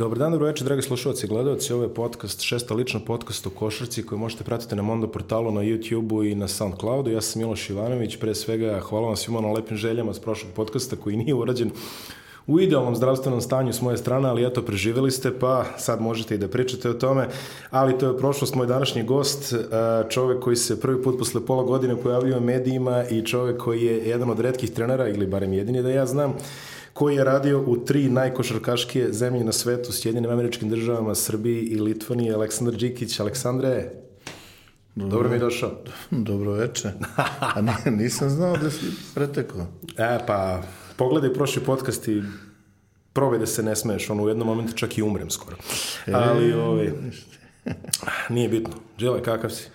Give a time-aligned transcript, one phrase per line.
[0.00, 1.72] Dobar dan, dobro večer, dragi slušalci i gledalci.
[1.72, 5.60] Ovo je podcast, šesta lična podcast o košarci koju možete pratiti na Mondo portalu, na
[5.60, 7.10] YouTube-u i na Soundcloudu.
[7.10, 10.96] Ja sam Miloš Ivanović, pre svega hvala vam svima na lepim željama s prošlog podcasta
[10.96, 11.70] koji nije urađen
[12.46, 16.38] u idealnom zdravstvenom stanju s moje strane, ali eto, preživjeli ste, pa sad možete i
[16.38, 17.28] da pričate o tome,
[17.70, 19.54] ali to je prošlost, moj današnji gost,
[20.08, 24.08] čovek koji se prvi put posle pola godine pojavio u medijima i čovek koji je
[24.08, 26.34] jedan od redkih trenera, ili barem jedini da ja znam,
[26.92, 32.32] koji je radio u tri najkošarkaškije zemlje na svetu, Sjedinim američkim državama, Srbiji i Litvaniji,
[32.32, 33.20] Aleksandar Đikić.
[33.20, 33.90] Aleksandre,
[34.94, 35.70] dobro, dobro mi je došao.
[36.10, 36.92] Dobro večer.
[37.40, 39.66] A nisam znao da si pretekao.
[39.98, 40.62] E, pa,
[40.96, 42.22] pogledaj prošli podcast i
[43.12, 45.56] probaj da se ne smeješ, ono u jednom momentu čak i umrem skoro.
[46.06, 46.92] E, Ali, ovaj,
[48.34, 48.74] nije bitno.
[48.98, 49.68] Đele, kakav si?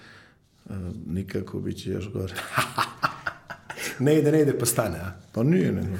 [0.69, 0.73] E,
[1.07, 2.33] nikako, bit će još gore.
[3.99, 5.11] ne ide, ne ide, pa stane, a?
[5.31, 5.97] Pa nije, ne.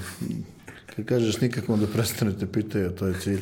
[0.95, 3.41] Kad kažeš nikako da prestanete pitaju, to je cilj.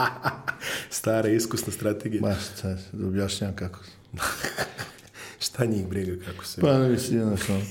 [0.90, 2.22] Stara iskusna strategija.
[2.22, 3.78] Ma šta, da objašnjam kako.
[5.46, 6.60] šta njih briga kako se...
[6.60, 7.62] Pa ne mislim, jednostavno.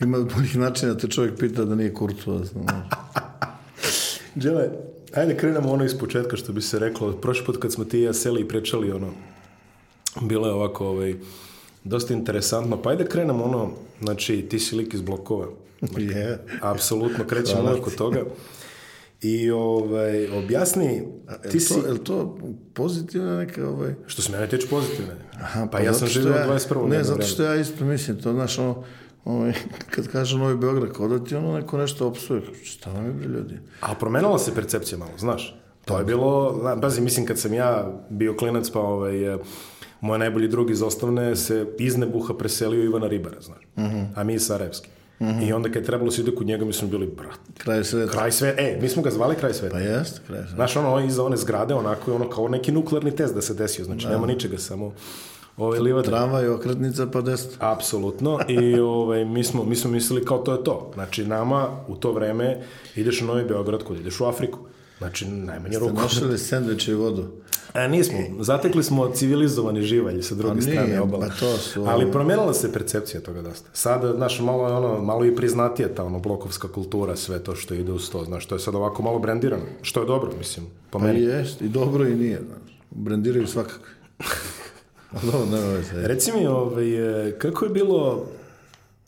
[0.00, 2.50] Ima boljih načina da te čovjek pita da nije kurtoaz.
[4.34, 4.68] Đele,
[5.14, 7.12] ajde krenemo ono iz početka što bi se reklo.
[7.12, 9.12] Prošli put kad smo ti i ja seli i prečali ono,
[10.20, 11.14] bilo je ovako ovaj,
[11.84, 12.82] dosta interesantno.
[12.82, 15.46] Pa ajde krenemo ono, znači ti si lik iz blokova.
[15.98, 16.38] Je.
[16.60, 18.24] Apsolutno, krećemo oko toga.
[19.22, 21.02] I ovaj, objasni,
[21.50, 21.74] ti si...
[21.74, 22.38] Je to
[22.74, 23.68] pozitivna neka...
[23.68, 23.94] Ovaj...
[24.06, 25.14] Što se mene tiče pozitivne.
[25.34, 26.88] Aha, pa, pa ja sam živio ja, 21.
[26.88, 28.84] Ne, zato što ja isto mislim, to znaš, ono,
[29.24, 29.52] ovaj,
[29.94, 32.42] kad kaže Novi Beograd, kao da ti ono neko nešto opsuje.
[32.62, 33.58] Šta vam je, bre, ljudi?
[33.80, 35.60] A promenila se percepcija malo, znaš?
[35.84, 39.38] To je bilo, bazi, mislim, kad sam ja bio klinac, pa ovaj,
[40.00, 43.62] moj najbolji drug iz osnovne se iz Nebuha preselio Ivana Ribara, znaš.
[43.76, 43.96] Uh mhm.
[43.96, 44.06] -huh.
[44.14, 44.88] A mi iz Sarajevski.
[45.20, 45.48] Mm -hmm.
[45.48, 47.38] I onda kad je trebalo se ide kod njega, mi smo bili, brat.
[47.58, 48.12] Kraj sveta.
[48.12, 48.62] Kraj sveta.
[48.62, 49.74] E, mi smo ga zvali kraj sveta.
[49.74, 50.54] Pa jest, kraj sveta.
[50.54, 53.84] Znaš, ono, iza one zgrade, onako, ono, kao neki nuklearni test da se desio.
[53.84, 54.12] Znači, da.
[54.12, 54.92] nema ničega, samo
[55.56, 56.08] ovaj, livada.
[56.08, 57.56] Trava i okretnica pa deset.
[57.58, 58.38] Apsolutno.
[58.48, 60.90] I ovaj, mi, smo, mi smo mislili kao to je to.
[60.94, 62.62] Znači, nama u to vreme
[62.96, 64.58] ideš u Novi Beograd, kod ideš u Afriku.
[64.98, 65.92] Znači, najmanje ruku.
[65.92, 67.28] Ste našli sandviče i vodu?
[67.72, 68.18] A nismo.
[68.40, 71.00] Zatekli smo civilizovani živalj sa druge nije, strane.
[71.20, 71.84] Pa to su...
[71.88, 73.70] Ali promenila se percepcija toga dosta.
[73.72, 77.92] Sada, znaš, malo, ono, malo i priznatije ta ono, blokovska kultura, sve to što ide
[77.92, 78.24] uz to.
[78.24, 79.62] Znaš, to je sad ovako malo brendirano.
[79.82, 81.20] Što je dobro, mislim, po pa meni.
[81.20, 82.40] jest, i dobro i nije.
[82.46, 82.78] Znaš.
[82.90, 83.84] Brendiraju svakako.
[85.52, 85.92] nema veze.
[85.94, 86.86] Reci mi, ovaj,
[87.38, 88.26] kako je bilo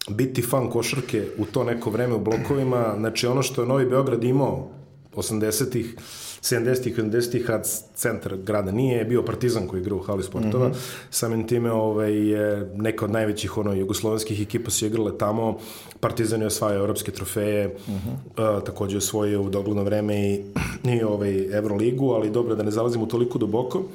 [0.08, 4.24] biti fan košarke u to neko vreme u blokovima, znači ono što je Novi Beograd
[4.24, 4.68] imao
[5.16, 5.96] 80-ih,
[6.42, 10.68] 70-ih, 80-ih, kad centar grada nije bio Partizan koji igra u hali sportova.
[10.68, 11.08] Mm -hmm.
[11.10, 15.58] Samim time ovaj, je neka od najvećih ono, jugoslovenskih ekipa su igrale tamo.
[16.00, 18.56] Partizan je osvajao evropske trofeje, mm -hmm.
[18.56, 20.44] uh, takođe osvojio u dogledno vreme i,
[20.84, 23.78] i ovaj, Euroligu, ali dobro da ne zalazimo toliko duboko.
[23.78, 23.86] Uh,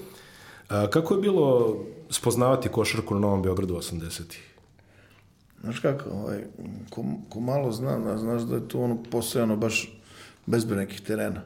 [0.89, 1.75] kako je bilo
[2.09, 4.55] spoznavati košarku na Novom Beogradu 80-ih?
[5.61, 6.43] Znaš kako, ovaj,
[6.89, 9.95] ko, ko malo zna, znaš da je tu ono postojano baš
[10.45, 11.41] bezbe nekih terena.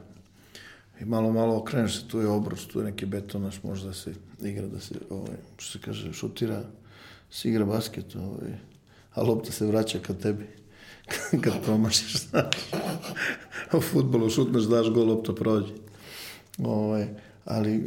[1.00, 3.92] I malo, malo okreneš se, tu je obrus, tu je neki beton, naš može da
[3.92, 6.62] se igra, da se, ovaj, što se kaže, šutira,
[7.30, 8.52] se igra basket, ovaj,
[9.14, 10.46] a lopta se vraća ka tebi.
[11.44, 12.54] kad promašiš, znaš.
[13.72, 15.72] u futbolu šutneš, daš gol, lopta prođe.
[16.58, 17.06] Ovaj,
[17.44, 17.82] ali,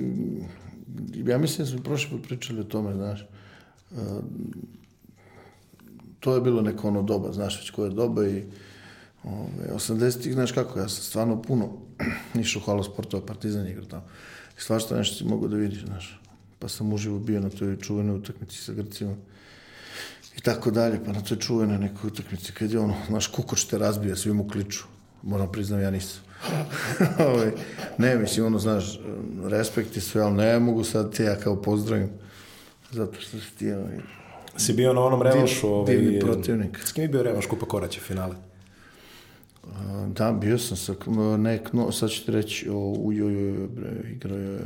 [1.25, 3.25] ja mislim da smo prošli put pričali o tome, znaš.
[3.91, 3.99] Uh,
[6.19, 8.43] to je bilo neko ono doba, znaš već koje doba i
[9.23, 11.69] Ove, 80-ih, znaš kako, ja sam stvarno puno
[12.39, 14.03] išao u halo sportova, partizan igra tamo.
[14.57, 16.19] I svašta nešto si mogu da vidiš, znaš.
[16.59, 19.15] Pa sam uživo bio na toj čuvenoj utakmici sa Grcima.
[20.37, 23.77] I tako dalje, pa na toj čuvenoj nekoj utakmici, kad je ono, znaš, kukoč te
[23.77, 24.83] razbija, svi mu kliču.
[25.23, 26.21] Moram priznam, ja nisam.
[27.33, 27.51] Ove,
[27.97, 28.99] ne, mislim, ono, znaš,
[29.43, 32.09] respekt i sve, ali ne mogu sad te ja kao pozdravim.
[32.91, 33.99] Zato što si ti, ovaj,
[34.57, 36.79] Si bio na onom revanšu, ovaj, divni protivnik.
[36.85, 38.35] S kim je bio revanš Kupa Koraće finale?
[40.07, 40.93] Da, bio sam sa
[41.37, 44.59] nek, no, sad ću ti reći, o, ujoj, bre, igrao je...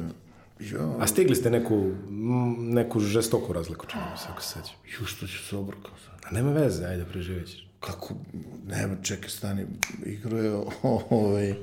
[0.60, 0.98] Jo.
[1.00, 1.92] A stigli ste neku,
[2.58, 4.76] neku žestoku razliku, čini mi se, ako se sećam.
[4.86, 6.20] Ju, što ću se obrkao sad.
[6.26, 7.68] A nema veze, ajde, preživjet ćeš.
[7.80, 8.14] Kako,
[8.68, 9.66] nema, čekaj, stani,
[10.06, 10.52] igrao je,
[11.10, 11.54] ovaj,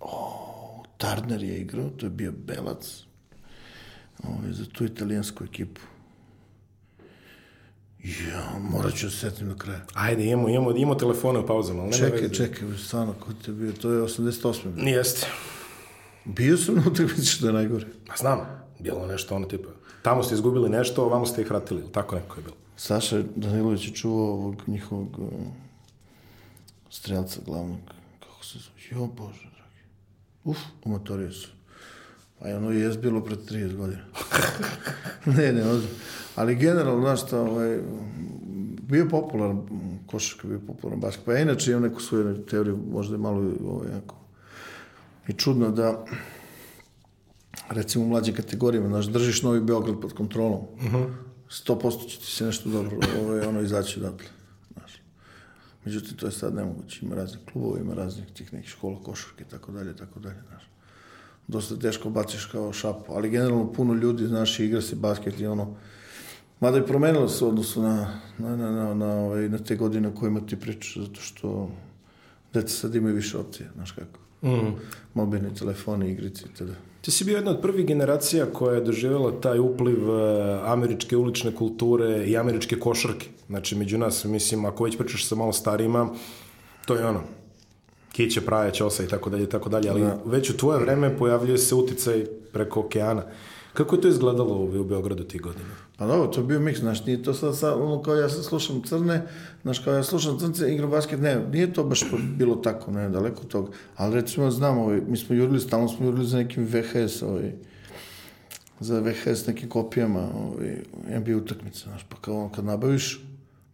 [0.00, 3.04] o, Turner je igrao, to je bio Belac,
[4.22, 5.80] ovaj, za tu italijansku ekipu.
[8.04, 9.80] Ja, morat ću da se setim do kraja.
[9.94, 11.82] Ajde, imamo, imamo, imamo telefone u pauzama.
[11.82, 12.34] Ali čekaj, veze.
[12.34, 13.72] čekaj, stvarno, ko ti je bio?
[13.72, 14.86] To je 88.
[14.88, 15.26] Jeste.
[16.24, 17.86] Bio sam na utakmici što je najgore.
[18.06, 19.68] Pa znam, bilo nešto ono tipa.
[20.02, 22.56] Tamo ste izgubili nešto, ovamo ste ih vratili, tako neko je bilo.
[22.76, 25.28] Saša Danilović je čuvao ovog njihovog uh,
[26.90, 27.78] strelca glavnog,
[28.20, 29.80] kako se zove, jo bože, dragi.
[30.44, 31.48] Uf, umotorio su.
[32.38, 34.02] Pa je ono i jes bilo pred 30 godina.
[35.36, 35.96] ne, ne, ozbiljno.
[36.36, 37.80] Ali generalno, znaš šta, ovaj,
[38.82, 39.62] bio popularan
[40.06, 41.24] košarka, bio popularan basket.
[41.24, 44.16] Pa ja inače imam neku svoju teoriju, možda je malo ovaj, jako,
[45.28, 46.04] i čudno da
[47.68, 50.60] recimo u mlađim kategorijama, znaš, držiš Novi Beograd pod kontrolom.
[50.60, 51.06] Uh -huh.
[51.52, 54.26] 100% će ti se nešto dobro ovaj, ono izaći odatle.
[54.72, 54.92] Znaš.
[55.84, 57.06] Međutim, to je sad nemoguće.
[57.06, 60.62] Ima raznih klubova, ima raznih tih nekih škola košarke, tako dalje, tako dalje, znaš.
[61.48, 65.76] Dosta teško baciš kao šapu, ali generalno puno ljudi, znaš, igra se basket i ono,
[66.62, 70.14] Mada je promenilo se odnosu na, na, na, na, na, ovaj, na te godine o
[70.14, 71.70] kojima ti pričaš, zato što
[72.54, 74.18] deca sad imaju više opcije, znaš kako.
[74.42, 74.74] Mm.
[75.14, 76.70] Mobilni telefoni, igrici, itd.
[77.00, 80.18] Ti si bio jedna od prvih generacija koja je doživjela taj upliv uh,
[80.64, 83.28] američke ulične kulture i američke košarke.
[83.46, 86.10] Znači, među nas, mislim, ako već pričaš sa malo starijima,
[86.86, 87.20] to je ono,
[88.12, 90.18] kiće, praje, čosa i tako dalje, i tako dalje, ali da.
[90.24, 93.22] već u tvoje vreme pojavljuje se uticaj preko okeana.
[93.72, 95.70] Kako je to izgledalo u Beogradu tih godina?
[96.02, 98.44] Pa dobro, to je bio miks, znaš, nije to sad, sad ono kao ja sad
[98.44, 99.26] slušam crne,
[99.62, 102.04] znaš, kao ja slušam crnce, igram basket, ne, nije to baš
[102.36, 106.26] bilo tako, ne, daleko toga, ali recimo znam, ovaj, mi smo jurili, stalno smo jurili
[106.26, 107.52] za nekim VHS, ovaj,
[108.80, 110.82] za VHS nekim kopijama, ovaj,
[111.18, 113.24] NBA utakmice, znaš, pa kao kad nabaviš,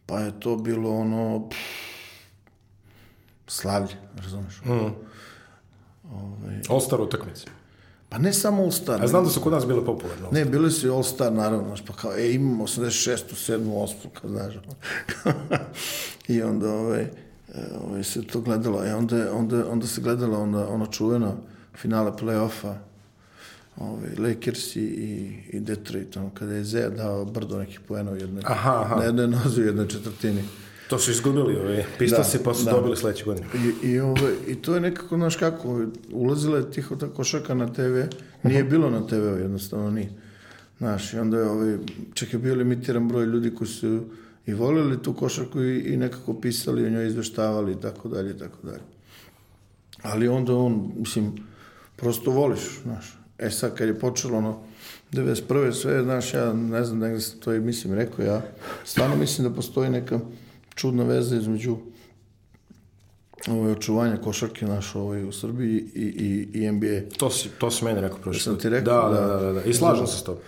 [0.07, 1.59] pa je to bilo ono, pff,
[3.47, 4.61] slavlje, razumeš?
[4.65, 4.71] Mm.
[6.13, 7.58] Ovaj, All-Star utakmice.
[8.09, 9.05] Pa ne samo All Star.
[9.05, 10.29] A znam da su kod nas bile popularne.
[10.33, 13.19] Ne, bili su All Star, naravno, pa kao, e, imamo 86.
[13.33, 13.59] 7.
[13.59, 13.95] 8.
[14.21, 14.55] kao znaš.
[16.29, 17.07] I onda, ovaj,
[17.85, 21.37] ovaj, se to gledalo, i e, onda, onda, onda se gledalo onda, ono čuveno
[21.77, 22.75] finale play-offa,
[23.77, 24.81] ovaj, Lakers i,
[25.53, 28.97] i Detroit, ono, kada je Zea dao brdo nekih poena u jednoj, aha, aha.
[28.97, 30.45] na jednoj nozi u jednoj četvrtini.
[30.89, 32.73] To su izgubili, ove, Pistosi, da, pa su da.
[32.73, 33.47] dobili sledeće godine.
[33.55, 37.73] I, i, ove, I to je nekako, znaš kako, ulazila je tiho ta košaka na
[37.73, 38.01] TV,
[38.43, 40.11] nije bilo na TV, jednostavno nije.
[40.79, 41.79] Znaš, i onda je, ove,
[42.15, 44.05] čak je bio limitiran broj ljudi koji su
[44.47, 48.39] i volili tu košarku i, i nekako pisali o njoj, izveštavali i tako dalje, i
[48.39, 48.83] tako dalje.
[50.03, 51.33] Ali onda on, mislim,
[51.97, 53.19] prosto voliš, znaš.
[53.39, 54.61] E sad, kad je počelo ono,
[55.13, 55.73] 91.
[55.73, 58.43] sve, znaš, ja ne znam, negde sam to i mislim rekao, ja
[58.85, 60.21] stvarno mislim da postoji neka
[60.79, 61.77] čudna veza između
[63.49, 67.17] ovaj, očuvanja košarke naš ovaj, u Srbiji i, i, i NBA.
[67.19, 68.41] To si, to si meni rekao prošle.
[68.43, 69.11] Sam ti rekao?
[69.11, 69.37] Da, da, da.
[69.37, 69.63] da, da.
[69.63, 70.43] I slažem se s tobom.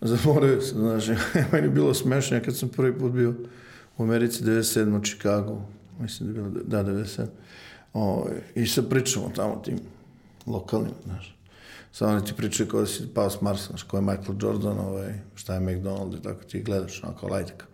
[0.00, 1.06] Zamoravio sam, znaš,
[1.52, 3.34] meni je bilo smešno kad sam prvi put bio
[3.98, 4.98] u Americi 97.
[4.98, 5.60] u Chicago,
[6.00, 7.26] mislim da je bilo, da, 97.
[7.92, 9.78] Ovaj, I sad pričamo tamo tim
[10.46, 11.36] lokalnim, znaš.
[11.92, 14.78] Sad oni ti pričaju kao da si pao s Marsa, znaš, ko je Michael Jordan,
[14.78, 17.66] ovaj, šta je McDonald i tako ti gledaš, onako, lajtaka.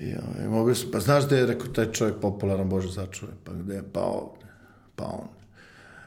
[0.00, 3.74] I, ovaj, mogu pa znaš gde je, rekao, taj čovjek popularan, Bože začuvaj, pa gde
[3.74, 4.46] je, pa ovde,
[4.96, 5.28] pa on.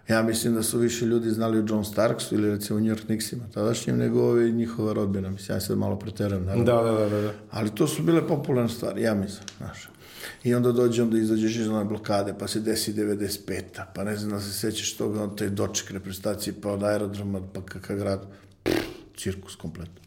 [0.08, 3.44] Ja mislim da su više ljudi znali o John Starksu ili recimo New York Knicksima,
[3.54, 5.30] tadašnjim, nego ovi njihova rodbina.
[5.30, 6.64] Mislim, ja sad malo preteram, naravno.
[6.64, 7.34] Da, da, da, da.
[7.52, 9.90] Ali to su bile popularne stvari, ja mislim, znaš.
[10.44, 14.32] I onda dođe, onda izađeš iz one blokade, pa se desi 95-a, pa ne znam
[14.32, 18.26] da se sećaš toga, on taj doček reprezentacije, pa od aerodroma, pa kakav grad,
[19.18, 20.02] cirkus kompletno.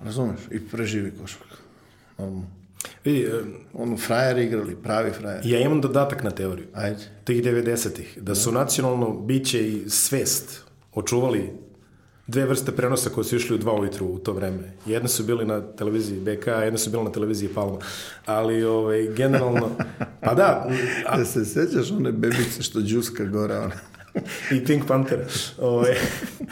[0.00, 0.40] Razumeš?
[0.50, 1.56] I preživi košarka.
[2.18, 2.57] Normalno.
[3.04, 3.30] Vidi,
[3.72, 5.50] ono, frajeri igrali, pravi frajeri.
[5.50, 6.66] Ja imam dodatak na teoriju.
[6.74, 6.98] Ajde.
[7.24, 8.18] Tih 90-ih.
[8.20, 10.62] Da su nacionalno biće i svest
[10.94, 11.52] očuvali
[12.28, 14.72] dve vrste prenosa koje su išli u dva ujutru u to vreme.
[14.86, 17.78] Jedne su bili na televiziji BK, a jedne su bili na televiziji Palma.
[18.26, 19.70] Ali, ovaj, generalno...
[20.20, 20.68] Pa da...
[21.06, 21.16] A...
[21.18, 23.74] Da se sećaš one bebice što džuska gore, ona?
[24.56, 25.18] I Pink Panther.
[25.58, 25.96] Ove,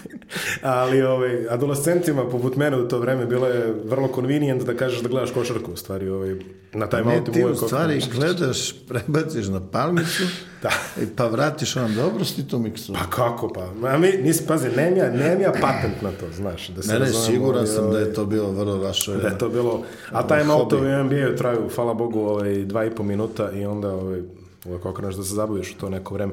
[0.63, 5.09] ali ove, adolescentima poput mene u to vreme bilo je vrlo convenient da kažeš da
[5.09, 6.09] gledaš košarku u stvari.
[6.09, 6.37] Ove,
[6.73, 10.23] na taj ne, ti u stvari gledaš, prebaciš na palmicu
[10.63, 10.71] da.
[11.03, 12.93] i pa vratiš on dobro si to miksu.
[12.93, 13.89] Pa kako pa?
[13.89, 16.69] A mi, nisi, pazi, nemja, nemja patent na to, znaš.
[16.69, 19.13] Da se ne, ne, siguran sam da je to bilo vrlo vaše.
[19.13, 22.91] Da je to bilo, a taj auto u NBA traju, hvala Bogu, ovaj, dva i
[22.91, 24.21] po minuta i onda ovaj,
[24.65, 26.33] uvek okrenaš da se zabaviš u to neko vreme.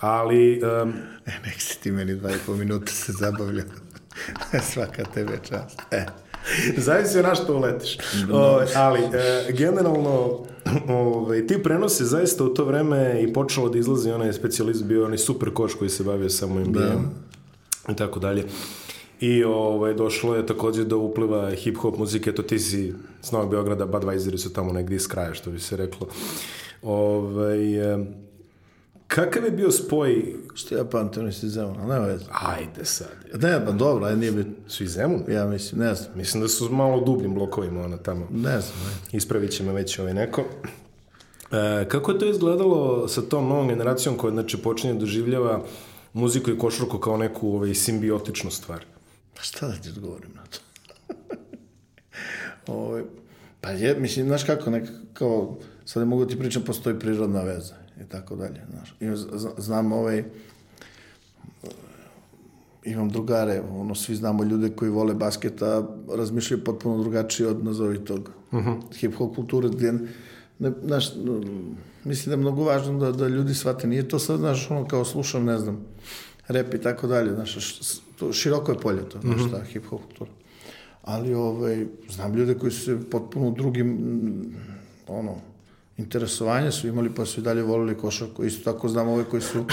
[0.00, 0.60] Ali...
[0.82, 0.92] Um,
[1.26, 3.64] e, nek si ti meni dva i po minuta se zabavlja.
[4.72, 5.82] Svaka tebe čast.
[5.90, 6.06] E.
[6.76, 7.98] Zavisi na što uletiš.
[8.32, 10.10] O, ali, e, generalno,
[10.88, 15.04] ove, ovaj, ti prenosi zaista u to vreme i počelo da izlazi onaj specijalist, bio
[15.04, 16.96] onaj super koš koji se bavio samo NBA da.
[17.92, 18.44] i tako dalje.
[19.20, 23.86] I ovaj, došlo je takođe do upliva hip-hop muzike, to ti si s Novog Beograda,
[23.86, 26.08] Budweiseri su tamo negdje iz kraja, što bi se reklo.
[26.82, 27.58] Ovaj,
[29.14, 30.34] Kakav je bio spoj...
[30.54, 32.24] Što ja pamtim, oni su iz Zemuna, nema veze.
[32.30, 33.08] Ajde sad.
[33.34, 34.52] Ne, pa dobro, ajde nije bitno.
[34.68, 35.24] Su iz Zemuna?
[35.28, 36.10] Ja mislim, ne znam.
[36.14, 38.26] Mislim da su malo dubljim blokovima ona tamo.
[38.30, 38.78] Ne znam.
[38.84, 39.18] Ne.
[39.18, 40.44] Ispravit će me već ovaj neko.
[41.52, 45.64] E, kako je to izgledalo sa tom novom generacijom koja znači, počinje da doživljava
[46.12, 48.84] muziku i košarku kao neku ovaj, simbiotičnu stvar?
[49.36, 50.58] Pa šta da ti odgovorim na to?
[52.66, 53.02] Ovo, ovaj,
[53.60, 57.79] pa je, mislim, znaš kako, nek, kao, sad ne mogu ti pričam, postoji prirodna veza
[58.00, 58.94] i tako dalje, znaš.
[59.00, 59.06] I
[59.58, 60.24] znam ovaj,
[62.84, 68.30] imam drugare, ono, svi znamo ljude koji vole basketa, razmišljaju potpuno drugačije od nazovi tog
[68.52, 68.80] uh -huh.
[68.92, 69.92] hip-hop kulture, gdje,
[70.58, 71.12] ne, znaš,
[72.04, 75.04] mislim da je mnogo važno da, da ljudi shvate, nije to sad, znaš, ono, kao
[75.04, 75.80] slušam, ne znam,
[76.48, 77.80] rep i tako dalje, znaš,
[78.18, 79.50] to, široko je polje to, znaš, uh -huh.
[79.50, 80.30] ta hip-hop kultura.
[81.02, 83.98] Ali, ovaj, znam ljude koji su se potpuno drugim,
[85.08, 85.36] ono,
[86.00, 88.44] interesovanja su imali, pa su i dalje volili košarku.
[88.44, 89.64] Isto tako znam ove koji su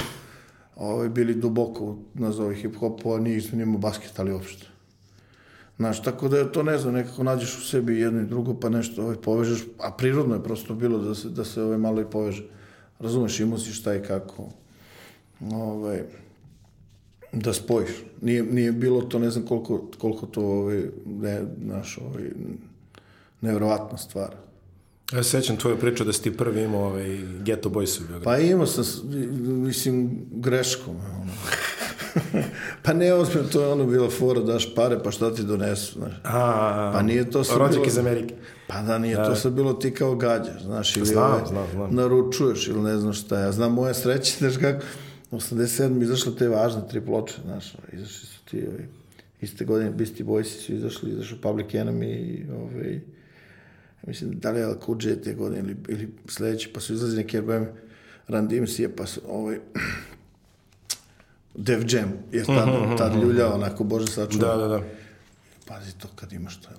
[0.75, 4.67] ovaj, bili duboko, nazovi hip-hopu, a nisu njima basket, ali uopšte.
[5.77, 8.69] Znaš, tako da je to, ne znam, nekako nađeš u sebi jedno i drugo, pa
[8.69, 12.10] nešto ovaj, povežeš, a prirodno je prosto bilo da se, da se ovaj, malo i
[12.12, 12.43] poveže.
[13.00, 14.50] Razumeš, imao si šta i kako.
[15.51, 16.03] Ovaj,
[17.34, 17.91] da spojiš.
[18.22, 22.24] Nije, nije bilo to, ne znam koliko, koliko to, ovaj, ne, naš, ovaj,
[23.41, 24.47] nevrovatna stvar.
[25.14, 28.24] Ja se sećam tvoju priču da si ti prvi imao ovaj Ghetto Boys u Beogradu.
[28.24, 28.84] Pa imao sam,
[29.40, 30.96] mislim, greškom.
[30.96, 31.32] Ono.
[32.84, 36.14] pa ne ozbiljno, to je ono bilo fora, daš pare, pa šta ti donesu, znaš.
[36.24, 37.86] A, pa nije to sad bilo...
[37.86, 38.36] iz Amerike.
[38.68, 39.26] Pa da, nije da.
[39.26, 41.96] to sad bilo ti kao gađaš, znaš, ili znam, ovaj, znam, znam.
[41.96, 43.40] naručuješ ili ne znam šta.
[43.40, 44.86] Ja znam moje sreće, znaš kako,
[45.32, 46.04] 87.
[46.04, 48.88] izašle te važne tri ploče, znaš, izašli su ti, ovaj,
[49.42, 53.02] iste godine Beastie Boysi su izašli, izašao Public Enemy, ovaj,
[54.08, 57.64] mislim, da li je Kuđe te godine ili, ili sledeći, pa su izlazi neki RBM
[58.28, 59.60] DMC, pa su ovaj,
[61.56, 64.48] Def Jam je tad, mm -hmm, tad ljuljao, onako, bože sačuva.
[64.48, 64.82] Da, da, da.
[65.68, 66.70] Pazi to kad imaš to,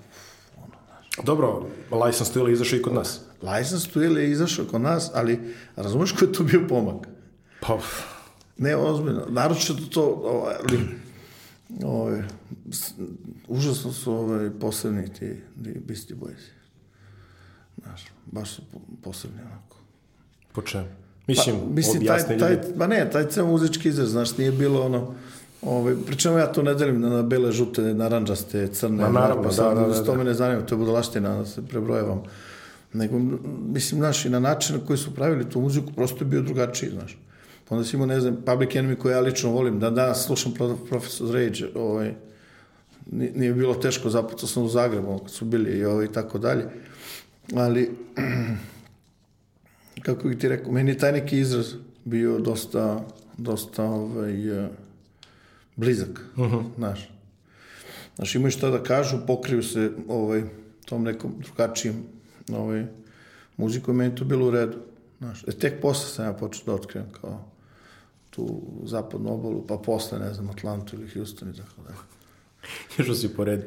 [0.56, 1.26] ono, znaš.
[1.26, 1.66] Dobro,
[2.06, 3.20] License to je izašao i kod nas.
[3.42, 7.08] License to je izašao kod nas, ali razumeš koji je tu bio pomak?
[7.60, 7.78] Pa,
[8.56, 9.26] ne, ozbiljno.
[9.28, 10.22] Naročito to,
[10.60, 10.80] ali,
[11.84, 12.22] ovaj,
[13.48, 16.57] užasno su ovaj, posebni ti, ti Beastie Boys.
[17.82, 18.62] Znaš, baš su
[19.02, 19.76] posebni onako.
[20.52, 20.86] Po čemu?
[21.26, 25.14] Mislim, pa, mislim taj, taj, ba ne, taj ceo muzički izraz, znaš, nije bilo ono,
[25.62, 29.48] Ovaj, pričemu ja to ne delim na, na bele, žute, naranđaste, crne, Ma, naravno, pa,
[29.48, 30.04] da, da, da, da.
[30.04, 32.22] to me ne zanima, to je budalaština, da se prebrojevam.
[32.92, 33.18] Nego,
[33.72, 36.90] mislim, znaš, i na način na koji su pravili tu muziku, prosto je bio drugačiji,
[36.90, 37.18] znaš.
[37.68, 40.54] Pa onda si imao, ne znam, Public Enemy koje ja lično volim, da danas slušam
[40.88, 42.14] Professor Rage, ovaj,
[43.10, 46.64] nije bilo teško, zapucao sam u Zagrebu, kad su bili i ovaj, i tako dalje
[47.54, 47.90] ali
[50.06, 51.74] kako bih ti rekao, meni je taj neki izraz
[52.04, 54.68] bio dosta, dosta ovaj, uh,
[55.76, 56.64] blizak, uh -huh.
[56.76, 57.10] znaš.
[58.16, 60.42] Znaš, imaju šta da kažu, pokriju se ovaj,
[60.84, 61.94] tom nekom drugačijim
[62.52, 62.86] ovaj,
[63.56, 64.78] muzikom, meni to bilo u redu.
[65.18, 67.44] Znaš, e, tek posle sam ja počeo da otkrivam kao
[68.30, 71.94] tu zapadnu obalu, pa posle, ne znam, Atlantu ili Houston i tako da.
[73.02, 73.64] Išao si po redu.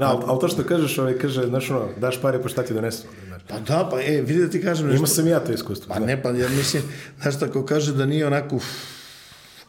[0.00, 2.74] Da, ali, ali to što kažeš, ovaj, kaže, znaš, ono, daš pare, pa šta ti
[2.74, 3.06] donesu?
[3.48, 4.98] Pa da, pa e, vidi da ti kažem nešto.
[4.98, 5.88] Ima sam ja to iskustvo.
[5.88, 6.06] Pa zna.
[6.06, 6.82] ne, pa ja mislim,
[7.22, 8.58] znaš, tako kaže da nije onako,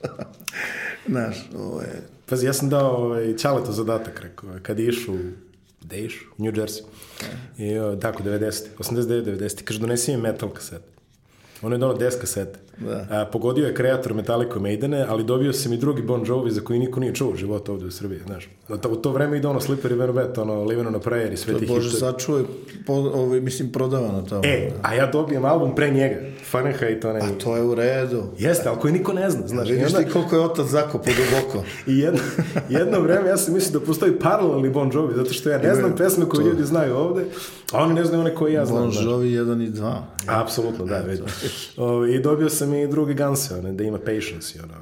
[1.11, 2.01] znaš, ovo je...
[2.25, 5.13] Pazi, ja sam dao ovaj, Ćaleto zadatak, rekao, kad je išu,
[5.81, 6.25] gde išu?
[6.37, 6.81] U New Jersey.
[7.57, 8.63] I, o, tako, 90.
[8.77, 9.63] 89, 90.
[9.63, 10.81] Kaže, donesi mi metal kaset.
[11.61, 12.59] Ono je donao 10 kasete.
[12.85, 13.05] Da.
[13.09, 16.79] A, pogodio je kreator Metallica Maidene, ali dobio sam i drugi Bon Jovi za koji
[16.79, 18.49] niko nije čuo u životu ovde u Srbiji, znaš.
[18.69, 21.59] U to vreme ide ono Slippery When Wet, ono Living on a Prayer i sve
[21.59, 22.43] ti Bože, sačuje,
[22.85, 24.41] po, ovaj, mislim, prodavano tamo.
[24.45, 26.15] E, a ja dobijem album pre njega.
[26.51, 27.21] Fahrenheit, onaj...
[27.21, 28.23] A to je u redu.
[28.37, 29.69] Jeste, ali koji niko ne zna, znaš.
[29.69, 29.99] Vidiš onda...
[29.99, 31.63] ti koliko je otac zakopao duboko.
[31.91, 32.19] I jedno,
[32.69, 35.95] jedno vreme ja sam mislio da postoji paralelni Bon Jovi, zato što ja ne znam
[35.95, 37.25] pesme koje ljudi znaju ovde,
[37.71, 38.83] a oni ne znaju one koje ja znam.
[38.83, 39.95] Bon Jovi 1 i 2.
[40.27, 41.19] Apsolutno, da, već.
[42.15, 44.73] I dobio sam i drugi Ganse, one, da ima patience i ono,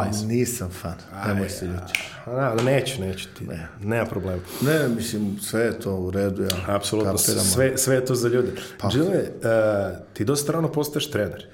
[0.00, 0.22] lies.
[0.22, 0.94] Nisam fan,
[1.26, 2.00] nemoj se ljuti.
[2.26, 3.68] Da, da, neću, neću ti, ne.
[3.82, 4.42] nema problema.
[4.62, 6.48] Ne, mislim, sve je to u redu, ja.
[6.66, 8.52] Apsolutno, sve, sve je to za ljude.
[8.78, 8.88] Pa.
[8.88, 11.46] Džile, uh, ti dosta rano postaješ trener.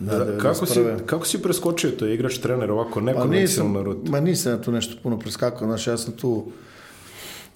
[0.00, 4.12] Da, da, kako, si, kako si preskočio to igrač trener ovako nekonvencionalno pa rutu?
[4.12, 6.52] Ma nisam ja tu nešto puno preskakao, znaš, ja sam tu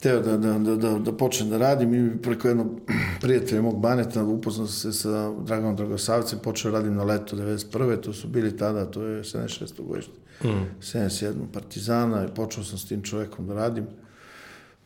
[0.01, 2.81] teo da, da, da, da, da počnem da radim i preko jednog
[3.23, 8.01] prijatelja mog baneta upoznao se sa Draganom Dragosavcem, počeo da radim na leto 91.
[8.01, 9.83] To su bili tada, to je 76.
[9.89, 10.13] godište,
[10.45, 10.49] mm.
[10.81, 11.33] 77.
[11.53, 13.87] Partizana i počeo sam s tim čovekom da radim.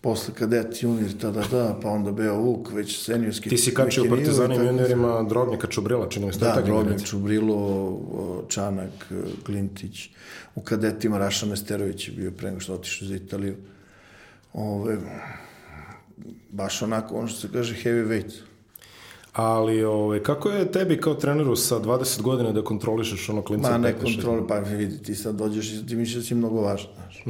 [0.00, 3.49] Posle kadet junior tada da, pa onda Beo Vuk, već seniorski.
[3.49, 6.38] Ti si kačio u Partizanim juniorima Drobnjaka Čubrila, čini mi se.
[6.38, 9.12] Da, Drobnjak Čubrilo, Čanak,
[9.47, 10.09] Glintić.
[10.55, 13.57] U kadetima Raša Mesterović je bio pre nego što otišao za Italiju
[14.52, 14.99] ove,
[16.50, 18.32] baš onako, ono što se kaže heavyweight.
[19.32, 23.70] Ali ovaj, kako je tebi kao treneru sa 20 godina da kontrolišeš ono klinca?
[23.70, 26.61] Ma ne 15, kontrole, pa vidi, ti sad dođeš i ti misliš da si mnogo
[26.61, 27.25] važan, znaš.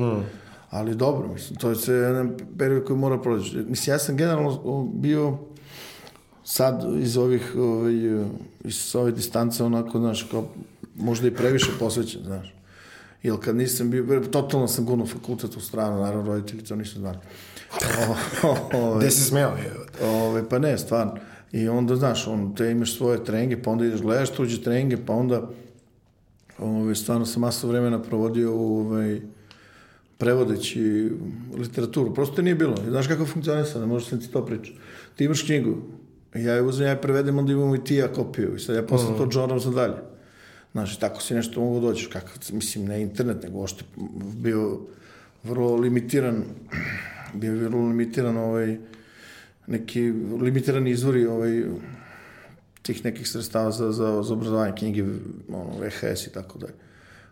[0.70, 3.56] Ali dobro, mislim, to je sve jedan period koji mora proći.
[3.56, 5.38] Mislim, ja sam generalno bio
[6.44, 7.94] sad iz ovih, ovaj,
[8.64, 10.48] iz ove distance onako, znaš, kao
[10.96, 12.54] možda i previše posvećen, znaš.
[13.22, 17.18] Jer kad nisam bio, totalno sam gurnuo fakultet u stranu, naravno roditelji to nisu znali.
[18.98, 19.48] Gde si smeo?
[19.48, 19.72] Je?
[20.08, 21.14] Ove, pa ne, stvarno.
[21.52, 25.12] I onda, znaš, on, te imaš svoje treninge, pa onda ideš gledaš tuđe treninge, pa
[25.12, 25.50] onda
[26.58, 29.20] ove, stvarno sam masu vremena provodio u, ovaj,
[30.18, 31.10] prevodeći
[31.58, 32.14] literaturu.
[32.14, 32.76] Prosto nije bilo.
[32.88, 34.78] Znaš kako funkcionisa, ne možeš sam ti to pričati.
[35.16, 35.76] Ti imaš knjigu,
[36.34, 38.56] ja je uzmem, ja je prevedem, onda imamo i ti ja kopiju.
[38.56, 39.96] I sad ja posle to džoram za dalje.
[40.72, 42.06] Znaš, tako si nešto mogu dođeš.
[42.06, 43.84] Kako, mislim, ne internet, nego ošte
[44.36, 44.80] bio
[45.44, 46.44] vrlo limitiran,
[47.40, 48.78] bio je vrlo limitiran ovaj,
[49.66, 51.62] neki limitirani izvori ovaj,
[52.82, 55.04] tih nekih sredstava za, za, za obrazovanje knjige,
[55.48, 56.74] ono, VHS i tako dalje.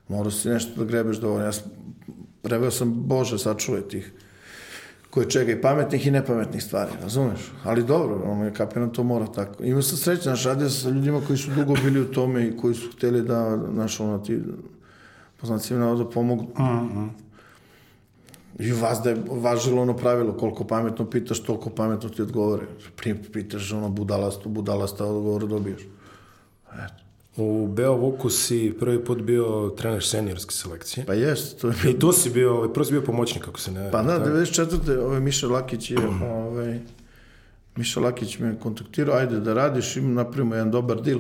[0.09, 1.45] Morao si nešto da grebeš dovoljno.
[1.45, 1.71] Ja sam,
[2.43, 4.13] preveo sam, Bože, sačuvaj tih
[5.15, 7.53] koje čega i pametnih i nepametnih stvari, razumeš?
[7.65, 9.65] Ali dobro, ono kapiram, to mora tako.
[9.65, 12.75] Imao sam sreće, znaš, radio sa ljudima koji su dugo bili u tome i koji
[12.75, 14.41] su hteli da, znaš, ono, ti,
[15.41, 16.45] poznacima navoda, pomognu.
[16.45, 17.09] Mm -hmm.
[18.59, 22.67] I vas da je važilo ono pravilo, koliko pametno pitaš, toliko pametno ti odgovore.
[22.97, 25.81] Prije pitaš ono budalasto, budalasta odgovor dobiješ.
[26.73, 27.05] Eto.
[27.37, 31.07] U Beovuku si prvi put bio trener seniorske selekcije.
[31.07, 31.61] Pa jest.
[31.61, 31.75] To je...
[31.91, 33.91] I tu si bio, ovaj, prvo si bio pomoćnik, kako se ne...
[33.91, 34.99] Pa da, 94.
[34.99, 35.99] Ovaj Miša Lakić je,
[36.31, 36.81] ovaj,
[37.77, 41.19] Miša Lakić me kontaktirao, ajde da radiš, im napravimo jedan dobar dil.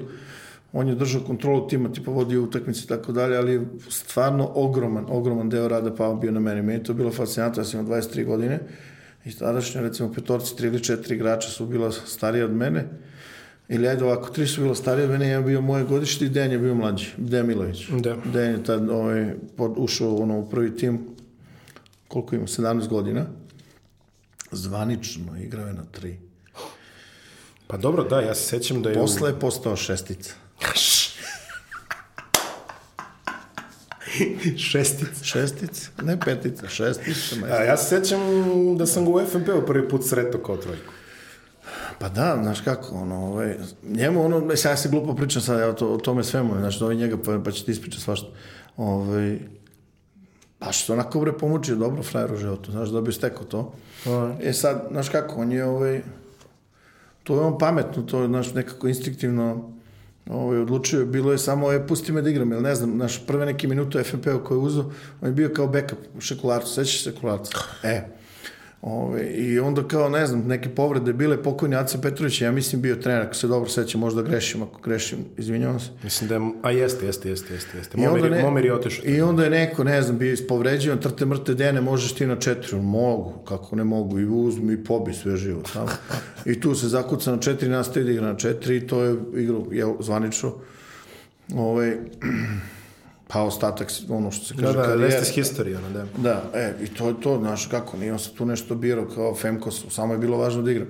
[0.76, 5.48] On je držao kontrolu tima, tipa vodio utakmice i tako dalje, ali stvarno ogroman, ogroman
[5.48, 6.62] deo rada pa bio na meni.
[6.62, 8.60] Meni to bilo fascinantno, ja sam imao 23 godine
[9.24, 12.88] i tadašnje, recimo, petorci, tri ili četiri igrača su bila starija od mene.
[13.68, 16.52] Ili ajde ovako, tri su bilo starije od mene, ja bio moje godište i Dejan
[16.52, 17.88] je bio mlađi, Dejan Milović.
[17.88, 18.16] Da.
[18.32, 21.00] Dejan je tad ovaj, pod, ušao ono, u prvi tim,
[22.08, 23.26] koliko ima, 17 godina.
[24.52, 26.18] Zvanično igrao je na tri.
[27.66, 28.94] Pa dobro, da, ja se sećam da je...
[28.94, 30.43] Posle je postao šestica.
[34.70, 35.24] Šestica.
[35.24, 37.46] Šestica, ne petica, šestica.
[37.50, 38.20] A, ja se sećam
[38.78, 40.92] da sam ga u FNP-u prvi put sretao kao trojku.
[41.98, 45.72] Pa da, znaš kako, ono, ovaj, njemu, ono, mislim, ja se glupo pričam sad ja,
[45.72, 48.28] to, o tome svemu, znaš, da ovaj njega, pa, pa će ti ispričati svašta.
[48.76, 49.38] Ovaj,
[50.60, 53.72] baš se onako bre pomučio dobro frajer u životu, znaš, da bi stekao to.
[54.06, 54.34] Aha.
[54.42, 56.02] E sad, znaš kako, on je, ovaj,
[57.22, 59.74] to je on pametno, to je, znaš, nekako instinktivno
[60.30, 63.46] ovaj, odlučio, bilo je samo, je, pusti me da igram, jer ne znam, naš prve
[63.46, 64.84] neke minute FNP-u koje je uzao,
[65.20, 67.58] on je bio kao backup u šekularcu, sećaš se šekularca?
[67.82, 68.02] E,
[68.86, 72.96] Ove, I onda kao, ne znam, neke povrede bile pokojni Aca Petrović, ja mislim bio
[72.96, 75.90] trener, ako se dobro seća, možda grešim, ako grešim, izvinjavam se.
[76.02, 76.40] Mislim da je...
[76.62, 77.78] A jeste, jeste, jeste, jeste.
[77.78, 78.00] jeste.
[78.00, 79.04] I onda, Momir, ne, Momir je otišao.
[79.06, 82.76] I onda je neko, ne znam, bio ispovređivan, trte mrte dene, možeš ti na četiri,
[82.76, 85.88] mogu, kako ne mogu, i uzmi i pobi sve živo tamo.
[86.44, 89.56] I tu se zakuca na četiri, nastavi da igra na četiri i to je igra,
[89.70, 90.52] je zvanično.
[91.54, 91.98] Ove,
[93.34, 95.06] pa ostatak, ono što se Da, kaže, da, karijera.
[95.06, 96.06] rest is history, ono, da.
[96.18, 99.34] Da, e, i to je to, znaš kako, nije on se tu nešto birao kao
[99.34, 100.86] Femkos, samo je bilo važno da igra.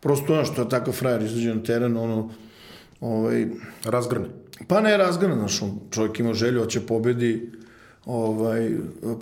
[0.00, 2.30] Prosto ono što je takav frajer izađe na teren, ono,
[3.00, 3.46] ovaj,
[3.84, 4.26] Razgrne.
[4.68, 7.50] pa ne razgrana, znaš, on, čovjek ima želju, hoće pobedi,
[8.06, 8.70] ovaj,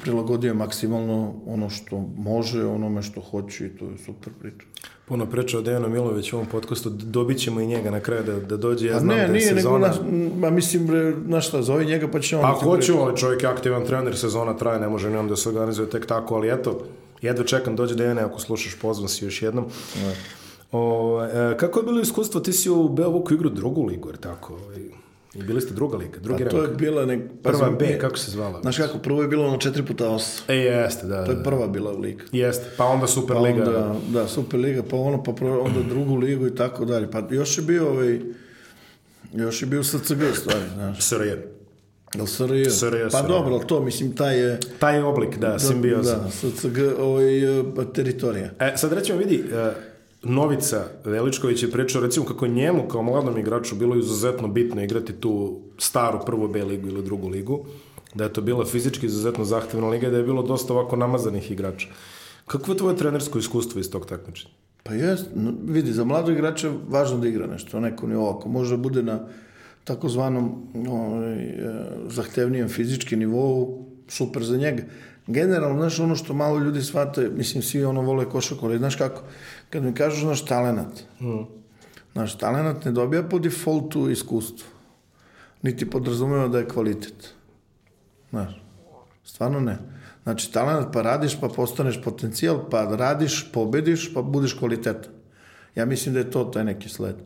[0.03, 4.67] prilagodio maksimalno ono što može, onome što hoće i to je super priča.
[5.09, 8.41] Puno priča o Dejanu Miloviću u ovom podcastu, dobit ćemo i njega na kraju da,
[8.41, 9.87] da dođe, ja znam ne, da je nije, nego, sezona...
[9.87, 9.97] naš,
[10.37, 10.89] ma mislim,
[11.27, 12.43] znaš šta, zove njega pa će on...
[12.43, 12.93] Pa priča.
[13.01, 16.07] ali čovjek je aktivan trener, sezona traje, ne može ni on da se organizuje tek
[16.07, 16.85] tako, ali eto,
[17.23, 19.65] jedva čekam, dođe Dejane, ako slušaš, pozvan si još jednom.
[20.05, 20.15] Ne.
[20.73, 24.59] O, e, kako je bilo iskustvo, ti si u Beovuku igru drugu ligu, jer tako?
[25.39, 27.21] I bili ste druga liga, drugi A to je bila nek...
[27.43, 28.61] Prva pazi, B, kako se zvala?
[28.61, 30.41] Znaš kako, prvo je bilo ono 4 puta 8.
[30.49, 31.25] E, jeste, da.
[31.25, 31.43] To je da.
[31.43, 32.25] prva bila liga.
[32.33, 33.63] Jeste, pa onda Super Pa Liga.
[33.63, 37.11] onda, da, Super Liga, pa ono, pa onda drugu ligu i tako dalje.
[37.11, 38.21] Pa još je bio ovaj,
[39.35, 41.01] još je bio SCG stvari, znaš.
[41.01, 41.31] SRJ.
[42.15, 42.65] Jel SRJ?
[42.71, 44.61] SRJ, Pa dobro, to, mislim, taj je...
[44.79, 46.17] Taj oblik, da, simbioza.
[46.17, 48.51] Da, SCG, ovaj, eh, teritorija.
[48.61, 49.73] E, sad recimo vidi, e,
[50.29, 55.61] Novica Veličković je pričao recimo kako njemu kao mladom igraču bilo izuzetno bitno igrati tu
[55.79, 57.65] staru prvu B ligu ili drugu ligu,
[58.15, 61.51] da je to bila fizički izuzetno zahtevna liga i da je bilo dosta ovako namazanih
[61.51, 61.89] igrača.
[62.47, 64.55] Kako je tvoje trenersko iskustvo iz tog takmičenja?
[64.83, 64.93] Pa
[65.35, 68.83] no, vidi, za mladog igrača je važno da igra nešto, neko nivo, ako može da
[68.83, 69.21] bude na
[69.85, 71.57] takozvanom ovaj, eh,
[72.09, 74.83] zahtevnijem fizički nivou, super za njega.
[75.27, 79.23] Generalno, znaš, ono što malo ljudi shvate, mislim, svi ono vole košarku, ali znaš kako,
[79.71, 81.59] kad mi kažu, znaš, talenat, Mm.
[82.13, 84.67] Znaš, talent ne dobija po defaultu iskustvo.
[85.63, 87.35] Niti podrazumeva da je kvalitet.
[88.31, 88.63] Znaš,
[89.25, 89.79] stvarno ne.
[90.23, 95.13] Znači, talent pa radiš, pa postaneš potencijal, pa radiš, pobediš, pa budeš kvalitetan.
[95.75, 97.17] Ja mislim da je to taj neki sled.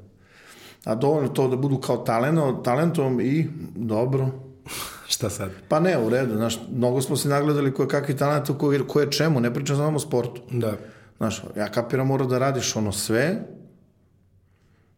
[0.85, 4.29] A dovoljno to da budu kao taleno, talentom i dobro.
[5.13, 5.51] Šta sad?
[5.69, 9.41] Pa ne, u redu, znaš, mnogo smo se nagledali koje kakvi talent, koje, koje čemu,
[9.41, 10.43] ne pričam samo o sportu.
[10.51, 10.77] Da.
[11.23, 13.37] Znaš, ja kapiram mora da radiš ono sve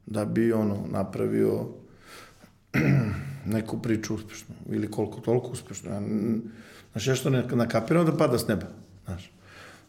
[0.07, 1.67] da bi ono napravio
[3.55, 5.91] neku priču uspešnu ili koliko toliko uspešnu.
[5.91, 6.01] Ja,
[6.93, 8.67] znaš, ja što ne nakapiram da pada s neba.
[9.05, 9.33] Znaš,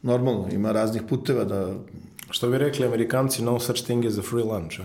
[0.02, 1.74] normalno, ima raznih puteva da...
[2.30, 4.84] Što bi rekli amerikanci, no such thing as a free lunch, a?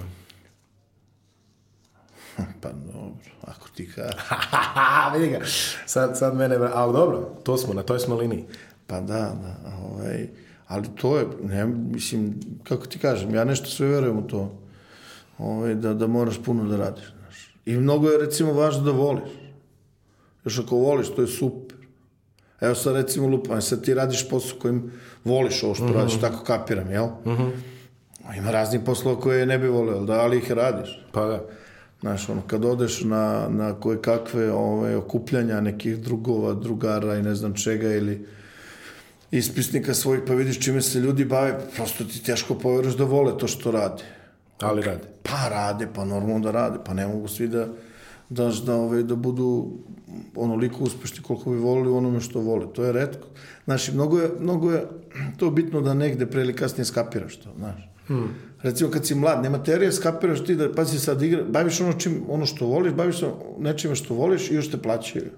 [2.62, 4.10] Pa dobro, ako ti ka...
[5.18, 5.40] Vidi ga,
[5.86, 6.56] sad, sad mene...
[6.74, 8.44] Ali dobro, to smo, na toj smo liniji.
[8.86, 10.28] Pa da, da, ovaj,
[10.70, 14.58] ali to je, ne, mislim, kako ti kažem, ja nešto sve verujem u to,
[15.38, 17.54] ovaj, da, da moraš puno da radiš, znaš.
[17.66, 19.30] I mnogo je, recimo, važno da voliš.
[20.44, 21.76] Još ako voliš, to je super.
[22.60, 24.92] Evo sad, recimo, lupam, sad ti radiš posao kojim
[25.24, 25.94] voliš ovo što mm -hmm.
[25.94, 27.06] radiš, tako kapiram, jel?
[27.06, 27.50] Mm -hmm.
[28.36, 31.06] Ima raznih poslova koje ne bi volio, da, ali ih radiš.
[31.12, 31.44] Pa da.
[32.00, 37.34] Znaš, ono, kad odeš na, na koje kakve ove, okupljanja nekih drugova, drugara i ne
[37.34, 38.26] znam čega ili
[39.30, 43.48] ispisnika svojih, pa vidiš čime se ljudi bave, prosto ti teško poveruješ da vole to
[43.48, 44.02] što rade.
[44.60, 45.02] Ali rade.
[45.22, 47.68] Pa rade, pa normalno da rade, pa ne mogu svi da,
[48.28, 49.70] da, da, ove, da budu
[50.36, 52.66] onoliko uspešni koliko bi volili u onome što vole.
[52.72, 53.28] To je redko.
[53.64, 54.84] Znaš, mnogo je, mnogo je
[55.36, 57.88] to bitno da negde pre ili kasnije skapiraš to, znaš.
[58.06, 58.28] Hmm.
[58.62, 62.22] Recimo kad si mlad, nema teorije, skapiraš ti da, pazi sad, igra, baviš ono, čim,
[62.28, 63.26] ono što voliš, baviš se
[63.58, 65.30] nečime što voliš i još te plaćaju.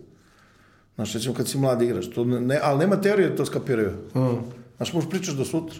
[1.02, 3.90] Znaš, recimo kad si mlad igraš, to ne, ali nema teorije da to skapiraju.
[4.12, 4.38] Hmm.
[4.76, 5.78] Znaš, možeš pričaš do sutra.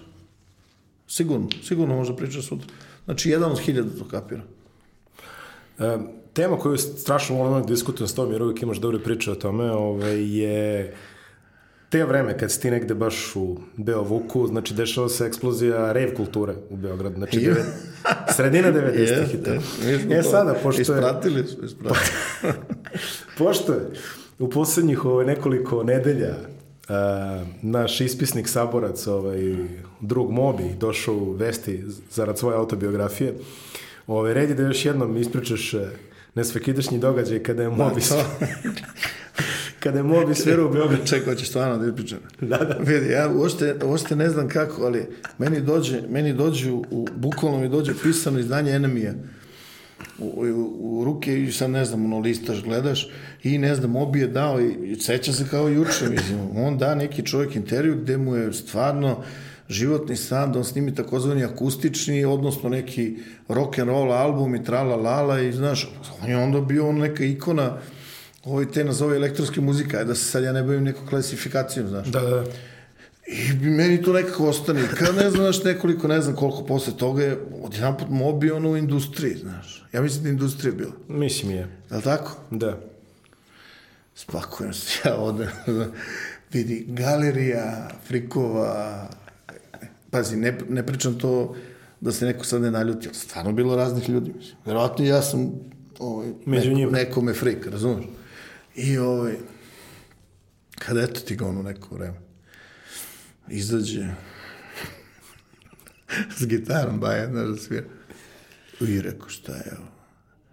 [1.09, 2.69] Sigurno, sigurno možeš da pričaš sutra.
[3.05, 4.43] Znači, jedan od hiljada to kapira.
[5.79, 5.99] E,
[6.33, 9.71] tema koju strašno volim da diskutujem s tom, jer uvijek imaš dobre priče o tome,
[9.71, 10.95] ovaj, je
[11.89, 16.55] te vreme kad si ti negde baš u Beovuku, znači dešava se eksplozija rave kulture
[16.71, 17.67] u Beogradu, znači devet,
[18.37, 19.51] sredina 90-ih i to.
[20.15, 20.99] E sada, pošto je...
[20.99, 22.09] Ispratili su, ispratili.
[23.39, 23.81] pošto je
[24.43, 26.35] u poslednjih ovaj, nekoliko nedelja
[26.89, 29.57] a, naš ispisnik saborac, ovaj,
[30.01, 33.35] drug Mobi, došao u vesti zarad svoje autobiografije,
[34.07, 35.75] ovaj, red je da još jednom ispričaš
[36.35, 38.01] nesvekidašnji događaj kada je Mobi...
[38.11, 38.25] Da,
[39.83, 41.07] kada je Mobi svirao u Beogradu.
[41.07, 42.19] Čekaj, hoćeš stvarno da ispričam.
[42.41, 42.77] Da, da.
[42.81, 45.07] Vidi, ja uopšte, uopšte ne znam kako, ali
[45.39, 49.15] meni dođe, meni dođe u, u bukvalno mi dođe pisano izdanje Enemija
[50.23, 53.09] u, u, u ruke i sad ne znam, ono listaš, gledaš
[53.43, 57.27] i ne znam, Mobi je dao i, seća se kao juče, mislim, on da neki
[57.27, 59.23] čovjek intervju gde mu je stvarno
[59.69, 63.17] životni san da on snimi takozvani akustični, odnosno neki
[63.49, 65.91] rock and roll album i trala lala i znaš,
[66.23, 67.79] on je onda bio on neka ikona
[68.45, 72.09] ovo te nazove elektronske muzika, da se sad ja ne bavim nekom klasifikacijom, znaš.
[72.09, 72.45] Da, da.
[73.27, 74.89] I meni to nekako ostane.
[74.99, 78.77] Kad ne znaš nekoliko, ne znam koliko posle toga je odjedan put mobi ono u
[78.77, 79.85] industriji, znaš.
[79.93, 80.93] Ja mislim da industrija bila.
[81.09, 81.69] Mislim je.
[81.91, 82.37] Je li tako?
[82.51, 82.79] Da.
[84.15, 85.49] Spakujem se ja ovde.
[86.53, 89.09] vidi, galerija, frikova,
[90.11, 91.57] pazi, ne, ne pričam to
[92.01, 94.57] da se neko sad ne naljuti, ali stvarno bilo raznih ljudi, mislim.
[94.65, 95.53] Verovatno ja sam
[95.99, 96.93] ovaj, Među neko, njima.
[96.93, 98.05] nekome frik, razumeš?
[98.75, 99.35] I ovaj,
[100.79, 102.17] kada eto ti ga ono neko vreme,
[103.49, 104.07] izađe
[106.39, 107.87] s gitarom baje, znaš da svira.
[108.81, 109.89] I rekao, šta je ovo?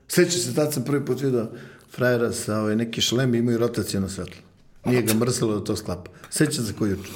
[0.08, 1.48] Seća se, tad sam prvi put vidio
[1.92, 4.42] frajera sa ovaj, neki šlem imaju rotacijeno svetlo.
[4.86, 6.12] Nije ga mrsilo da to sklapa.
[6.30, 7.12] Seća se koji juče.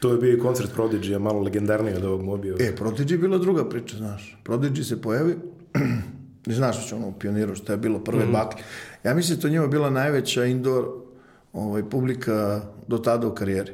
[0.00, 2.54] To je bio i koncert Prodigy, malo legendarniji od ovog mobija.
[2.60, 4.38] E, Prodigy je bila druga priča, znaš.
[4.44, 5.36] Prodigy se pojavi,
[6.46, 8.32] ne znaš što ono u pioniru, što je bilo prve mm.
[8.32, 8.62] baklje.
[9.04, 10.88] Ja mislim da to njima bila najveća indoor
[11.52, 13.72] ovaj, publika do tada u karijeri.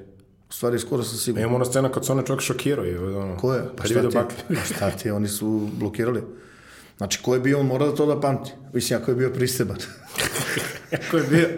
[0.57, 1.43] Stvari, skoro sam siguran.
[1.43, 2.85] Imamo ona scena kad se ona čovjek šokirao.
[2.85, 3.63] Je, ono, Ko je?
[3.77, 4.17] Pa šta ti,
[4.49, 6.23] pa šta ti, oni su blokirali.
[6.97, 8.51] Znači, ko je bio, on mora da to da pamti.
[8.73, 9.77] Mislim, ako je bio pristeban.
[11.07, 11.49] ako je bio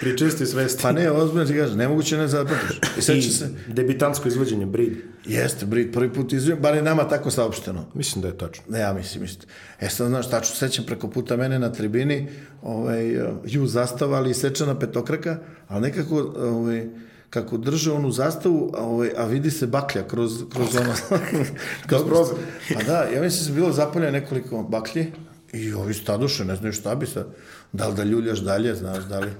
[0.00, 0.82] Pričisti svesti.
[0.82, 2.80] Pa ne, ozbiljno ti kažem, nemoguće ne zapamtiš.
[2.98, 3.48] I seća se...
[3.66, 4.92] Debitantsko izvođenje, Brid.
[5.24, 7.84] Jeste, Brid, prvi put izvođenje, bar je nama tako saopšteno.
[7.94, 8.64] Mislim da je tačno.
[8.68, 9.48] Ne, ja mislim, mislim.
[9.80, 12.28] E sad, znaš, tačno sećam preko puta mene na tribini,
[12.62, 16.88] ovaj, ju zastava, ali sečana petokraka, ali nekako, ovaj,
[17.36, 20.94] kako drže onu zastavu, a, ovaj, a vidi se baklja kroz, kroz ono...
[21.88, 22.36] kroz prozor.
[22.74, 25.12] pa da, ja mislim da se bilo zapalja nekoliko baklji
[25.52, 27.26] i ovi staduše, ne znaju šta bi sad.
[27.72, 29.30] Da li da ljuljaš dalje, znaš, da li...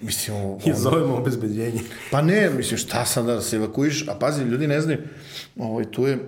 [0.00, 0.58] Mislim, on...
[0.64, 1.80] I zovemo obezbeđenje.
[2.10, 4.98] Pa ne, mislim, šta sam da se evakuiš, a pazi, ljudi ne znaju,
[5.56, 6.18] ovaj, tu je,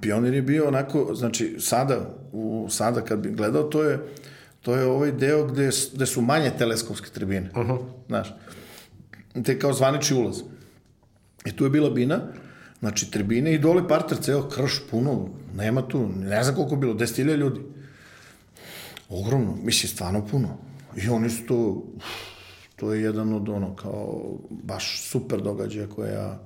[0.00, 3.98] Pionir je bio onako, znači sada, u, sada kad bi gledao, to je,
[4.62, 7.50] to je ovaj deo gde, gde su manje teleskopske tribine.
[7.56, 7.78] Uh -huh.
[8.06, 8.34] Znaš,
[9.42, 10.36] te je kao zvanični ulaz.
[11.44, 12.20] I tu je bila bina,
[12.80, 16.94] znači tribine i dole parter, ceo krš puno, nema tu, ne znam koliko je bilo,
[16.94, 17.60] 10.000 ljudi.
[19.08, 20.48] Ogromno, mislim, stvarno puno.
[20.96, 21.82] I oni su to,
[22.76, 26.40] to je jedan od ono, kao, baš super događaja koje ja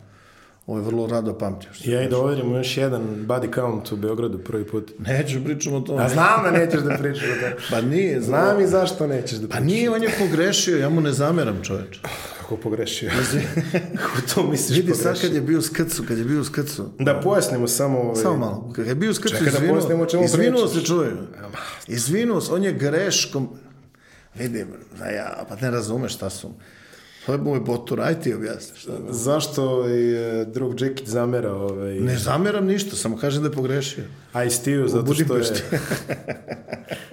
[0.66, 1.70] ovaj, vrlo rado pamtim.
[1.84, 4.92] Ja i da overimo još jedan body count u Beogradu prvi put.
[4.98, 6.04] Neću pričam o tome.
[6.04, 7.56] A znam da nećeš da pričaš o tome.
[7.70, 9.66] Pa nije, Znam i zašto nećeš da Pa pričaš.
[9.66, 12.00] nije, on je pogrešio, ja mu ne zameram čoveč.
[12.48, 13.10] Kako pogrešio?
[14.02, 15.14] Kako to misliš Vidi pogrešio?
[15.14, 16.90] sad kad je bio u skrcu, kad je bio u skrcu.
[16.98, 17.98] Da pojasnimo samo...
[17.98, 18.22] Ovaj...
[18.22, 18.72] Samo malo.
[18.76, 21.16] Kad je bio u skrcu, Čekaj da pojasnimo o čemu izvinuo se čuje.
[21.86, 23.48] Izvinuo se, on je greškom...
[24.34, 24.66] Vidi,
[24.98, 26.50] da ja, pa ne razumeš šta su.
[27.26, 28.92] To je moj botur, aj ti objasni šta.
[28.92, 28.98] je.
[29.10, 32.00] Zašto ovaj, e, drug Džekić zamera ovaj...
[32.00, 34.04] Ne zameram ništa, samo kažem da je pogrešio.
[34.46, 35.44] Ice-T-u zato što je...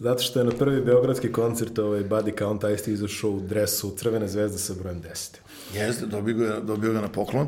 [0.00, 4.28] Zato što je na prvi beogradski koncert ovaj Body Count Ice-T izašao u dresu Crvene
[4.28, 5.30] zvezde sa brojem 10.
[5.74, 7.46] Jeste, dobio ga, dobio ga na poklon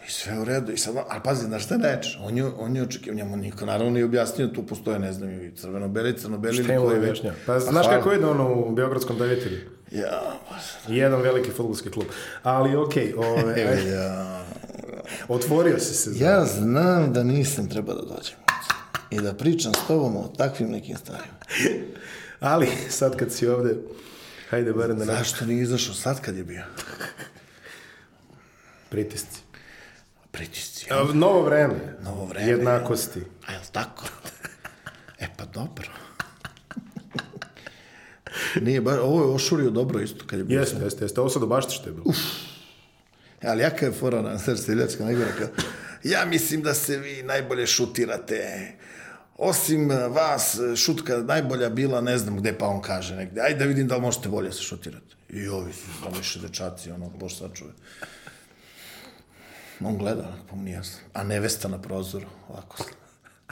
[0.00, 0.72] i sve u redu.
[0.72, 2.06] I sad, ali pazi, znaš šta reč?
[2.20, 5.52] On je, on je očekio, njemu niko naravno nije objasnio, tu postoje, ne znam, i
[5.52, 6.54] crveno-beli, crno-beli.
[6.54, 7.32] Šta im koji- objašnja?
[7.46, 7.98] Pa znaš hvala.
[7.98, 9.58] kako ide ono u Beogradskom davitelju?
[9.90, 10.54] Ja, pa,
[10.88, 12.06] Jedan veliki futbolski klub.
[12.42, 14.44] Ali okej, evo ajde, ja.
[15.28, 16.10] otvorio si se.
[16.10, 18.36] za- Ja znam da nisam trebao da dođem
[19.10, 21.34] i da pričam s tobom o takvim nekim stvarima.
[22.40, 23.76] Ali sad kad si ovde,
[24.50, 26.62] hajde barem da Zašto nije izašao sad kad je bio?
[28.90, 29.40] pritisci.
[30.30, 30.86] Pritisci.
[30.90, 31.96] A, Novo vreme.
[32.02, 32.50] Novo vreme.
[32.50, 33.20] Jednakosti.
[33.46, 34.04] A jel tako?
[35.18, 35.88] E pa dobro.
[38.64, 40.60] Nije baš, ovo je ošurio dobro isto kad je bio.
[40.60, 41.20] Jeste, jeste, jeste.
[41.20, 42.12] Ovo sad obašti što je bilo.
[43.42, 45.48] Ali jaka je fora na srce seljačka najgora kao,
[46.04, 48.72] ja mislim da se vi najbolje šutirate.
[49.42, 53.40] Osim eh, vas, eh, šutka najbolja bila, ne znam gde, pa on kaže negde.
[53.40, 55.16] Ajde da vidim da li možete bolje se šutirati.
[55.28, 57.70] I ovi su zamiše dečaci, ono, bož sačuje.
[59.84, 60.98] On gleda, onako, pa mu nije jasno.
[61.12, 62.84] A nevesta na prozoru, ovako,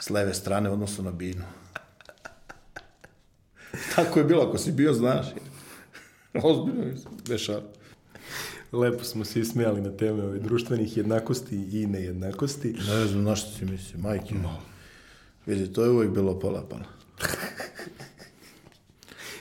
[0.01, 1.43] s, leve strane, u odnosu na binu.
[3.95, 5.27] Tako je bilo, ako si bio, znaš.
[6.43, 7.61] Ozbiljno se dešava.
[8.71, 12.75] Lepo smo svi smijali na teme ove društvenih jednakosti i nejednakosti.
[12.87, 14.35] Ne znam na što si misli, majke.
[15.45, 16.85] Vidi, to je uvijek bilo pola pola.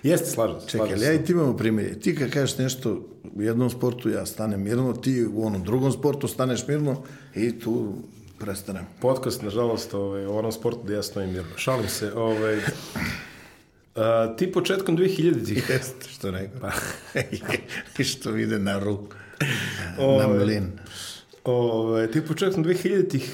[0.03, 0.69] Jeste, slažem se.
[0.69, 2.01] Čekaj, slažem ja i ti imamo primjer.
[2.01, 6.29] Ti kad kažeš nešto u jednom sportu, ja stanem mirno, ti u onom drugom sportu
[6.29, 7.03] staneš mirno
[7.35, 7.95] i tu
[8.39, 8.85] prestanem.
[9.01, 11.51] Podcast, nažalost, ovaj, u onom sportu da ja stojim mirno.
[11.57, 12.13] Šalim se.
[12.13, 12.61] Ovaj,
[13.95, 16.61] a, ti početkom 2000-ih Jeste, što rekao.
[16.61, 16.71] Pa.
[17.99, 19.15] I što ide na ruku.
[19.99, 20.39] na Ovaj.
[20.39, 20.73] mlin.
[21.45, 23.31] Ove, ti početkom 2000-ih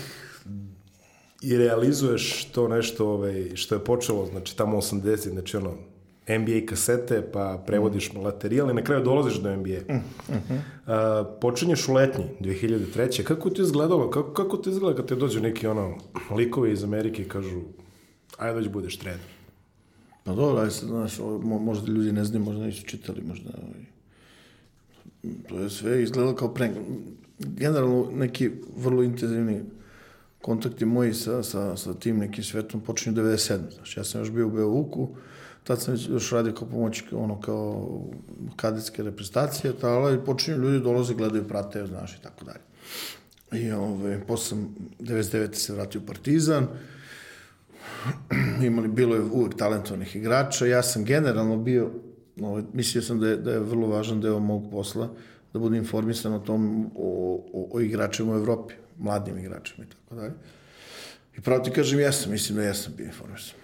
[1.44, 5.74] i realizuješ to nešto ovaj, što je počelo, znači tamo 80, znači ono,
[6.28, 9.78] NBA kasete, pa prevodiš materijal i na kraju dolaziš do NBA.
[10.86, 13.22] A, počinješ u letnji 2003.
[13.22, 14.10] Kako ti izgledalo?
[14.10, 15.96] Kako, kako ti izgleda kad te dođu neki ono,
[16.36, 17.60] likovi iz Amerike i kažu
[18.38, 19.20] ajde dođi budeš trener.
[20.24, 23.50] Pa dobro, aj sad, znaš, možda ljudi ne znaju, možda nisu čitali, možda...
[23.62, 23.84] Ovaj,
[25.48, 26.76] to je sve izgledalo kao prank.
[27.38, 29.60] Generalno, neki vrlo intenzivni
[30.44, 33.58] kontakti moji sa, sa, sa tim nekim svetom počinju 97.
[33.74, 35.08] Znači, ja sam još bio u Beovuku,
[35.62, 37.88] tad sam još radio kao pomoćnik, ono, kao
[38.56, 42.60] kadetske reprezentacije, ali počinju ljudi dolaze, gledaju, prate, znaš, i tako dalje.
[43.64, 45.54] I ove, posle sam 99.
[45.54, 46.66] se vratio u Partizan,
[48.68, 50.66] imali, bilo je uvek talentovnih igrača.
[50.66, 51.90] Ja sam generalno bio,
[52.40, 55.08] ovaj, mislio sam da je, da je vrlo važan deo mog posla,
[55.52, 60.14] da budem informisan o tom, o, o, o igračima u Evropi, mladim igračima i tako
[60.14, 60.32] dalje.
[61.36, 63.56] I pravo ti kažem, jesam, mislim da jesam bio informisan.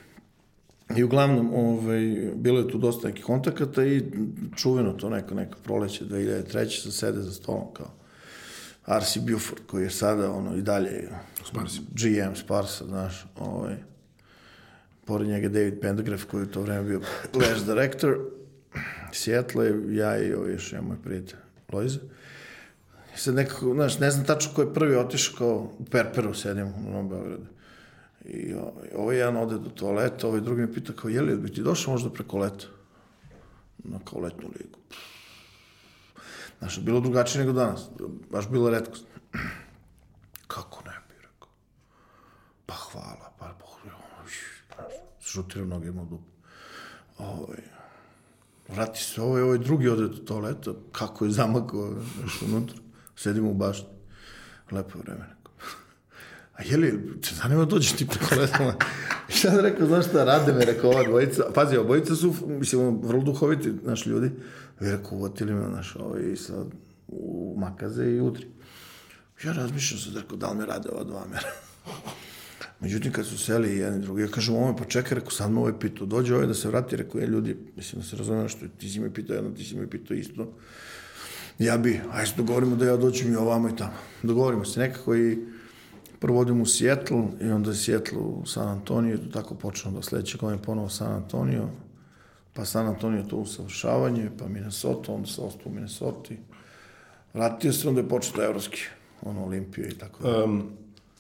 [0.96, 4.02] I uglavnom, ovaj, bilo je tu dosta nekih kontakata i
[4.56, 6.82] čuveno to neko, neko proleće 2003.
[6.82, 7.94] se sede za stolom kao
[8.84, 11.08] Arsi Buford, koji je sada ono, i dalje
[11.44, 11.80] Sparsi.
[11.90, 13.76] GM Sparsa, znaš, ovaj,
[15.04, 17.00] pored njega David Pendergraf, koji je u to vreme bio
[17.34, 18.18] Lash Director,
[19.12, 21.38] Seattle, ja i ovaj još jedan moj prijatelj,
[21.72, 21.98] Lojze.
[21.98, 22.19] I
[23.22, 26.90] sad nekako, znaš, ne znam tačno ko je prvi otišao kao u Perperu, sedim u
[26.90, 27.46] Novom Beogradu.
[28.24, 31.52] I ovaj, ovaj jedan ode do toaleta, ovaj drugi me pita kao, je li bi
[31.52, 32.66] ti došao možda preko leta?
[33.78, 34.78] Na kao letnu ligu.
[36.58, 37.88] Znaš, bilo drugačije nego danas.
[38.30, 38.98] Baš bilo redko.
[40.46, 41.48] Kako ne bi rekao?
[42.66, 43.50] Pa hvala, pa
[45.30, 46.24] šutira noge ima u dupu.
[47.18, 47.62] Ovaj,
[48.68, 52.76] vrati se ovaj, ovaj drugi ode do toaleta, kako je zamakao, znaš, unutra.
[53.22, 53.86] Sedimo u bašti.
[54.70, 55.26] Lepo vreme.
[56.56, 58.76] a je li, te zanima dođeš ti preko leda?
[59.28, 63.22] I sad rekao, znaš šta, rade me, rekao, ova dvojica, pazi, obojica su, mislim, vrlo
[63.22, 64.26] duhoviti, naš ljudi.
[64.80, 66.66] I rekao, uvatili me, znaš, ovaj, sad,
[67.08, 68.46] u makaze i utri.
[69.44, 71.50] Ja razmišljam sad, rekao, da li me rade ova dva mera?
[72.80, 75.60] Međutim, kad su seli jedan i drugi, ja kažem ovome, pa čekaj, rekao, sad me
[75.60, 78.68] ovaj pitao, dođe ovaj da se vrati, rekao, je, ljudi, mislim da se razumije što
[78.78, 80.52] ti si me pitao jedno, ti si me pitao isto.
[81.60, 83.92] Ja bi, ajde dogovorimo da ja dođem i ovamo i tamo.
[84.22, 85.38] Dogovorimo se nekako i
[86.18, 90.02] prvo odem u Seattle i onda je Seattle u San Antonio, to tako počnem do
[90.02, 91.68] sledeće godine ponovo San Antonio,
[92.52, 96.34] pa San Antonio to usavršavanje, pa Minnesota, onda se ostao u Minnesota.
[97.34, 98.80] Vratio se, onda je počeo evropski,
[99.22, 100.44] ono, Olimpije i tako da.
[100.44, 100.62] Um,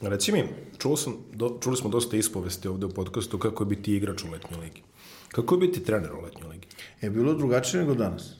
[0.00, 0.44] reci mi,
[0.78, 4.30] čuo sam, do, čuli smo dosta ispovesti ovde u podcastu kako je biti igrač u
[4.30, 4.82] letnjoj ligi.
[5.28, 6.66] Kako je biti trener u letnjoj ligi?
[7.00, 8.39] Je bilo drugačije nego danas.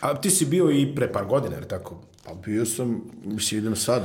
[0.00, 2.00] A ti si bio i pre par godina, jer tako?
[2.24, 4.02] Pa bio sam, mislim, idem sad,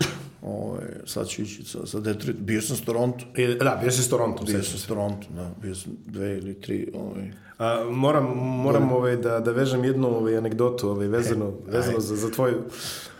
[0.42, 3.24] ovaj, sad ću ići sa, sa Detroit, bio sam s Toronto.
[3.36, 4.44] E, Da, bio si s Toronto.
[4.44, 9.16] Bio sam s Toronto, da, bio sam dve ili tri, ovaj, A, moram moram ovaj,
[9.16, 12.62] da, da vežem jednu ovaj, anegdotu ovaj, vezano, vezano za, za tvoju...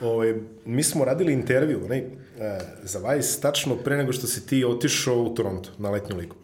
[0.01, 0.35] Ovaj,
[0.65, 1.97] mi smo radili intervju ne,
[2.39, 6.37] e, za Vice tačno pre nego što si ti otišao u Toronto na letnju ligu.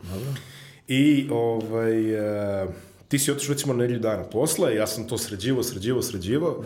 [0.88, 2.14] I ovaj,
[2.62, 2.66] e,
[3.12, 6.64] ti si otišao recimo nedelju dana posle, ja sam to sređivo, sređivo, sređivo.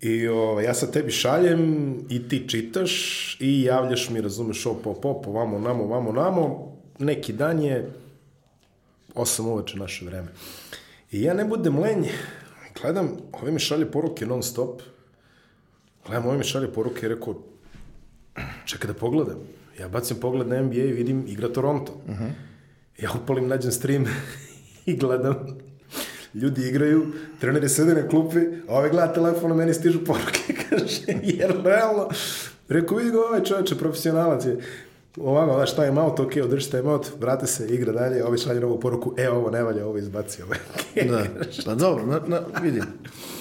[0.00, 2.92] I ovaj, ja sad tebi šaljem i ti čitaš
[3.40, 6.76] i javljaš mi, razumeš, op, op, op, ovamo, namo, ovamo, namo.
[6.98, 7.90] Neki dan je
[9.14, 10.28] 8 uveče naše vreme.
[11.10, 12.04] I ja ne budem lenj,
[12.82, 14.82] gledam, ovaj mi šalje poruke non stop,
[16.06, 17.42] gledam, ovaj mi šalje poruke i rekao,
[18.64, 19.38] čekaj da pogledam.
[19.80, 21.92] Ja bacim pogled na NBA i vidim igra Toronto.
[21.92, 22.30] Uh -huh.
[22.98, 24.04] Ja upalim, nađem stream
[24.86, 25.61] i gledam.
[26.34, 27.06] Ljudi igraju,
[27.40, 32.08] treneri sede na klupi, a ovaj gleda telefon, a meni stižu poruke, kaže, jer realno,
[32.68, 34.58] rekao, vidi ga ovaj čovječe, profesionalac je,
[35.16, 38.80] ovako, znaš, time out, ok, održi time out, vrate se, igra dalje, ovaj šalje novu
[38.80, 40.54] poruku, e, ovo ne valja, ovo izbaci, ovo
[41.10, 41.24] da,
[41.64, 42.84] pa dobro, na, na, vidim.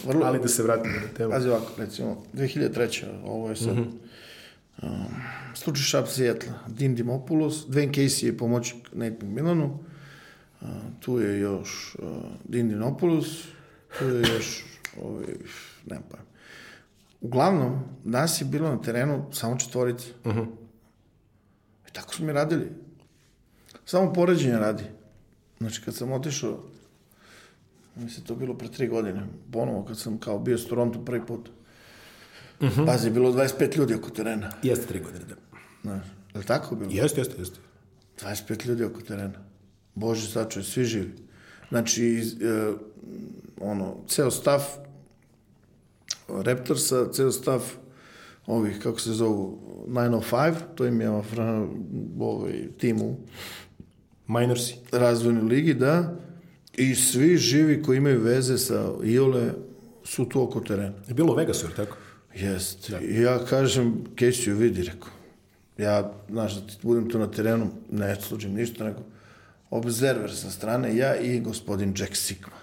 [0.07, 1.31] Vrlo, Ali da se vratimo na temu.
[1.31, 3.05] Pazi ovako, recimo, 2003.
[3.25, 3.87] ovo je sad, mm
[4.81, 4.87] -hmm.
[4.87, 5.05] um,
[5.55, 9.79] slučaj Šap Seattle, Dean Dimopoulos, Dwayne Casey je pomoćnik Nate Milanu,
[10.61, 10.67] uh,
[10.99, 12.07] tu je još uh,
[12.43, 13.47] Dean Dimopoulos,
[13.99, 14.63] tu je još,
[15.03, 15.25] ovaj,
[15.85, 16.17] nemam pa.
[17.21, 20.05] Uglavnom, nas je bilo na terenu samo četvorica.
[20.25, 20.47] Mm -hmm.
[21.89, 22.71] I tako smo mi radili.
[23.85, 24.83] Samo poređenja radi.
[25.57, 26.63] Znači, kad sam otišao,
[27.95, 31.49] mislim, to bilo pre tri godine, ponovo, kad sam kao bio s Toronto prvi put,
[32.59, 32.85] uh -huh.
[32.85, 34.51] pazi, bilo 25 ljudi oko terena.
[34.63, 35.35] Jeste tri godine, da.
[35.81, 36.91] Znaš, je li tako bilo?
[36.91, 37.59] Jeste, jeste, jeste.
[38.21, 39.50] 25 ljudi oko terena.
[39.95, 41.11] Bože, sačuje, svi živi.
[41.69, 42.73] Znači, e,
[43.61, 44.63] ono, ceo stav
[46.27, 47.71] Raptorsa, ceo stav
[48.47, 51.09] ovih, kako se zovu, 905, to im je
[52.19, 53.17] ovaj, tim u
[54.27, 54.75] Minorsi.
[54.91, 56.15] razvojnoj ligi, da,
[56.77, 59.51] i svi živi koji imaju veze sa Iole
[60.03, 60.93] su tu oko terena.
[61.07, 61.97] Je bilo u Vegasu, jer tako?
[62.35, 62.91] Jest.
[62.91, 62.99] Da.
[62.99, 65.09] I ja kažem, Kesiju vidi, rekao.
[65.77, 68.99] Ja, znaš, da ti budem tu na terenu, ne sluđim ništa, nego
[69.71, 72.61] observer sa strane, ja i gospodin Jack Sigma.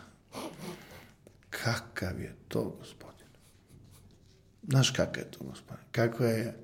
[1.50, 3.26] Kakav je to gospodin?
[4.68, 5.84] Znaš kakav je to gospodin?
[5.92, 6.54] Kakva je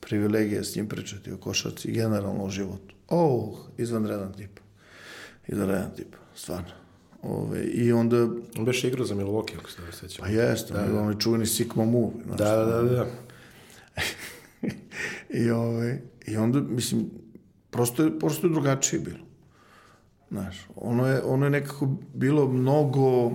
[0.00, 2.94] privilegija s njim pričati o košarci i generalno o životu?
[3.08, 4.60] Oh, izvanredan tip.
[5.48, 6.70] Izvanredan tip, stvarno.
[7.22, 8.16] Ove, I onda...
[8.58, 10.24] On beš igrao za Milwaukee, ako se da sećam.
[10.24, 11.00] Pa jeste, da, da.
[11.00, 12.12] on je čuveni Sigma Move.
[12.24, 13.06] Znaš, Da, da, da, da.
[15.44, 17.10] I, ove, I onda, mislim,
[17.70, 19.29] prosto je, prosto je drugačije bilo.
[20.30, 23.30] Znaš, ono je, ono je nekako bilo mnogo...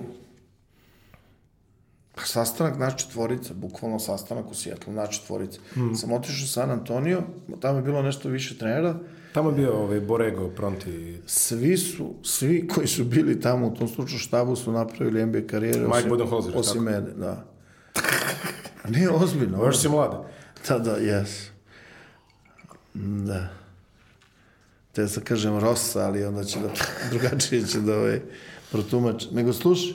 [2.16, 5.60] Pa sastanak naš četvorica, bukvalno sastanak u Sjetlu, naš četvorica.
[5.76, 5.94] Mm.
[5.96, 7.22] Sam otišao u San Antonio,
[7.60, 8.96] tamo je bilo nešto više trenera.
[9.34, 11.18] Tamo je bio ovaj Borego, Pronti.
[11.26, 15.80] Svi su, svi koji su bili tamo u tom slučaju štabu su napravili NBA karijere.
[15.80, 16.84] Mike osim, Budenholzer, Osim tako?
[16.84, 17.46] mene, da.
[18.94, 19.66] Nije ozbiljno.
[19.66, 20.26] Još si mlad.
[20.68, 21.50] Da, da, jes.
[22.94, 23.65] Da.
[24.96, 26.70] Te sad kažem Rosa, ali onda će da,
[27.10, 28.22] drugačije će da ovaj,
[28.72, 29.26] protumač.
[29.32, 29.94] Nego slušaj,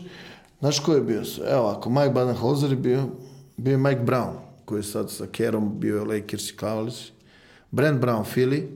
[0.61, 1.23] znaš ko je bio?
[1.51, 3.09] Evo, ako Mike Badenholzer je bio,
[3.57, 4.33] bio je Mike Brown,
[4.65, 7.01] koji je sad sa Kerom bio je Lakers i Cavaliers.
[7.71, 8.67] Brent Brown, Philly.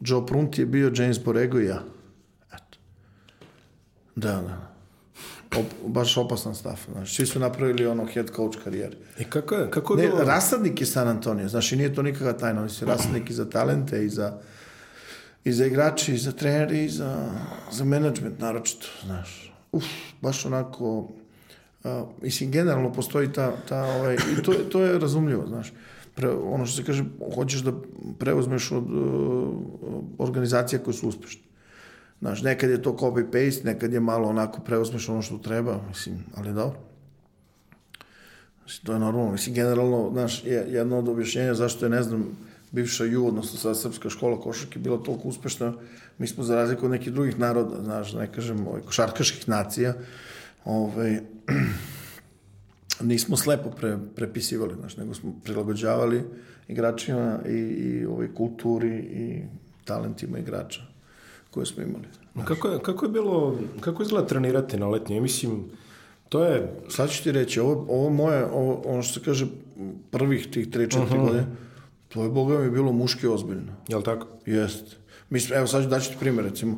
[0.00, 1.82] Joe Prunty je bio James Borrego i ja.
[2.52, 2.78] Eto.
[4.16, 4.70] Da, da.
[5.58, 6.80] Op, baš opasan stav.
[6.92, 8.96] Znači, svi su napravili ono head coach karijere.
[9.18, 10.24] I kako je, kako je Ne, bilo?
[10.24, 14.04] rasadnik je San Antonio, znači nije to nikakva tajna, oni su rasadnik i za talente
[14.04, 14.38] i za
[15.44, 17.30] i za igrače, i za trenere, i za,
[17.72, 19.52] za menadžment, naročito, znaš.
[19.72, 19.84] Uf,
[20.20, 21.08] baš onako,
[21.84, 25.72] a, mislim, generalno postoji ta, ta ovaj, i to, to je razumljivo, znaš.
[26.14, 27.72] pre, ono što se kaže, hoćeš da
[28.18, 29.48] preuzmeš od uh,
[30.18, 31.42] organizacija koje su uspešne.
[32.20, 36.52] Znaš, nekad je to copy-paste, nekad je malo onako preuzmeš ono što treba, mislim, ali
[36.52, 36.78] dobro.
[38.64, 39.32] Mislim, to je normalno.
[39.32, 42.36] Mislim, generalno, znaš, je, jedno od objašnjenja zašto je, ne znam,
[42.72, 45.72] bivša ju, odnosno sad srpska škola košarke bila toliko uspešna,
[46.18, 49.94] mi smo za razliku od nekih drugih naroda, znaš, da ne kažem, ovaj, košarkaških nacija,
[50.64, 51.20] ovaj,
[53.10, 56.22] nismo slepo pre, prepisivali, znaš, nego smo prilagođavali
[56.68, 59.42] igračima i, i ovaj, kulturi i
[59.84, 60.80] talentima igrača
[61.50, 62.04] koje smo imali.
[62.32, 62.46] Znaš.
[62.46, 65.20] Kako je, kako je bilo, kako izgleda trenirati na letnje?
[65.20, 65.64] Mislim,
[66.28, 66.72] to je...
[66.88, 69.46] Sad ću ti reći, ovo, ovo moje, ovo, ono što se kaže,
[70.10, 71.20] prvih tih 3-4 uh -huh.
[71.20, 71.46] godine,
[72.12, 73.72] to je, boga mi, bilo muški ozbiljno.
[73.88, 74.26] Jel tako?
[74.46, 74.96] Jest.
[75.30, 76.76] Mi smo, evo sad ću daći ti primjer, recimo,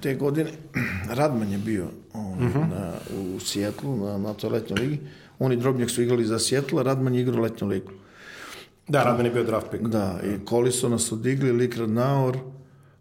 [0.00, 0.50] te godine
[1.18, 2.70] Radman je bio ovaj, uh -huh.
[2.70, 5.00] na, u Sjetlu, na, na toj letnjoj ligi.
[5.38, 7.90] Oni Drobnjak su igrali za Sjetla, Radman je igrao letnju ligu.
[8.88, 9.84] Da, Radman je bio draft pick.
[9.84, 12.38] Da, i Kolisona su digli, Likrad Naur,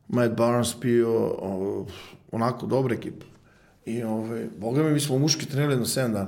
[0.08, 1.10] Matt Barnes bio
[1.40, 1.86] o,
[2.32, 3.26] onako dobra ekipa.
[3.86, 6.28] I ove, ovaj, boga mi, mi smo muški trenirali na 7 dana.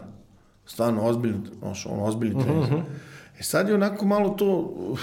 [0.66, 2.64] Stvarno, ozbiljno, ono, ozbiljni trening.
[2.64, 2.84] Uh -huh.
[3.40, 5.00] E sad je onako malo to, uh,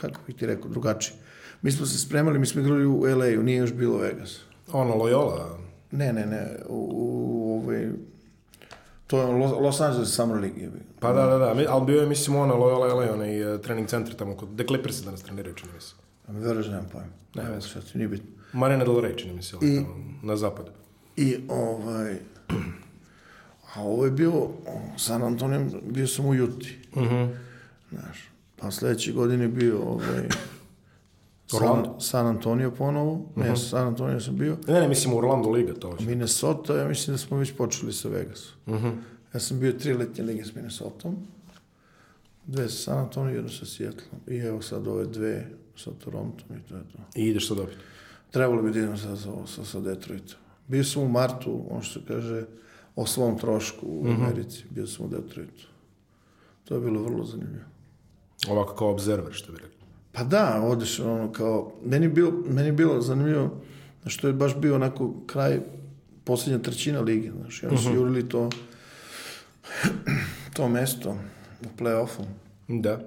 [0.00, 1.16] kako bih ti rekao, drugačije.
[1.62, 4.40] Mi smo se spremali, mi smo igrali u LA-u, nije još bilo Vegas.
[4.72, 5.44] Ono, Loyola?
[5.90, 7.88] Ne, ne, ne, u, u ovaj,
[9.06, 10.68] to je Los Angeles Summer League.
[11.00, 14.14] Pa da, da, da, ali bio je, mislim, ono, Loyola LA, onaj uh, trening centar
[14.14, 15.94] tamo kod, The Clippers da nas treniraju, čini mi se.
[16.28, 17.08] A mi veruješ, nemam pojma.
[17.34, 17.60] Ne.
[17.60, 18.26] Sad ti nije bitno.
[18.52, 19.80] Marina Del Rey, čini mi se, I,
[20.22, 20.70] na zapadu.
[21.16, 22.16] I, ovaj,
[23.74, 24.48] a ovo je bio,
[24.96, 26.78] San Antonio, bio sam u Juti.
[26.94, 27.14] Uh Mhm.
[27.14, 27.36] -huh.
[27.90, 28.28] Znaš,
[28.60, 30.28] pa sledeće godine bio, ovaj,
[31.58, 33.48] San, San Antonio ponovo, uh -huh.
[33.50, 34.56] ne, San Antonio sam bio.
[34.68, 35.90] Ne, ne, mislim Orlando Liga to.
[35.90, 36.04] Hoće.
[36.04, 38.54] Minnesota, ja mislim da smo već počeli sa Vegasom.
[38.66, 38.92] Uh -huh.
[39.34, 41.16] Ja sam bio tri letnje lige s Minnesotom,
[42.46, 44.20] dve sa San Antonio, jedno sa Seattlom.
[44.26, 45.46] I evo sad ove dve
[45.76, 46.98] sa Torontom i to je to.
[47.14, 47.76] I ideš sad opet?
[48.30, 50.38] Trebalo bi da idem sa, sa, sa, sa Detroitom.
[50.66, 52.44] Bio sam u martu, on što kaže,
[52.96, 54.22] o svom trošku u Mhm.
[54.22, 54.64] Americi.
[54.70, 55.66] Bio sam u Detroitu.
[56.64, 57.64] To je bilo vrlo zanimljivo.
[58.46, 59.78] Ovako kao observer, što bi rekli.
[60.12, 63.60] Pa da, odeš ono kao, meni je bilo, meni je bilo zanimljivo,
[64.06, 65.60] što je baš bio onako kraj,
[66.24, 68.50] posljednja trećina lige, znaš, i oni su jurili to,
[70.56, 71.16] to mesto
[71.60, 72.24] u play-offu.
[72.68, 73.00] Da.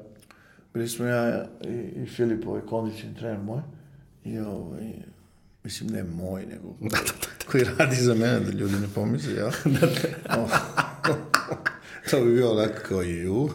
[0.74, 3.62] Bili smo ja i, i Filip, ovaj kondicioni trener moj,
[4.24, 4.94] i ovaj,
[5.64, 6.76] mislim, ne moj, nego
[7.52, 9.52] koji radi za mene, da ljudi ne pomisle, ja?
[9.80, 10.48] da, da.
[12.12, 13.50] to bi bilo onako kao ju.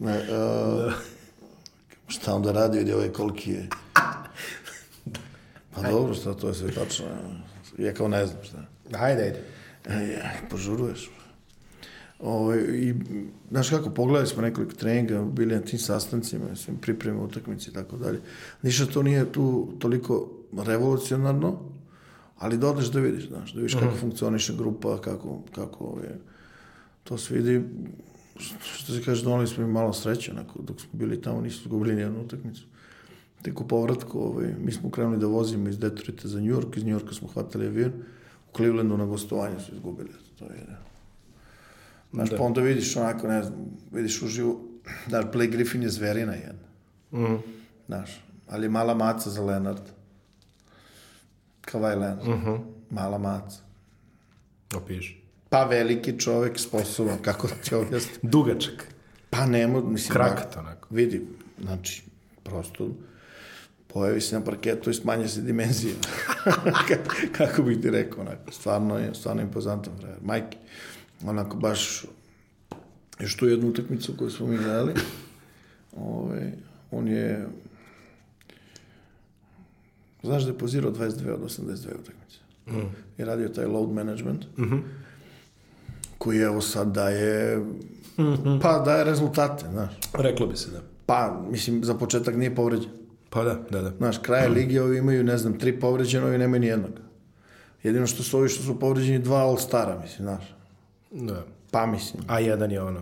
[0.00, 0.92] Ne, uh,
[2.06, 3.68] šta onda radi, vidi ovaj koliki je.
[5.74, 7.06] Pa dobro, šta, to je sve tačno.
[7.78, 8.64] Ja kao ne znam šta.
[8.92, 9.42] Ajde.
[9.86, 11.10] E, ja, požuruješ.
[12.20, 12.94] Ovo, I,
[13.50, 17.96] znaš kako, pogledali smo nekoliko treninga, bili na tim sastancima, mislim, pripreme utakmice i tako
[17.96, 18.20] dalje.
[18.62, 21.58] Ništa to nije tu toliko revolucionarno,
[22.38, 23.98] ali da odeš da vidiš, znaš, da vidiš kako Mhm.
[23.98, 26.18] funkcioniše grupa, kako, kako je,
[27.04, 27.62] to se vidi,
[28.74, 31.94] što se kaže, donali smo im malo sreće, onako, dok smo bili tamo, nisu izgubili
[31.94, 32.62] nijednu utakmicu.
[33.42, 36.84] Tek u povratku, ovaj, mi smo krenuli da vozimo iz Detroita za New York, iz
[36.84, 37.92] New Yorka smo hvatali avion,
[38.48, 40.08] u Clevelandu na gostovanje su izgubili,
[40.38, 40.66] to je,
[42.12, 42.36] Znaš, Da.
[42.36, 43.58] pa onda vidiš onako, ne znam,
[43.92, 44.60] vidiš uživo,
[45.08, 46.68] znaš, Blake Griffin je zverina jedna,
[47.12, 47.34] Mhm.
[47.86, 49.82] znaš, ali je mala maca za Leonard.
[51.60, 52.28] Kavaj Leonard.
[52.28, 52.54] Mhm.
[52.90, 53.58] Mala maca.
[54.74, 55.22] Opiš.
[55.48, 58.16] Pa veliki čovek, sposoban, kako da ti objasnim.
[58.32, 58.84] Dugačak.
[59.30, 60.12] Pa nemo, mislim...
[60.12, 60.88] Krakat, da- onako.
[60.90, 61.22] Vidi,
[61.62, 62.02] znači,
[62.42, 62.88] prosto
[63.86, 65.94] pojavi se na parketu i smanje se dimenzija.
[67.38, 70.18] kako bih ti rekao, onako, stvarno je, stvarno je impozantan frajer.
[70.22, 70.58] Majke,
[71.24, 72.04] onako baš,
[73.20, 74.94] još tu jednu utakmicu koju smo mi gledali,
[75.96, 76.52] ove,
[76.90, 77.46] on je,
[80.22, 82.38] znaš da je pozirao 22 od 82 utakmice.
[82.66, 82.94] Mm.
[83.18, 84.80] I radio taj load management, mm -hmm.
[86.18, 87.60] Koji evo sad daje,
[88.62, 89.90] pa daje rezultate, znaš.
[90.14, 90.78] Reklo bi se da.
[91.06, 92.90] Pa, mislim, za početak nije povređen.
[93.30, 93.90] Pa da, da, da.
[93.90, 96.90] Znaš, kraje lige ovi imaju, ne znam, tri povređene, ovi nemaju ni jednog.
[97.82, 100.54] Jedino što su ovi što su povređeni dva All-Stara, mislim, znaš.
[101.10, 101.44] da.
[101.70, 103.00] Pa mislim, A jedan je ono.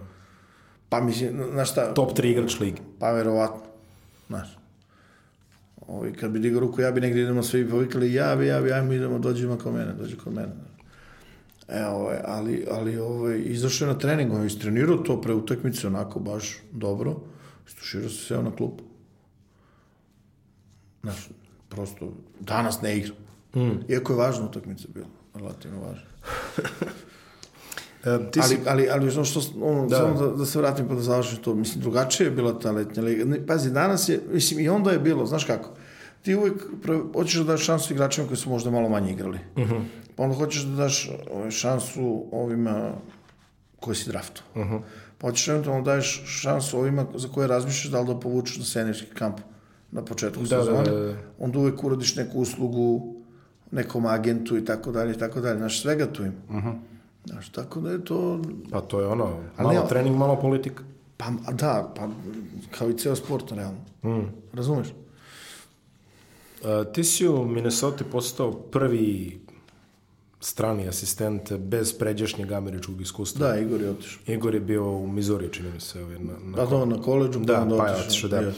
[0.89, 2.81] pa mislim, znaš šta, Top 3 igrač ligi.
[2.99, 3.61] pa verovatno,
[4.29, 4.59] znaš.
[5.87, 8.73] Ovi, kad bi digao ruku, ja bi negdje idemo svi povikali, ja bi, ja bi,
[8.73, 10.53] ajmo idemo, dođimo kod mene, dođi kod mene.
[11.69, 15.87] E, ovaj, ali, ali ovaj, izašao je na trening, on je istrenirao to pre utakmice
[15.87, 17.17] onako baš dobro,
[17.67, 18.85] istuširao se seo na klupu.
[21.03, 21.29] Znaš,
[21.69, 23.13] prosto, danas ne igra.
[23.55, 23.93] Mm.
[23.93, 26.07] Iako je važna utakmica bila, relativno važna.
[28.05, 29.97] E, ti ali, si, ali, ali ono što, ono, Da.
[29.97, 33.03] samo da, da se vratim pa da završim to, mislim, drugačije je bila ta letnja
[33.03, 33.25] liga.
[33.25, 35.71] Ne, pazi, danas je, mislim, i onda je bilo, znaš kako,
[36.23, 39.39] ti uvijek pre- hoćeš da daš šansu igračima koji su možda malo manje igrali.
[39.59, 39.75] Mhm.
[39.75, 42.93] Pa onda hoćeš da daš ovaj, šansu ovima
[43.81, 44.43] koji si draftu.
[44.57, 44.77] Mhm.
[45.19, 48.65] Pa hoćeš eventualno da daješ šansu ovima za koje razmišljaš da li da povučeš na
[48.65, 49.37] senirski kamp
[49.91, 50.83] na početku Da, da, sezone.
[50.85, 51.15] da, da.
[51.39, 53.15] Onda uvijek uradiš neku uslugu
[53.71, 55.59] nekom agentu i tako dalje i tako dalje.
[55.59, 56.75] Znaš, svega tu ima.
[57.25, 58.41] Znaš, tako da je to
[58.71, 60.83] pa to je ono, malo ne- trening, malo politika.
[61.17, 62.09] Pa da, pa
[62.71, 63.79] kao i ceo sport, realno.
[64.05, 64.27] Mm.
[64.53, 64.89] Razumeš?
[66.65, 69.41] E, ti si u Minnesota postao prvi
[70.47, 73.49] strani asistent bez pređašnjeg američkog iskustva.
[73.49, 74.23] Da, Igor je otišao.
[74.27, 76.03] Igor je bio u Missouri, čini mi se.
[76.03, 78.37] Ovaj, na, na, Pa to na koleđu, Da, pa je otišao, da.
[78.37, 78.53] Je.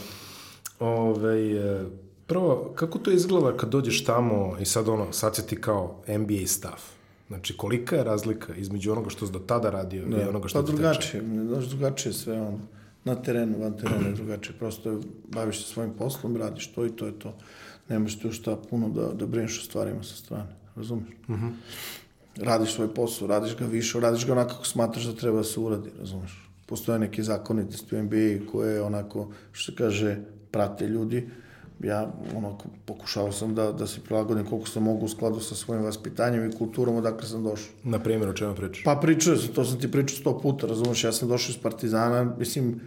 [0.79, 1.85] Ove, e,
[2.27, 6.47] prvo, kako to izgleda kad dođeš tamo i sad ono, sad si ti kao NBA
[6.47, 6.83] staff?
[7.27, 10.65] Znači, kolika je razlika između onoga što si do tada radio i onoga što Pa
[10.65, 10.81] ti teče?
[10.81, 12.59] drugačije, znaš, drugačije sve on.
[13.03, 14.55] Na terenu, van terena je drugačije.
[14.59, 17.33] Prosto baviš se svojim poslom, radiš to i to je to.
[17.89, 20.59] Nemaš tu šta puno da, da brineš o stvarima sa strane.
[20.79, 21.07] Razumeš?
[22.37, 25.59] Radiš svoj posao, radiš ga više, radiš ga onako kako smatraš da treba da se
[25.59, 26.49] uradi, razumeš?
[26.65, 30.17] Postoje neke zakonitosti u NBA koje onako, što se kaže,
[30.51, 31.29] prate ljudi.
[31.83, 35.83] Ja onako pokušao sam da, da se prilagodim koliko sam mogu u skladu sa svojim
[35.83, 37.71] vaspitanjem i kulturom odakle sam došao.
[37.83, 38.83] Na primjer, o čemu pričaš?
[38.83, 42.35] Pa pričao sam, to sam ti pričao sto puta, razumeš, ja sam došao iz Partizana,
[42.37, 42.79] mislim,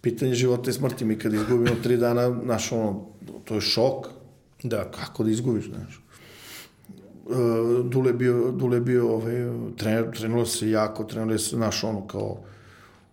[0.00, 3.06] pitanje života i smrti, mi kad izgubimo tri dana, znaš, ono,
[3.44, 4.06] to je šok,
[4.62, 6.00] Da, kako da izgubiš, znaš.
[7.28, 9.34] E, Dule je bio, Dule je bio ovaj,
[9.76, 12.38] trener, trenulo se jako, trenulo se, znaš, ono, kao,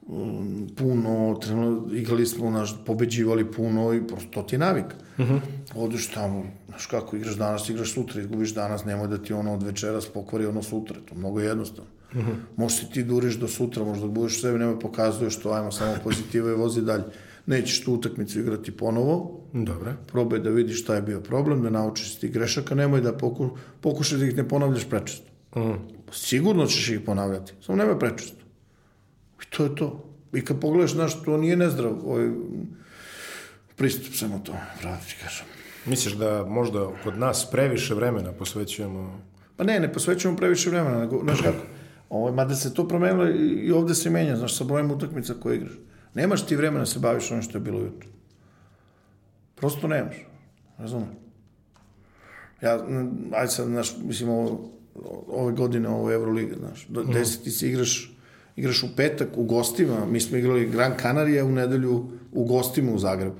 [0.07, 4.85] um, puno, trenulo, igrali smo, znaš, pobeđivali puno i prosto to ti je navik.
[5.17, 5.39] Uh -huh.
[5.75, 9.63] Odeš tamo, znaš kako, igraš danas, igraš sutra, izgubiš danas, nemoj da ti ono od
[9.63, 11.89] večeras pokvari ono sutra, to je mnogo jednostavno.
[12.13, 12.35] Uh -huh.
[12.55, 16.55] Možeš ti duriš do sutra, možda budeš sebi, nemoj pokazuješ to, ajmo samo pozitive i
[16.55, 17.03] vozi dalje.
[17.45, 19.93] Nećeš tu utakmicu igrati ponovo, dobro.
[20.07, 23.57] probaj da vidiš šta je bio problem, da naučiš iz tih grešaka, nemoj da poku,
[23.81, 25.31] pokušaj da ih ne ponavljaš prečesto.
[25.55, 25.73] Mm.
[26.11, 28.45] Sigurno ćeš ih ponavljati, samo nemoj prečesto.
[29.41, 30.05] I to je to.
[30.33, 32.29] I kad pogledaš, znaš, to nije nezdrav ovaj,
[33.75, 35.45] pristup samo to, pravo ti kažem.
[35.85, 39.21] Misliš da možda kod nas previše vremena posvećujemo...
[39.57, 41.57] Pa ne, ne posvećujemo previše vremena, nego, znaš kako,
[42.09, 45.55] ovaj, mada se to promenilo i, i ovde se menja, znaš, sa brojem utakmica koje
[45.55, 45.73] igraš.
[46.15, 48.09] Nemaš ti vremena da se baviš ono što je bilo jutro.
[49.55, 50.15] Prosto nemaš.
[50.77, 51.09] Razumem.
[52.61, 52.85] Ja,
[53.33, 54.71] ajde sad, znaš, mislim, ovo,
[55.27, 58.17] ove godine ovo Euroliga, znaš, do, deset ti se igraš,
[58.55, 62.99] igraš u petak u gostima, mi smo igrali Gran Canaria u nedelju u gostima u
[62.99, 63.39] Zagrebu.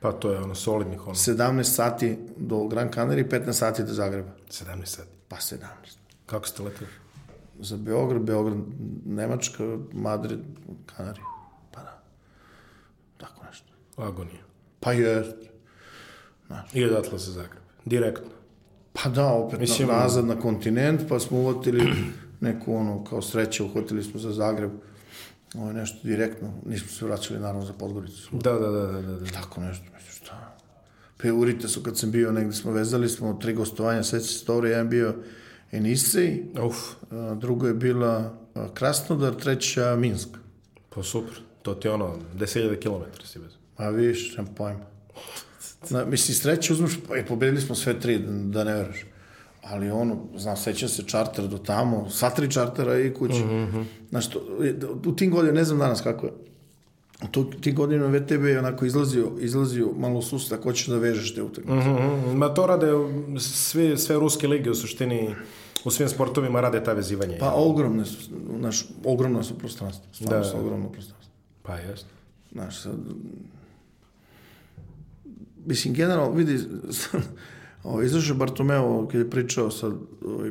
[0.00, 1.14] Pa to je ono solidnih ono.
[1.14, 4.30] 17 sati do Gran Canaria i 15 sati do Zagreba.
[4.48, 5.08] 17 sati.
[5.28, 5.58] Pa 17.
[6.26, 6.90] Kako ste letili?
[7.60, 8.58] za Beograd, Beograd,
[9.06, 10.40] Nemačka, Madrid,
[10.86, 11.24] Kanarije.
[11.72, 12.02] Pa da.
[13.16, 13.72] Tako nešto.
[14.02, 14.42] Agonija.
[14.80, 15.36] Pa jest.
[16.74, 17.62] I odatle za Zagreb.
[17.84, 18.30] Direktno.
[18.92, 21.92] Pa da, opet Mislim- na, nazad na kontinent, pa smo uvatili
[22.40, 24.70] neku ono, kao sreće, uhvatili smo za Zagreb.
[25.54, 28.28] Ovo je nešto direktno, nismo se vraćali naravno za Podgoricu.
[28.36, 29.12] Da, da, da, da, da.
[29.12, 29.26] da.
[29.26, 30.56] Tako nešto, mislim šta.
[31.22, 34.44] Pa i u Ritesu kad sam bio, negde smo vezali, smo tri gostovanja, sveći se
[34.46, 35.14] dobro, jedan bio
[35.72, 36.76] Enisej, Uf,
[37.36, 38.34] drugo je bila
[38.74, 40.28] Krasnodar, treća Minsk.
[40.88, 41.40] pa super.
[41.62, 43.52] To ti je ono, 10.000 km si bez.
[43.80, 44.86] Ma viš, nemam pojma.
[45.90, 49.04] Na, mislim, sreće uzmeš, pa i pobedili smo sve tri, da, ne veraš.
[49.62, 53.44] Ali ono, znam, sećam se čarter do tamo, sva tri čartera i kući.
[53.44, 53.84] Mm -hmm.
[54.10, 54.40] Znaš, to,
[55.06, 56.32] u tim godinama, ne znam danas kako je,
[57.24, 61.34] u to, tim godinama VTB je onako izlazio, izlazio malo susret, ako hoćeš da vežeš
[61.34, 61.88] te utakmice.
[61.88, 62.28] Mm.
[62.28, 62.86] Mhm, Ma to rade
[63.38, 65.34] sve, sve ruske lige u suštini,
[65.84, 67.36] u svim sportovima rade ta vezivanja.
[67.40, 70.06] Pa ogromne su, znaš, ogromna su prostranstva.
[70.12, 70.44] Stvarno Da.
[70.44, 71.34] su ogromno prostranstvo.
[71.62, 72.06] Pa jest.
[72.52, 72.94] Znaš, sad...
[75.70, 76.58] Mislim, generalno, vidi,
[77.84, 79.92] ovo, izašao Bartomeo kad je pričao sad,
[80.24, 80.50] ovaj,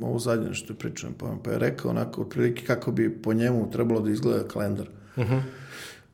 [0.00, 3.70] ovo zadnje što je pričao, pa, pa je rekao onako, otprilike kako bi po njemu
[3.70, 4.88] trebalo da izgleda kalendar.
[5.16, 5.40] Uh -huh.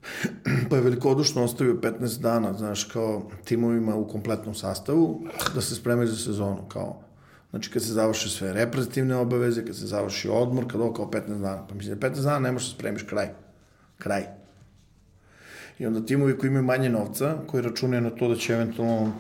[0.71, 6.09] pa je velikodušno ostavio 15 dana, znaš, kao timovima u kompletnom sastavu, da se spremaju
[6.09, 7.01] za sezonu, kao
[7.51, 11.41] Znači, kad se završe sve reprezentativne obaveze, kad se završi odmor, kad ovo kao 15
[11.41, 11.67] dana.
[11.67, 13.29] Pa mislim, da 15 dana ne možeš da spremiš kraj.
[13.99, 14.25] Kraj.
[15.79, 19.12] I onda timovi koji imaju manje novca, koji računaju na to da će eventualno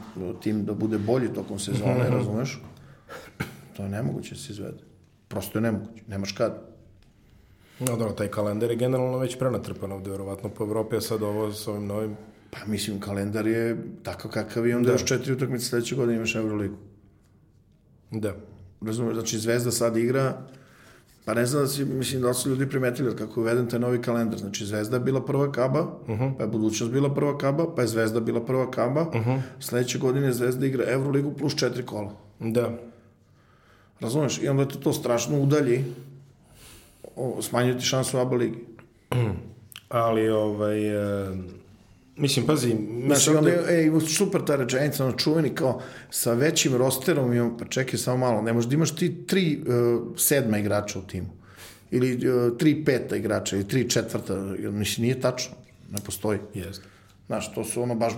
[0.42, 2.62] tim da bude bolji tokom sezone, razumeš?
[3.76, 4.78] To je nemoguće da se izvede.
[5.28, 6.02] Prosto je nemoguće.
[6.06, 6.74] Nemaš kad.
[7.78, 11.52] No dobro, taj kalendar je generalno već prenatrpan ovde, verovatno po Evropi, a sad ovo
[11.52, 12.16] s ovim novim...
[12.50, 16.76] Pa mislim, kalendar je takav kakav je, onda još četiri utakmice sledeće godine imaš Euroligu.
[18.10, 18.34] Da.
[18.80, 19.14] Razumeš?
[19.14, 20.46] Znači, Zvezda sad igra
[21.24, 24.02] Pa ne znam da si, mislim, da su ljudi primetili kako je uveden taj novi
[24.02, 24.38] kalendar.
[24.38, 26.36] Znači, Zvezda je bila prva kaba, uh -huh.
[26.36, 29.02] pa je Budućnost bila prva kaba, pa je Zvezda bila prva kaba.
[29.02, 29.40] Uh -huh.
[29.60, 32.12] Sledeće godine Zvezda igra Euroligu plus četiri kola.
[32.40, 32.78] Da.
[34.00, 34.42] Razumeš?
[34.42, 35.84] I onda te to strašno udalji,
[37.16, 38.58] o, smanjuje ti šansu u ABA ligi.
[39.88, 41.36] Ali, ovaj, e,
[42.16, 43.56] mislim, pazi, mislim onda, da...
[43.70, 48.16] je, ej, super ta rečenica, ono čuveni kao sa većim rosterom, imam, pa čekaj samo
[48.16, 51.28] malo, ne možeš da imaš ti tri uh, sedma igrača u timu,
[51.90, 55.54] ili uh, tri peta igrača, ili tri četvrta, mislim, nije tačno,
[55.92, 56.38] ne postoji.
[56.54, 56.84] Jeste.
[57.26, 58.12] Znaš, to su ono baš,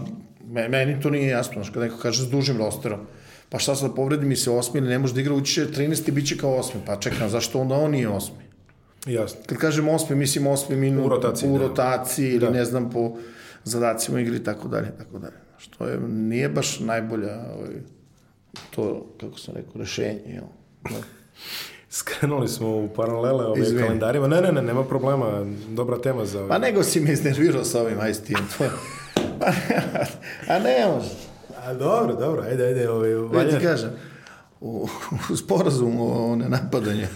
[0.47, 3.01] me- meni to nije jasno, znaš, kad neko kaže s dužim rosterom,
[3.49, 6.09] pa šta sad povredi mi se osmi ili ne može da igra, ući će 13
[6.09, 8.37] i bit će kao osmi, pa čekam, zašto onda on nije osmi?
[9.07, 9.41] Jasno.
[9.47, 11.59] Kad kažem osmi, mislim osmi minut U rotaciji, u da.
[11.59, 12.51] rotaciji ili Da.
[12.51, 13.17] ne znam po
[13.67, 15.35] zadacima igri i tako dalje, tako dalje.
[15.59, 17.75] Što je, nije baš najbolja ovaj,
[18.71, 20.21] to, kako sam rekao, rešenje.
[20.27, 20.45] Jel?
[20.83, 20.97] Da.
[21.91, 23.83] Skrenuli smo u paralele ove Izvini.
[23.83, 24.29] kalendarima.
[24.29, 25.47] Ne, ne, ne, nema problema.
[25.69, 26.49] Dobra tema za...
[26.49, 28.37] Pa nego si me iznervirao sa ovim je.
[30.49, 31.11] A ne može.
[31.65, 32.91] A, dobro, dobro, ajde, ajde.
[32.91, 33.59] Ovaj, Ja valja...
[33.59, 33.91] ti kažem,
[34.61, 34.89] u,
[35.33, 37.07] u sporazumu o nenapadanju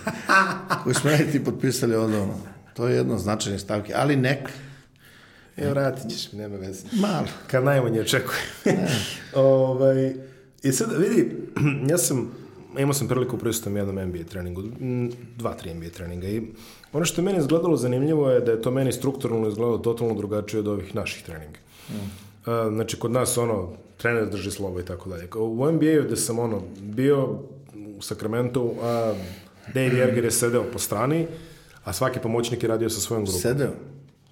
[0.82, 2.34] koji smo ja i ti potpisali odavno,
[2.74, 4.50] to je jedno značajne stavke, ali nek,
[5.56, 6.86] E, vratit ćeš mi, nema veze.
[6.92, 7.26] malo.
[7.46, 8.42] Kad najmanje očekujem.
[9.34, 10.14] ovaj,
[10.62, 11.36] I sad, vidi,
[11.90, 12.32] ja sam,
[12.78, 14.62] imao sam priliku prisutom jednom NBA treningu,
[15.36, 16.42] dva, tri NBA treninga i
[16.92, 20.60] ono što je meni izgledalo zanimljivo je da je to meni strukturalno izgledalo totalno drugačije
[20.60, 21.58] od ovih naših treninga.
[21.88, 22.30] Mm.
[22.74, 25.28] Znači, kod nas, ono, trener drži slovo i tako dalje.
[25.36, 27.38] U NBA-u gde sam, ono, bio
[27.98, 29.14] u Sacramento, a
[29.74, 31.26] Dave Jerger je sedeo po strani,
[31.84, 33.40] a svaki pomoćnik je radio sa svojom grupom.
[33.40, 33.70] Sedeo.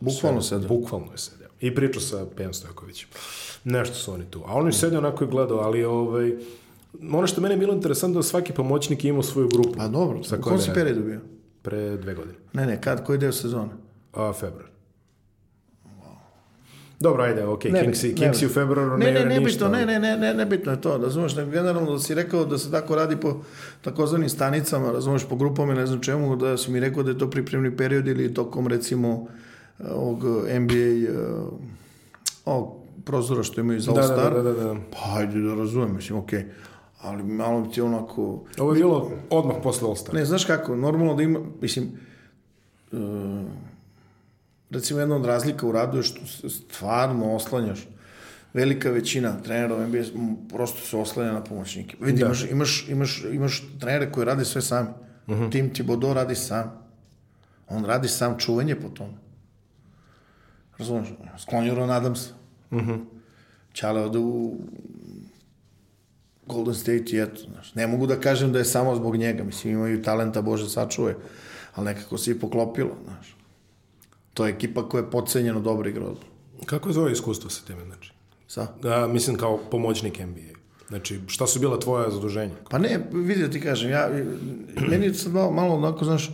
[0.01, 0.69] Bukvalno sedeo.
[0.69, 1.49] Bukvalno je sedeo.
[1.61, 3.09] I pričao sa Pejan Stojkovićem.
[3.65, 4.43] Nešto su oni tu.
[4.47, 6.33] A on je sedeo onako i gledao, ali ovaj,
[7.13, 9.73] ono što meni je bilo interesantno da svaki pomoćnik je imao svoju grupu.
[9.77, 11.21] Pa dobro, Sa u kojom kom si periodu bio?
[11.63, 12.35] Pre dve godine.
[12.53, 13.71] Ne, ne, kad, koji deo sezone?
[14.13, 14.69] A, februar.
[17.01, 19.45] Dobro, ajde, ok, Ne Kingsi, ne Kingsi u februaru Ne, ne, ne ništa.
[19.45, 22.45] bitno, ne, ne, ne, ne, ne bitno je to, razumeš, nego generalno da si rekao
[22.45, 23.41] da se tako radi po
[23.83, 27.31] takozvanim stanicama, razumeš, po grupama ne znam čemu, da si mi rekao da je to
[27.31, 29.29] pripremni period ili tokom, recimo,
[29.91, 31.53] ovog NBA, uh,
[32.45, 32.75] ovog
[33.05, 34.77] prozora što imaju za Da, da, Star, da, da, da.
[34.91, 36.45] pa ajde da razumem, mislim, okej,
[37.01, 40.15] ali malo bi ti onako, Ovo je bilo odmah posle All-Star.
[40.15, 41.89] Ne, znaš kako, normalno da ima, mislim,
[42.93, 42.99] uh,
[44.71, 47.89] recimo jedna od razlika u radu je što stvarno oslanjaš.
[48.55, 49.99] Velika većina trenera u NBA
[50.55, 51.97] prosto se oslanja na pomoćnike.
[52.01, 52.27] Vidi, Da.
[52.27, 54.89] imaš, imaš, imaš, imaš trenere koji rade sve sami.
[55.27, 55.53] Uh -huh.
[55.53, 56.89] Tim Thibodeau radi sam.
[57.69, 59.28] On radi sam čuvanje po tome.
[60.79, 61.09] Razumeš?
[61.39, 62.31] Sklonio Ron Adamsa.
[62.71, 63.05] Uh -huh.
[63.75, 64.57] Ćale ode u
[66.47, 67.75] Golden State i eto, znaš.
[67.75, 71.15] Ne mogu da kažem da je samo zbog njega, mislim, imaju talenta, Bože, sačuvaj,
[71.75, 73.37] ali nekako se i poklopilo, znaš.
[74.35, 76.07] To je ekipa koja je podcenjeno dobro igra.
[76.67, 78.13] Kako je tvoje iskustvo sa time, znači?
[78.47, 78.67] Sa?
[78.83, 80.59] Da, mislim, kao pomoćnik NBA.
[80.89, 82.55] Znači, šta su bila tvoja zaduženja?
[82.71, 84.11] Pa ne, vidi da ti kažem, ja,
[84.91, 86.31] meni je sad malo, malo onako, znaš,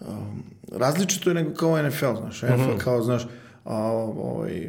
[0.00, 3.28] um, različito je nego kao NFL, znaš, NFL kao, znaš, a,
[3.64, 4.68] ovaj,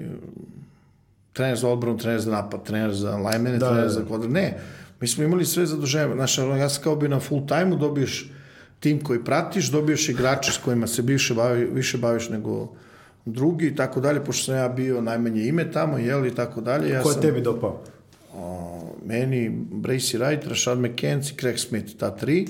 [1.33, 4.05] trener za odbranu, trener za napad, trener za lajmene, Da, trener da, za da.
[4.05, 4.31] kvadrat.
[4.31, 4.57] Ne,
[4.99, 6.13] mi smo imali sve zaduženje.
[6.13, 8.31] Znaš, ja sam kao bi na full time-u, dobiješ
[8.79, 12.73] tim koji pratiš, dobiješ igrače s kojima se više, bavi, više baviš nego
[13.25, 16.89] drugi i tako dalje, pošto sam ja bio najmanje ime tamo, jel, i tako dalje.
[16.89, 17.81] Ja Ko je sam, tebi dopao?
[18.33, 22.47] o, meni, Bracy Wright, Rashad i Craig Smith, ta tri.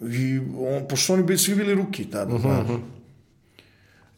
[0.00, 2.66] I on, pošto oni bili, svi bili ruki tada, uh -huh.
[2.66, 2.80] znaš.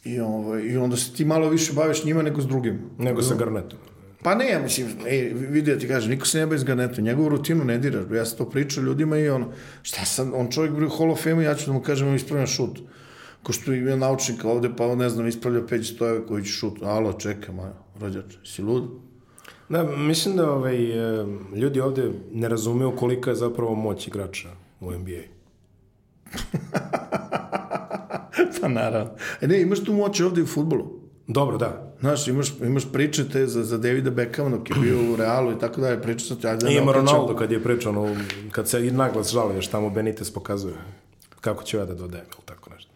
[0.05, 2.81] I, ovaj, I onda se ti malo više baviš njima nego s drugim.
[2.99, 3.79] Nego sa Garnetom.
[4.23, 7.05] Pa ne, ja mislim, ej, vidi da ti kažem, niko se ne bavi s Garnetom,
[7.05, 10.75] njegovu rutinu ne diraš, ja sam to pričao ljudima i ono, šta sam, on čovjek
[10.75, 12.79] bio Hall of Fame, ja ću da mu kažem, on ispravlja šut.
[13.43, 16.83] Ko što je naučnik ovde, pa ne znam, ispravlja Peđi Stojeve koji će šut.
[16.83, 18.91] Alo, čekaj, moja, rođač, si lud?
[19.69, 21.27] Da, mislim da ovaj, e,
[21.57, 24.49] ljudi ovde ne razumeju kolika je zapravo moć igrača
[24.81, 25.23] u NBA.
[28.61, 29.11] pa naravno.
[29.41, 31.03] E ne, imaš tu moć ovde u futbolu.
[31.27, 31.95] Dobro, da.
[32.01, 35.59] Znaš, imaš, imaš priče te za, za Davida Beckhama dok je bio u Realu i
[35.59, 37.07] tako dalje, priča sam ti, ajde da ne ima okrećem.
[37.07, 38.17] Ronaldo kad je pričao, ono,
[38.51, 40.75] kad se i naglas žali, još tamo Benitez pokazuje
[41.43, 42.91] kako ću ja da dodajem, ili tako nešto.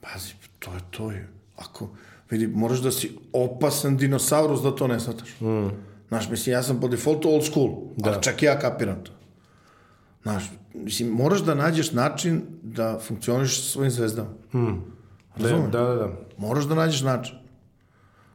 [0.00, 1.28] Pazi, to je to je.
[1.56, 1.88] Ako,
[2.30, 5.40] vidi, moraš da si opasan dinosaurus da to ne shvataš.
[5.40, 5.68] Mm.
[6.08, 8.10] Znaš, mislim, ja sam po defaultu old school, da.
[8.10, 9.12] ali čak i ja kapiram to.
[10.22, 14.28] Znaš, mislim, moraš da nađeš način da funkcioniš sa svojim zvezdama.
[15.36, 16.10] Da, da, da, da.
[16.38, 17.36] Moraš da nađeš način.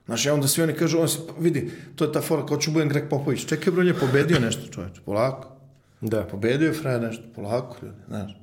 [0.06, 2.72] Znaš, ja onda svi oni kažu, on se, vidi, to je ta fora, ko ću
[2.72, 3.46] budem Greg Popović.
[3.46, 5.50] Čekaj, bro, on je pobedio nešto, čoveče, polako.
[6.02, 6.24] Da.
[6.24, 8.38] Pobedio je frajer nešto, polako, ljudi, znaš.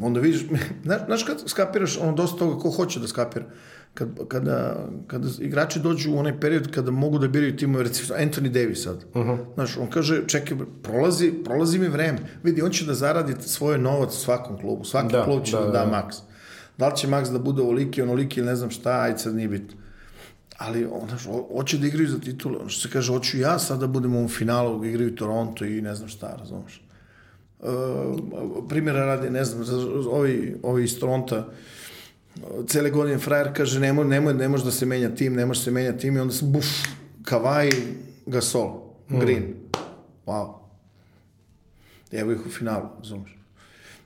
[0.00, 0.44] Onda vidiš,
[0.84, 3.46] znaš, znaš kad skapiraš ono dosta toga ko hoće da skapira.
[3.94, 8.48] Kad, kada, kada igrači dođu u onaj period kada mogu da biraju timove, recimo Anthony
[8.48, 9.04] Davis sad.
[9.14, 9.38] Uh -huh.
[9.54, 12.18] Znaš, on kaže, čekaj, prolazi, prolazi mi vreme.
[12.42, 14.84] Vidi, on će da zaradi svoj novac u svakom klubu.
[14.84, 16.16] Svaki da, klub će da, da, da, da maks.
[16.78, 19.48] Da li će maks da bude ovoliki, onoliki ili ne znam šta, ajde sad nije
[19.48, 19.76] bitno.
[20.58, 21.22] Ali, on, znaš,
[21.56, 22.58] hoće da igraju za titulu.
[22.60, 25.94] Ono što se kaže, hoću ja sad da budem u finalu, igraju Toronto i ne
[25.94, 26.82] znam šta, razumiješ.
[27.60, 27.68] Uh,
[28.68, 29.64] primjera radi, ne znam,
[30.10, 31.48] ovi, ovi iz Toronta,
[32.66, 35.64] cele godine frajer kaže nemoj, nemoj, ne može da se menja tim, ne može da
[35.64, 36.66] se menja tim i onda se buf,
[37.24, 37.70] Kavaj,
[38.26, 39.18] Gasol, mm.
[39.20, 39.42] Green.
[39.42, 39.78] Mm.
[40.26, 40.52] Wow.
[42.12, 43.38] Evo ih u finalu, razumiješ.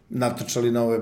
[0.09, 1.01] Natrčali na ove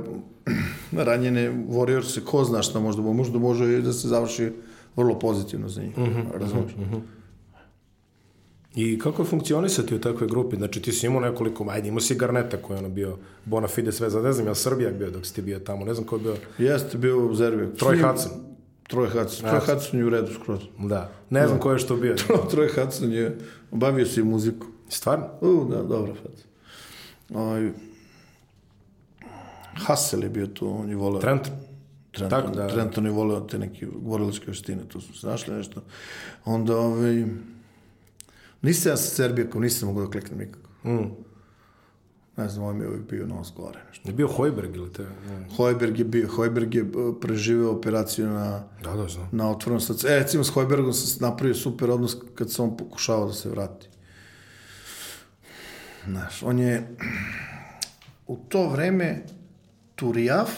[1.07, 4.53] ranjene Warriors, ko zna šta možda, možda može da se završi
[4.97, 6.77] vrlo pozitivno za njih, mm -hmm, razumiješ.
[6.77, 7.01] Mm -hmm.
[8.75, 10.57] I kako je funkcionisati u takvoj grupi?
[10.57, 13.93] Znači ti si imao nekoliko, ajde imao si Garneta koji je ono bio bona fide
[13.93, 16.17] sve za, ne znam, je Srbijak bio dok si ti bio tamo, ne znam ko
[16.17, 16.37] je bio.
[16.59, 17.75] Jeste bio u Zerbiju.
[17.75, 18.33] Troj Hudson.
[18.83, 19.49] Troj Hudson.
[19.49, 20.61] Troj Hudson je u redu skroz.
[20.79, 21.11] Da.
[21.31, 21.63] Ne znam da.
[21.63, 22.17] ko je što bio.
[22.51, 23.39] Troj Hudson je,
[23.71, 24.67] bavio se i muziku.
[24.89, 25.27] Stvarno?
[25.41, 26.51] U, da, dobro, Hudson.
[27.35, 27.71] Ovaj,
[29.75, 31.21] Hassel je bio tu, on je voleo.
[31.21, 31.53] Trenton.
[32.13, 32.69] Trenton, Tako, da, da.
[32.69, 35.83] Trenton je voleo te neke borilačke veštine, tu su se našli nešto.
[36.45, 37.25] Onda, ovaj,
[38.63, 40.69] Nisam ja sa Serbijakom, nisam mogu da kliknem nikako.
[40.85, 41.11] Mm.
[42.37, 43.81] Ne znam, on mi je uvijek bio nos gore.
[43.89, 44.09] Nešto.
[44.09, 45.03] Je bio Hojberg ili te?
[45.03, 45.57] Mm.
[45.57, 49.29] Hojberg je bio, Hojberg je uh, preživeo operaciju na, da, da, znam.
[49.33, 50.07] na otvornom srcu.
[50.07, 53.89] E, recimo, s Hojbergom sam napravio super odnos kad sam on pokušavao da se vrati.
[56.05, 56.97] Znaš, on je
[58.27, 59.23] u to vreme
[59.95, 60.51] Turijaf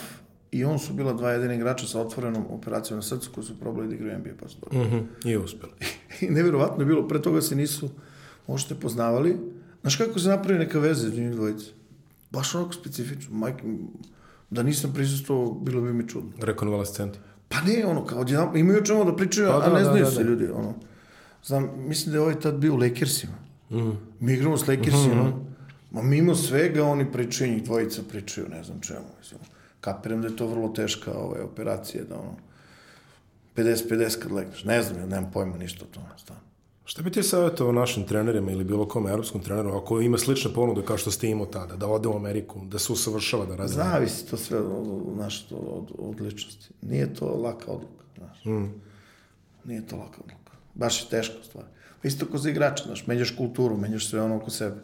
[0.50, 3.88] i on su bila dva jedina igrača sa otvorenom operacijom na srcu koji su probali
[3.88, 4.78] da igraju NBA pa su dobro.
[4.78, 5.30] Mm -hmm.
[5.30, 5.72] I uspeli.
[6.22, 7.90] I nevjerovatno je bilo, pre toga se nisu
[8.46, 9.36] možete poznavali.
[9.80, 11.66] Znaš kako se napravi neka veza od njih dvojice?
[12.30, 13.34] Baš onako specifično.
[13.34, 13.62] Majke,
[14.50, 16.30] da nisam prisustuo, bilo bi mi čudno.
[16.38, 17.18] Rekonvalescenti.
[17.48, 19.90] Pa ne, ono, kao odjedan, imaju o čemu da pričaju, pa, da, a ne da,
[19.90, 20.30] znaju da, se da.
[20.30, 20.74] ljudi, ono.
[21.44, 23.32] Znam, mislim da je ovaj tad bio u Lakersima.
[23.70, 23.90] Mm.
[24.20, 25.44] Mi igramo s Lakersima, mm -hmm.
[25.90, 29.40] ma mimo svega oni pričaju, njih dvojica pričaju, ne znam čemu, mislim
[29.82, 32.36] kapiram da je to vrlo teška ovaj, operacija, da ono,
[33.57, 34.64] 50-50 kad legneš.
[34.64, 36.44] Ne znam, ja nemam pojma ništa o tome, stvarno.
[36.84, 40.82] Šta bi ti savjetovao našim trenerima ili bilo kom evropskom treneru ako ima slične ponude
[40.84, 43.90] kao što ste imao tada, da ode u Ameriku, da se usavršava, da razvija?
[43.90, 46.68] Zavisi to sve od, znaš, od, od, od ličnosti.
[46.82, 48.44] Nije to laka odluka, znaš.
[48.44, 48.72] Mm.
[49.64, 50.53] Nije to laka odluka.
[50.74, 51.64] Baš je teško stvar.
[52.03, 54.76] Isto ko za igrača, znaš, menjaš kulturu, menjaš sve ono oko sebe.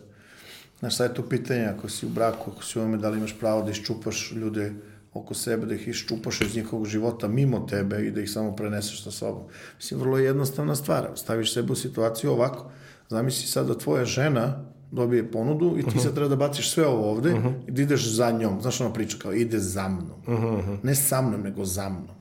[0.79, 3.19] Znaš, sad je to pitanje, ako si u braku, ako si u ome, da li
[3.19, 4.73] imaš pravo da iščupaš ljude
[5.15, 9.05] oko sebe, da ih iščupaš iz njihovog života mimo tebe i da ih samo preneseš
[9.05, 9.43] sa sobom.
[9.77, 11.11] Mislim, vrlo je jednostavna stvar.
[11.17, 12.71] Staviš sebe u situaciju ovako.
[13.09, 16.03] Zamisli sad da tvoja žena dobije ponudu i ti uh -huh.
[16.03, 17.53] sad treba da baciš sve ovo ovde uh -huh.
[17.67, 18.61] i da ideš za njom.
[18.61, 20.21] Znaš ona priča kao ide za mnom.
[20.27, 20.79] Uh -huh.
[20.83, 22.17] Ne sa mnom, nego za mnom.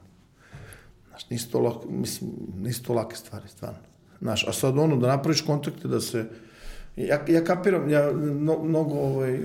[1.10, 3.80] Znaš, nisu to, lak, mislim, nisu to lake stvari, stvarno.
[4.22, 6.26] Znaš, a sad ono, da napraviš kontakte, da se
[6.98, 9.40] Ja, ja kapiram, ja no, mnogo, ovaj,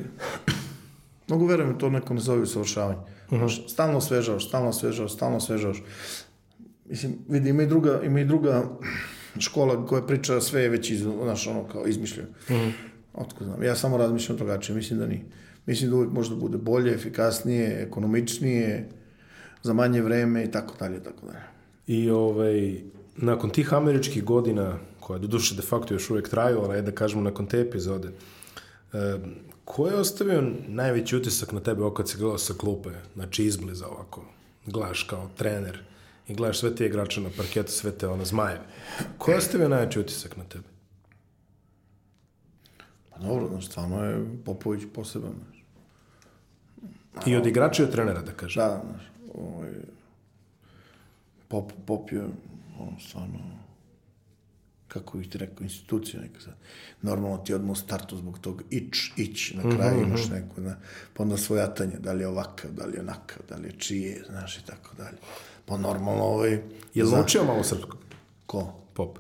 [1.29, 2.99] mnogo verujem to neko ne zove usavršavanje.
[3.33, 3.47] Uh mhm.
[3.47, 3.69] -huh.
[3.69, 5.83] Stalno osvežavaš, stalno osvežavaš, stalno osvežavaš.
[6.89, 8.65] Mislim, vidi, ima i druga, ima i druga
[9.39, 12.29] škola koja priča sve je već iz, znaš, ono kao izmišljeno.
[12.49, 12.73] -huh.
[13.15, 13.63] Otko znam.
[13.63, 15.25] Ja samo razmišljam drugačije, mislim da nije.
[15.67, 18.89] Mislim da uvijek može da bude bolje, efikasnije, ekonomičnije,
[19.63, 21.45] za manje vreme i tako dalje, tako dalje.
[21.87, 22.75] I ovaj,
[23.17, 27.23] nakon tih američkih godina koja do duše de facto još uvijek traju, ali da kažemo
[27.23, 28.09] nakon te epizode,
[29.65, 34.25] ko je ostavio najveći utisak na tebe kad si gledao sa klupe, znači izbliza ovako,
[34.67, 35.79] gledaš kao trener
[36.29, 38.65] i gledaš sve te igrače na parketu, sve te ono zmajeve.
[39.19, 40.65] Ko je ostavio najveći utisak na tebe?
[43.11, 45.35] Pa dobro, znači, stvarno je Popović poseban.
[47.13, 47.27] Znaš.
[47.27, 48.63] I od igrača i od trenera, da kažem.
[48.63, 49.03] Da, znaš,
[49.35, 49.71] ovaj,
[51.49, 52.23] Pop, Pop je,
[52.79, 53.39] on stvarno,
[54.93, 56.55] kako bih ti rekao, institucija neka sad.
[57.03, 60.09] Normalno ti odmah u startu zbog tog ić, ić, na kraju mm -hmm.
[60.09, 60.77] imaš neku, na,
[61.15, 64.25] pa onda svojatanje, da li je ovakav, da li je onakav, da li je čije,
[64.31, 65.17] znaš i tako dalje.
[65.67, 66.63] Pa normalno ovaj...
[66.95, 67.99] Je li učio malo srpskog?
[68.47, 68.75] Ko?
[68.95, 69.19] Pop.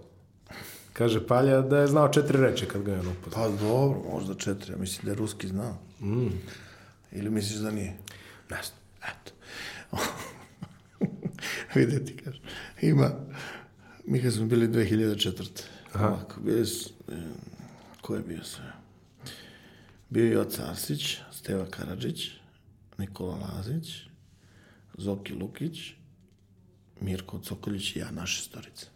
[0.93, 3.45] Kaže Palja da je znao četiri reči kad ga je on upoznao.
[3.45, 4.73] Pa dobro, možda četiri.
[4.73, 5.79] Ja mislim da je ruski znao.
[6.01, 6.29] Mm.
[7.13, 7.97] Ili misliš da nije?
[8.51, 8.79] Ne znam.
[9.03, 9.33] Eto.
[11.75, 12.41] Videti, kaže.
[12.81, 13.11] Ima
[14.07, 15.63] Mi kad smo bili 2004.
[15.93, 16.07] Aha.
[16.09, 16.91] Ovako, bili su,
[18.01, 18.73] ko je bio sve?
[20.11, 22.31] Bio je Joca Arsić, Steva Karadžić,
[22.99, 24.01] Nikola Lazić,
[24.99, 25.79] Zoki Lukić,
[27.01, 28.87] Mirko Cokoljić i ja, naše storice.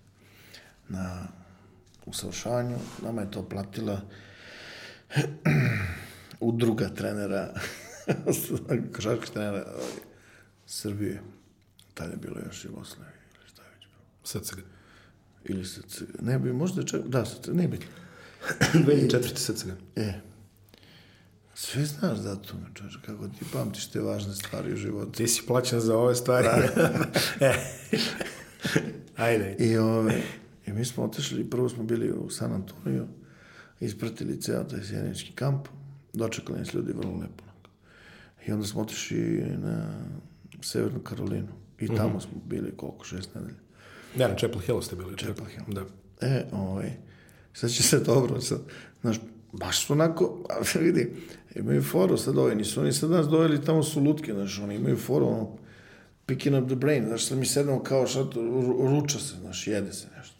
[0.88, 1.28] Na
[2.06, 4.00] usavršavanju nama je to platila
[6.40, 7.54] udruga trenera
[8.94, 9.90] košarkaški trener ovaj,
[10.66, 11.22] Srbije.
[11.94, 14.44] Tada je bilo još Jugoslavije ili šta je već bilo.
[14.44, 14.75] SCG.
[15.48, 15.80] Ili se,
[16.20, 17.78] ne bi, možda čak, da, se, ne bi.
[18.86, 19.36] 2004.
[19.36, 19.68] SCG.
[19.96, 20.12] E,
[21.54, 25.12] sve znaš datume, čoveče, kako ti pamtiš te važne stvari u životu.
[25.12, 26.48] Ti si plaćen za ove stvari.
[27.40, 27.54] e.
[29.16, 29.56] Ajde.
[29.58, 30.22] I, ove,
[30.66, 33.06] I mi smo otišli, prvo smo bili u San Antonio,
[33.80, 35.68] ispratili ceo taj sjenički kamp,
[36.12, 37.44] dočekali nas ljudi vrlo lepo.
[38.46, 39.18] I onda smo otišli
[39.58, 40.04] na
[40.60, 41.52] Severnu Karolinu.
[41.80, 42.22] I tamo mm -hmm.
[42.22, 43.65] smo bili koliko, šest nedelja.
[44.16, 45.16] Ja, na Chapel Hill ste bili.
[45.16, 45.64] Chapel Hill.
[45.74, 45.84] Da.
[46.20, 46.92] E, ovaj,
[47.52, 48.60] sad će se dobro, sad,
[49.00, 49.16] znaš,
[49.52, 50.44] baš su onako,
[50.80, 51.12] vidi,
[51.54, 54.96] imaju foru sad ovaj, nisu oni sad nas dojeli, tamo su lutke, znaš, oni imaju
[54.96, 55.56] foru, ono,
[56.26, 58.26] picking up the brain, znaš, sad mi sedemo kao šta,
[58.90, 60.36] ruča se, znaš, jede se nešto.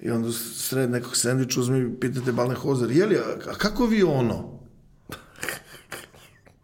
[0.00, 4.02] I onda sred nekog sandviča uzme i pitate balne hozer, jeli, a, a kako vi
[4.02, 4.58] ono?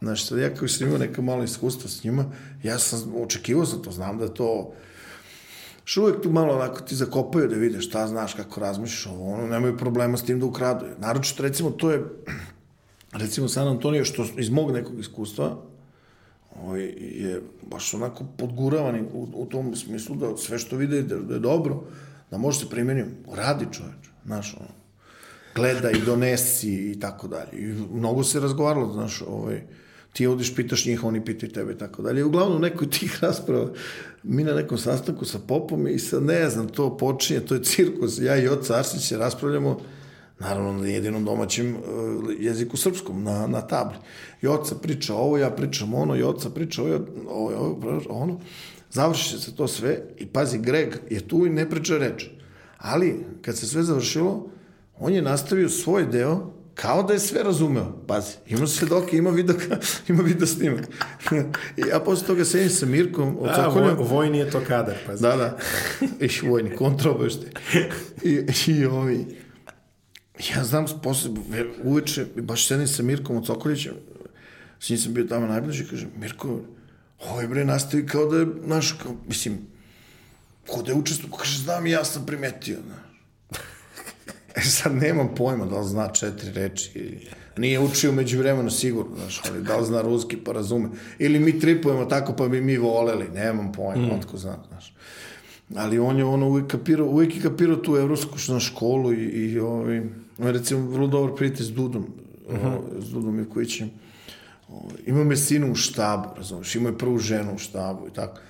[0.01, 2.25] Znaš, sad ja koji sam imao neka malo iskustva s njima,
[2.63, 4.75] ja sam očekivao sam to, znam da to
[5.85, 9.47] što uvijek tu malo onako ti zakopaju da vidiš šta znaš, kako razmišljaš, ovo, ono,
[9.47, 10.87] nemaju problema s tim da ukradu.
[10.99, 12.05] Naročito, recimo, to je,
[13.23, 15.57] recimo, San Antonio, što iz mog nekog iskustva,
[16.63, 21.35] ovaj, je baš onako podguravan u, u tom smislu da sve što vide da, da
[21.35, 21.85] je dobro,
[22.31, 23.11] da može se primjeniti.
[23.35, 24.69] Radi čoveč, znaš, ono,
[25.55, 27.51] gleda i donesi i tako dalje.
[27.53, 29.63] I mnogo se razgovaralo, znaš, ovaj,
[30.13, 32.25] ti odiš, pitaš njih, oni pitaju tebe i tako dalje.
[32.25, 33.69] Uglavnom, nekoj tih rasprava,
[34.23, 38.19] mi na nekom sastanku sa popom i sad ne znam, to počinje, to je cirkus.
[38.21, 39.81] Ja i Oca Arsić raspravljamo,
[40.39, 41.77] naravno na jedinom domaćem
[42.39, 43.97] jeziku srpskom, na, na tabli.
[44.43, 46.99] I Oca priča ovo, ja pričam ono, i Oca priča ovo,
[47.29, 48.41] ovo, ovo ono.
[48.91, 52.27] Završi se to sve i pazi, Greg je tu i ne priča reč.
[52.79, 54.51] Ali, kad se sve završilo,
[54.99, 58.05] on je nastavio svoj deo kao da je sve razumeo.
[58.07, 59.57] Pazi, ima svedoke, ima video,
[60.09, 60.85] ima video snimak.
[61.77, 63.99] I ja posle toga sedim sa Mirkom, ocakoljam.
[63.99, 65.23] A, vojni je to kadar, pazi.
[65.23, 65.59] Da, da.
[66.21, 67.51] Iš vojni, kontraobešte.
[68.23, 69.27] I, i ovi,
[70.57, 71.31] ja znam, posle,
[71.85, 73.95] uveče, baš sedim sa Mirkom Ocokoljićem,
[74.81, 76.61] s njim sam bio tamo najbliži, kažem, Mirko,
[77.21, 79.59] ovaj bre nastavi kao da je, znaš, kao, mislim,
[80.67, 83.12] kao da je učestvo, kaže, znam, ja sam primetio, znaš.
[84.57, 87.19] E sad nemam pojma da li zna četiri reči.
[87.57, 90.89] Nije učio među vremenu sigurno, znaš, ali da li zna ruski pa razume.
[91.19, 94.19] Ili mi tripujemo tako pa bi mi voleli, nemam pojma, mm.
[94.19, 94.95] otko zna, znaš.
[95.77, 99.59] Ali on je ono uvijek kapirao, uvijek je kapirao tu evropsku na školu i, i
[99.59, 99.99] ovaj,
[100.39, 102.07] on je recimo vrlo dobar prijatelj s Dudom,
[102.49, 102.79] uh -huh.
[102.99, 103.91] s Dudom Ivkovićem.
[105.07, 108.41] Imao me sinu u štabu, razumiješ, imao je prvu ženu u štabu i tako.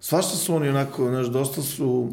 [0.00, 2.12] Svašta su oni onako, znaš, dosta su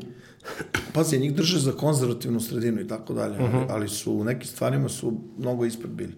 [0.93, 3.65] pazi, njih drže za konzervativnu sredinu i tako dalje, -huh.
[3.69, 6.13] ali su u nekim stvarima su mnogo ispred bili.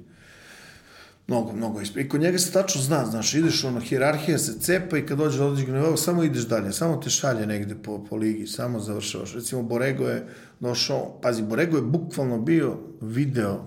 [1.27, 2.05] Mnogo, mnogo ispred.
[2.05, 5.37] I kod njega se tačno zna, znaš, ideš ono, hirarhija se cepa i kad dođe
[5.37, 9.33] do određenog nivoa, samo ideš dalje, samo te šalje negde po, po ligi, samo završavaš.
[9.33, 10.27] Recimo, Borego je
[10.59, 13.65] došao, pazi, Borego je bukvalno bio video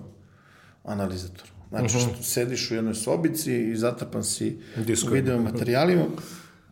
[0.84, 1.52] analizator.
[1.68, 2.14] Znači, uh -huh.
[2.14, 5.10] što sediš u jednoj sobici i zatrpan si Disco.
[5.10, 6.04] video materijalima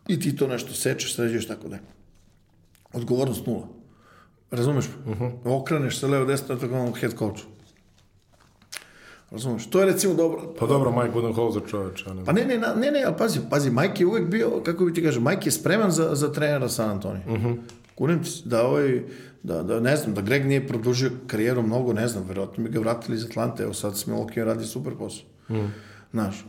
[0.08, 1.78] i ti to nešto sečeš, sređuješ, tako da.
[2.92, 3.79] Odgovornost nula.
[4.50, 4.84] Razumeš?
[5.06, 5.32] Uh -huh.
[5.44, 7.42] Okreneš se levo desno, tako ono head coach.
[9.30, 9.70] Razumeš?
[9.70, 10.54] To je recimo dobro.
[10.58, 12.06] Pa dobro, Mike Budenholzer čoveč.
[12.06, 14.94] Ne pa ne, ne, ne, ne, ali pazi, pazi, Mike je uvek bio, kako bi
[14.94, 17.22] ti kažem, Mike je spreman za, za trenera San Antonio.
[17.26, 17.56] Uh -huh.
[17.94, 19.02] Kunem ti da ovaj,
[19.42, 22.80] da, da, ne znam, da Greg nije produžio karijeru mnogo, ne znam, verovatno bi ga
[22.80, 25.24] vratili iz Atlante, evo sad smo ok, radi super posao.
[25.48, 25.68] Uh -huh.
[26.10, 26.46] Znaš,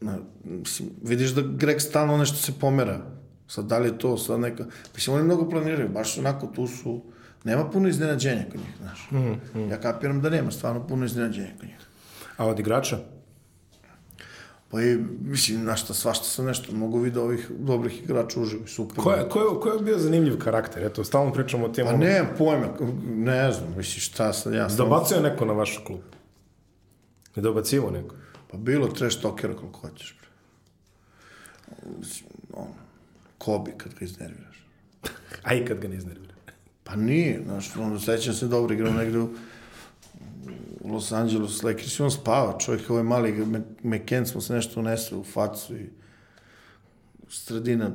[0.00, 3.00] na, mislim, vidiš da Greg stalno nešto se pomera.
[3.48, 4.64] Sad, da li je to sad neka...
[4.94, 7.02] Mislim, oni mnogo planiraju, baš onako, tu su...
[7.44, 9.08] Nema puno iznenađenja kod njih, znaš.
[9.10, 9.70] Mm, mm.
[9.70, 11.76] Ja kapiram da nema stvarno puno iznenađenja kod njih.
[12.36, 12.98] A od igrača?
[14.70, 18.96] Pa i, mislim, znaš šta, svašta sam nešto, mogu vidio ovih dobrih igrača uživo, super.
[18.96, 20.84] Ko je, ko, je, ko je bio zanimljiv karakter?
[20.84, 21.84] Eto, stalno pričamo o tim...
[21.84, 22.66] Pa nemam pojma,
[23.06, 24.76] ne znam, mislim, šta sad, ja sam...
[24.76, 26.00] Dobacio neko na vašu klub?
[27.36, 28.14] Je dobacivo neko?
[28.50, 30.28] Pa bilo trash talkera koliko hoćeš, bre.
[31.98, 32.74] Mislim, ono,
[33.38, 34.66] Kobi kad ga iznerviraš.
[35.44, 36.27] A i kad ga ne iznervira.
[36.88, 39.28] Pa nije, znaš, ono, sećam se dobro igrao negde u,
[40.84, 43.46] Los Angeles Lakers i on spava, čovjek ovaj mali
[43.82, 45.90] McKen smo se nešto unesli u facu i
[47.28, 47.90] sredina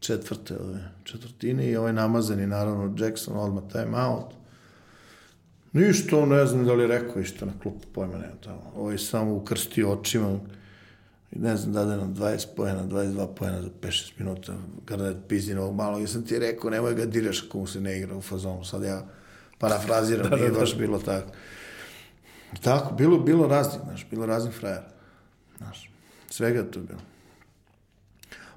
[0.00, 4.34] četvrte ove četvrtine i ovaj namazani naravno Jackson odmah time out.
[5.72, 8.72] Ništa, ne znam da li rekao išto na klupu, pojma nema tamo.
[8.76, 10.38] Ovaj samo ukrstio očima,
[11.34, 14.54] ne znam, dade nam 20 pojena, 22 pojena za 5-6 minuta,
[14.84, 17.80] kada je pizdin ovog malog, ja sam ti rekao, nemoj ga diraš ako mu se
[17.80, 19.06] ne igra u fazonu, sad ja
[19.58, 20.60] parafraziram, da, nije da, da.
[20.60, 21.30] baš bilo tako.
[22.62, 24.88] Tako, bilo, bilo raznih, znaš, bilo raznih frajera,
[25.58, 25.90] znaš.
[26.30, 27.00] Svega to je bilo.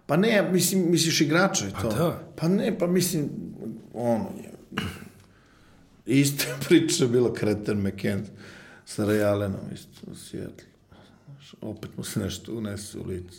[0.05, 1.89] Pa ne, mislim, misliš igrača i to.
[1.89, 2.19] da.
[2.36, 3.30] Pa ne, pa mislim,
[3.93, 4.51] ono je.
[6.05, 8.28] Ista priča bila Kreten McKent
[8.86, 10.67] sa Ray Allenom isto u Seattle.
[11.47, 13.37] Znaš, opet mu se nešto unese u lice.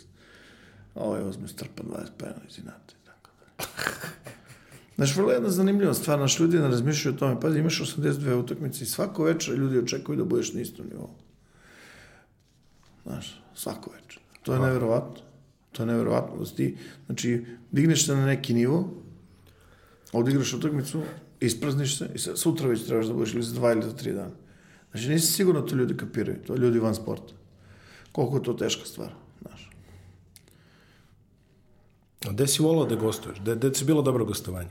[0.95, 3.69] Ovo je uzme strpa 20 pena iz inata i tako dalje.
[4.95, 7.41] Znaš, vrlo jedna zanimljiva stvar, naš ljudi ne razmišljaju o tome.
[7.41, 11.09] Pazi, imaš 82 utakmice i svako večer ljudi očekuju da budeš na istom nivou.
[13.03, 14.21] Znaš, svako večer.
[14.43, 15.21] To je neverovatno.
[15.71, 18.93] To je neverovatno da si ti, znači, digneš se na neki nivo,
[20.11, 21.01] odigraš utakmicu,
[21.39, 24.35] isprazniš se i sutra već trebaš da budeš ili za dva ili za tri dana.
[24.91, 26.37] Znači, nisi sigurno to ljudi kapiraju.
[26.47, 27.38] To je ljudi van sporta.
[28.11, 29.09] Koliko je to teška stvar,
[29.41, 29.69] znaš.
[32.27, 33.39] A gde si volao da gostuješ?
[33.39, 34.69] Gde, gde si bilo dobro gostovanje?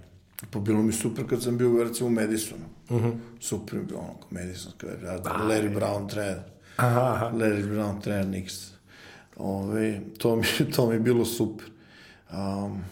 [0.51, 2.65] Pa bilo mi super kad sam bio recimo u Madisonu.
[2.89, 3.19] Uh -huh.
[3.41, 6.43] Super mi bilo ono, kao Madison, kada je Larry Brown trener.
[6.77, 7.31] Aha, aha.
[7.37, 8.55] Larry Brown trener Knicks.
[9.37, 10.45] Ove, to, mi,
[10.77, 11.67] to mi je bilo super.
[12.33, 12.85] Um,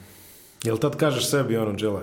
[0.64, 2.02] Jel tad kažeš sebi ono, Đele,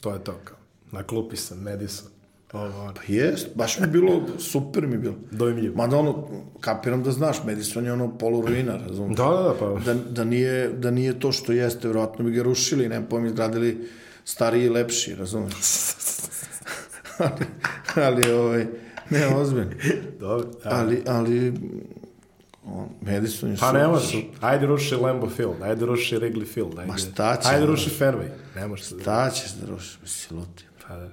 [0.00, 0.56] to je to kao,
[0.92, 2.08] na klupi sam, Madison,
[2.52, 5.14] ovo, pa jest, baš mi je bilo, super mi je bilo.
[5.30, 5.76] dojmljivo.
[5.76, 6.28] Mada ono,
[6.60, 9.16] kapiram da znaš, Madison je ono poluruina, razumiješ?
[9.16, 12.42] Da, da, da, pa, da, da, nije, da nije to što jeste, vjerojatno bi ga
[12.42, 13.88] rušili, ne pojem, izgradili
[14.24, 15.54] stariji i lepši, razumiješ?
[17.18, 17.46] ali,
[17.96, 18.66] ali, ovaj,
[19.10, 19.70] ne, ozbiljno.
[20.20, 20.48] dobro.
[20.64, 21.52] Ali, ali,
[22.64, 23.80] on, Madison je Pa super.
[23.80, 27.90] ne može, ajde ruši Lambeau Field, ajde ruši Wrigley Field, ajde, šta će, ajde ruši
[27.98, 30.64] Fairway, ne može da, Da ćeš da rušiš, misli, luti.
[30.88, 31.08] pa da.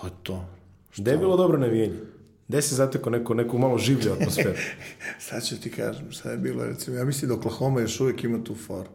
[0.00, 0.48] To je to.
[0.96, 2.00] Gde je bilo dobro navijenje?
[2.48, 4.54] Gde si zatekao neku, neku malo življu atmosferu?
[5.28, 8.44] Sad ću ti kažem šta je bilo, recimo, ja mislim da Oklahoma još uvijek ima
[8.44, 8.88] tu foru.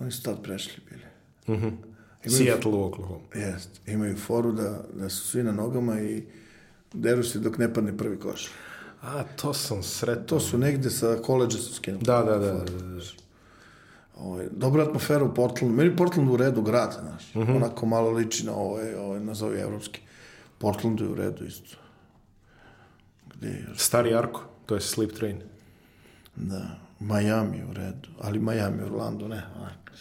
[0.00, 1.02] Oni su tad prešli bili.
[2.36, 3.24] Seattle u Oklahoma.
[3.34, 6.22] Jest, imaju foru da, da su svi na nogama i
[6.92, 8.50] deru se dok ne padne prvi koš.
[9.02, 10.24] A, to sam sretao.
[10.24, 12.04] To su negde sa koleđa su skinuli.
[12.04, 12.52] Da, da, da.
[12.52, 13.00] da, da.
[14.16, 15.76] Ovaj, dobra atmosfera u Portlandu.
[15.76, 17.34] Meni Portland u redu grad, znaš.
[17.34, 17.56] Mhm.
[17.56, 20.00] Onako malo liči na ovaj, ovaj, nazovi evropski.
[20.64, 21.76] Portland je u redu isto.
[23.34, 23.78] Gde je još?
[23.78, 25.42] Stari Arko, to je Sleep Train.
[26.36, 28.08] Da, Miami je u redu.
[28.20, 29.42] Ali Miami, Orlando, ne.
[29.56, 29.92] Onako,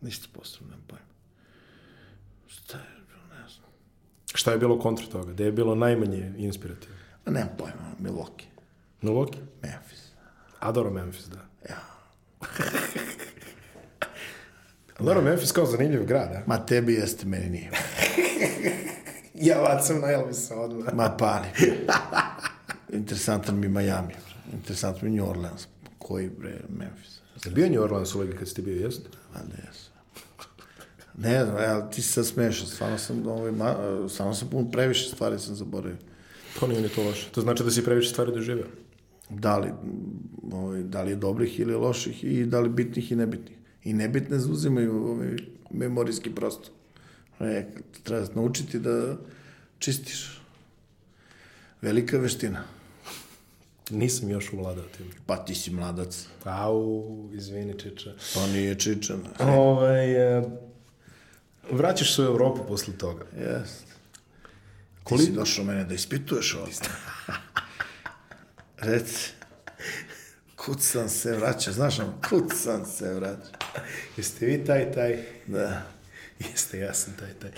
[0.00, 1.04] ništa posebno, nemam pojma.
[2.48, 2.84] Šta je,
[3.30, 3.68] ne znam.
[4.34, 5.32] Šta je bilo kontra toga?
[5.32, 6.96] Gde je bilo najmanje inspirativno?
[7.26, 8.46] Ma nemam pojma, Milwaukee,
[9.02, 9.40] Milwaukee?
[9.62, 10.12] Memphis.
[10.60, 11.68] Adoro Memphis, da.
[11.68, 11.80] Ja.
[14.98, 16.42] Adoro Memphis kao zanimljiv grad, a?
[16.46, 17.70] Ma tebi jeste, meni nije.
[19.40, 20.94] Ja vacam na Elvisa odmah.
[20.94, 21.46] Ma pali.
[22.92, 24.14] Interesantan mi Miami.
[24.52, 25.66] Interesantan mi New Orleans.
[25.98, 27.20] Koji bre, Memphis.
[27.44, 29.08] Je bio New Orleans u ligi kad si ti bio, jeste?
[29.34, 29.90] Valjda jesu.
[31.18, 33.76] Ne znam, ja, ti se sad smešao, stvarno sam, ovaj, ma,
[34.08, 35.96] stvarno sam puno previše stvari sam zaboravio.
[36.60, 37.30] To nije ni to loše.
[37.30, 38.66] To znači da si previše stvari doživio.
[39.30, 39.72] Da li,
[40.52, 43.56] ovaj, da li je dobrih ili loših i da li bitnih i nebitnih.
[43.84, 45.36] I nebitne zauzimaju ovaj,
[45.70, 46.70] memorijski prostor.
[47.40, 47.66] E,
[48.02, 49.16] treba naučiti da
[49.78, 50.40] čistiš.
[51.82, 52.64] Velika veština.
[53.90, 55.06] Nisam još uvladao tim.
[55.26, 56.26] Pa ti si mladac.
[56.44, 58.14] Au, izvini, Čiča.
[58.34, 59.20] Pa nije čičan.
[59.40, 60.42] Ovaj, e,
[61.70, 63.24] vraćaš se u Evropu posle toga.
[63.38, 63.84] Jest.
[63.84, 63.92] Ti
[65.04, 66.66] Koliko- si došao mene da ispituješ ovo.
[68.78, 69.30] Reci.
[70.56, 71.96] Kud sam se vraća, znaš
[72.28, 73.50] kud sam se vraća.
[74.16, 75.22] Jeste vi taj, taj?
[75.46, 75.82] Da.
[76.50, 77.50] Jeste, ja sam taj, taj.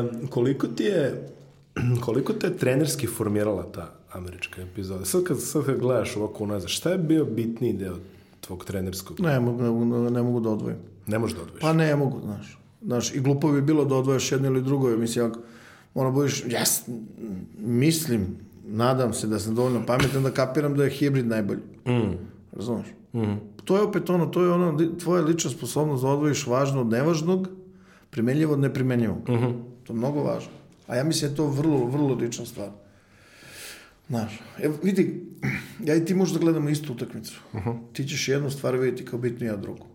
[0.00, 1.28] Um, koliko ti je,
[2.04, 5.04] koliko te je trenerski formirala ta američka epizoda?
[5.04, 7.96] Sad kad, sad kad gledaš ovako unazad, šta je bio bitniji deo
[8.40, 9.20] tvog trenerskog?
[9.20, 10.78] Ne mogu, ne, mogu- ne mogu da odvojim.
[11.06, 11.60] Ne možeš da odvojiš.
[11.60, 12.58] Pa ne mogu, znaš.
[12.82, 15.40] Znaš, i glupo bi bilo da odvojaš jedno ili drugo, mislim, ako
[15.94, 16.62] mora budeš, ja
[17.58, 18.26] mislim,
[18.64, 21.60] nadam se da sam dovoljno pametan da kapiram da je hibrid najbolji.
[21.86, 22.14] Mm.
[22.52, 22.86] Razumeš?
[23.12, 23.36] Mm.
[23.64, 27.48] To je opet ono, to je ono, tvoja lična sposobnost da odvojiš važno od nevažnog,
[28.10, 29.28] primenljivo od neprimenljivog.
[29.28, 29.62] Mm -hmm.
[29.84, 30.52] To je mnogo važno.
[30.86, 32.70] A ja mislim da je to vrlo, vrlo lična stvar.
[34.08, 35.26] Znaš, evo, vidi,
[35.88, 37.40] ja i ti možda gledamo istu utakmicu.
[37.52, 37.78] Uh -huh.
[37.92, 39.86] Ti ćeš jednu stvar vidjeti kao bitnu, ja drugu.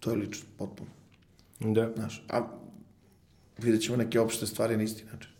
[0.00, 0.90] To je lično, potpuno.
[1.60, 1.92] Da.
[1.96, 2.46] Znaš, a
[3.58, 5.33] vidjet ćemo neke opšte stvari na isti način.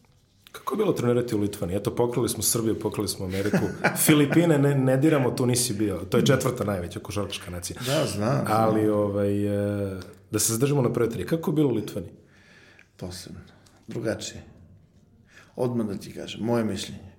[0.55, 1.77] Kako je bilo trenirati u Litvani?
[1.77, 3.59] Eto, pokrali smo Srbiju, pokrali smo Ameriku.
[4.07, 5.97] Filipine ne, ne diramo, tu nisi bio.
[5.97, 7.81] To je četvrta najveća košarkaška nacija.
[7.87, 8.45] Da, znam.
[8.49, 10.01] Ali, ovaj, e,
[10.31, 11.27] da se zadržimo na prve tri.
[11.27, 12.09] Kako je bilo u Litvani?
[12.97, 13.41] Posebno.
[13.87, 14.43] Drugačije.
[15.57, 17.13] Odmah da ti kažem, moje mišljenje.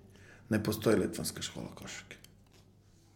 [0.50, 2.16] Ne postoji litvanska škola košarke.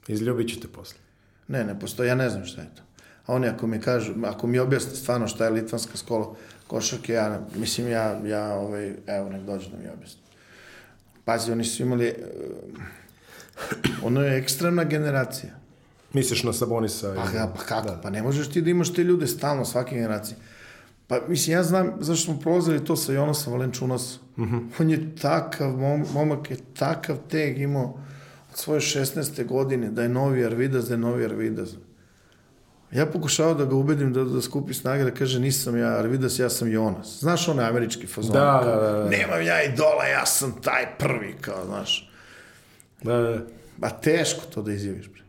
[0.08, 1.00] Izljubit ću te posle.
[1.48, 2.82] Ne, ne postoji, ja ne znam šta je to.
[3.26, 6.36] A oni ako mi kažu, ako mi objasne stvarno šta je litvanska škola
[6.70, 10.22] košarke, ja, mislim, ja, ja ovaj, evo, nek dođe da mi objasni.
[11.26, 12.16] Pazi, oni su imali, eh,
[14.04, 15.52] Ono je ekstremna generacija.
[16.14, 17.14] Misliš na Sabonisa?
[17.16, 18.02] Pa, ga, pa kako?
[18.04, 20.38] Pa ne možeš ti da imaš te ljude stalno, svake generacije.
[21.08, 24.22] Pa mislim, ja znam zašto smo prolazili to sa Jonasom Valenčunasom.
[24.80, 28.00] On je takav, mom, momak je takav teg imao
[28.52, 29.46] od svoje 16.
[29.46, 31.70] godine, da je novi Arvidas, da je novi Arvidas.
[32.92, 36.50] Ja pokušao da ga ubedim da, da skupi snage, da kaže nisam ja Arvidas, ja
[36.50, 37.20] sam Jonas.
[37.20, 38.34] Znaš onaj američki fazon?
[38.34, 39.10] Da, kao, da, da, da.
[39.10, 42.12] Nemam ja idola, ja sam taj prvi, kao, znaš.
[43.02, 43.42] Da, da.
[43.78, 45.10] Ba teško to da izjaviš.
[45.10, 45.22] bre.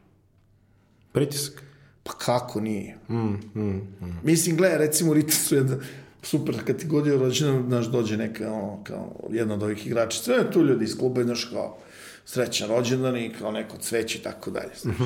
[1.12, 1.62] Pritisak.
[2.02, 2.96] Pa kako nije?
[3.08, 3.60] Mm, mm,
[4.00, 4.20] mm.
[4.22, 5.76] Mislim, gledaj, recimo Ritasu jedna
[6.22, 10.84] super kategorija rođena, znaš, dođe neka, ono, kao jedna od ovih igrača, sve tu ljudi
[10.84, 11.78] iz kluba, znaš, kao
[12.24, 14.96] srećan rođendan i kao neko cveće i tako dalje, znaš,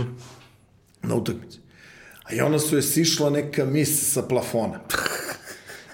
[1.03, 1.64] na utakmici.
[2.25, 4.81] A i ona su je sišla neka mis sa plafona.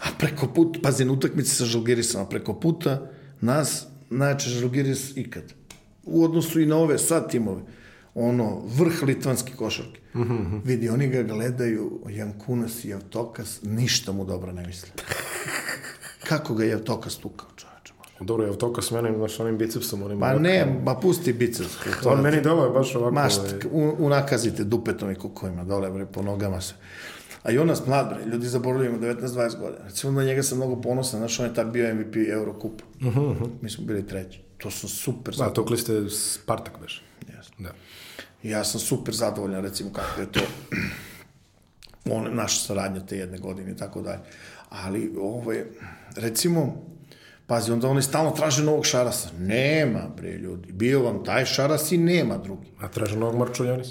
[0.01, 3.11] A preko puta, pazi, na utakmici sa Žalgirisom, a preko puta
[3.41, 5.53] nas najjače Žalgiris ikad.
[6.05, 7.63] U odnosu i na ove sad timove.
[8.15, 10.01] Ono, vrh litvanski košarke.
[10.65, 14.91] Vidi, oni ga gledaju, Jankunas i Javtokas, ništa mu dobro ne misle.
[16.29, 17.51] Kako ga je Javtokas tukao?
[18.21, 20.21] Dobro, je toka s menim, znaš, onim bicepsom, onim...
[20.21, 21.71] Pa ne, ma pusti biceps.
[22.03, 23.15] To on meni delo je baš ovako...
[23.15, 26.75] Maš, ovaj, unakazite dupetom i kukovima dole, bre, po nogama se.
[27.43, 29.85] A Jonas mlad, bre, ljudi zaboravljaju, ima 19-20 godina.
[29.85, 32.85] Recimo, na njega sam mnogo ponosan, znaš, on je tad bio MVP Eurokupa.
[33.01, 33.49] Uh -huh.
[33.61, 34.41] Mi smo bili treći.
[34.59, 35.55] To sam super Da, zadovoljan.
[35.55, 37.03] to kliste Spartak beš.
[37.37, 37.55] Jasno.
[37.59, 37.71] Da.
[38.43, 40.41] Ja sam super zadovoljan, recimo, kako je to
[42.15, 44.21] on, naša saradnja te jedne godine i tako dalje.
[44.69, 45.73] Ali, ovo je,
[46.17, 46.90] recimo,
[47.51, 49.29] pazi, onda oni stalno traže novog šarasa.
[49.39, 50.73] Nema, bre, ljudi.
[50.73, 52.67] Bio vam taj šaras i nema drugi.
[52.81, 53.89] A traže novog Marčuljonis?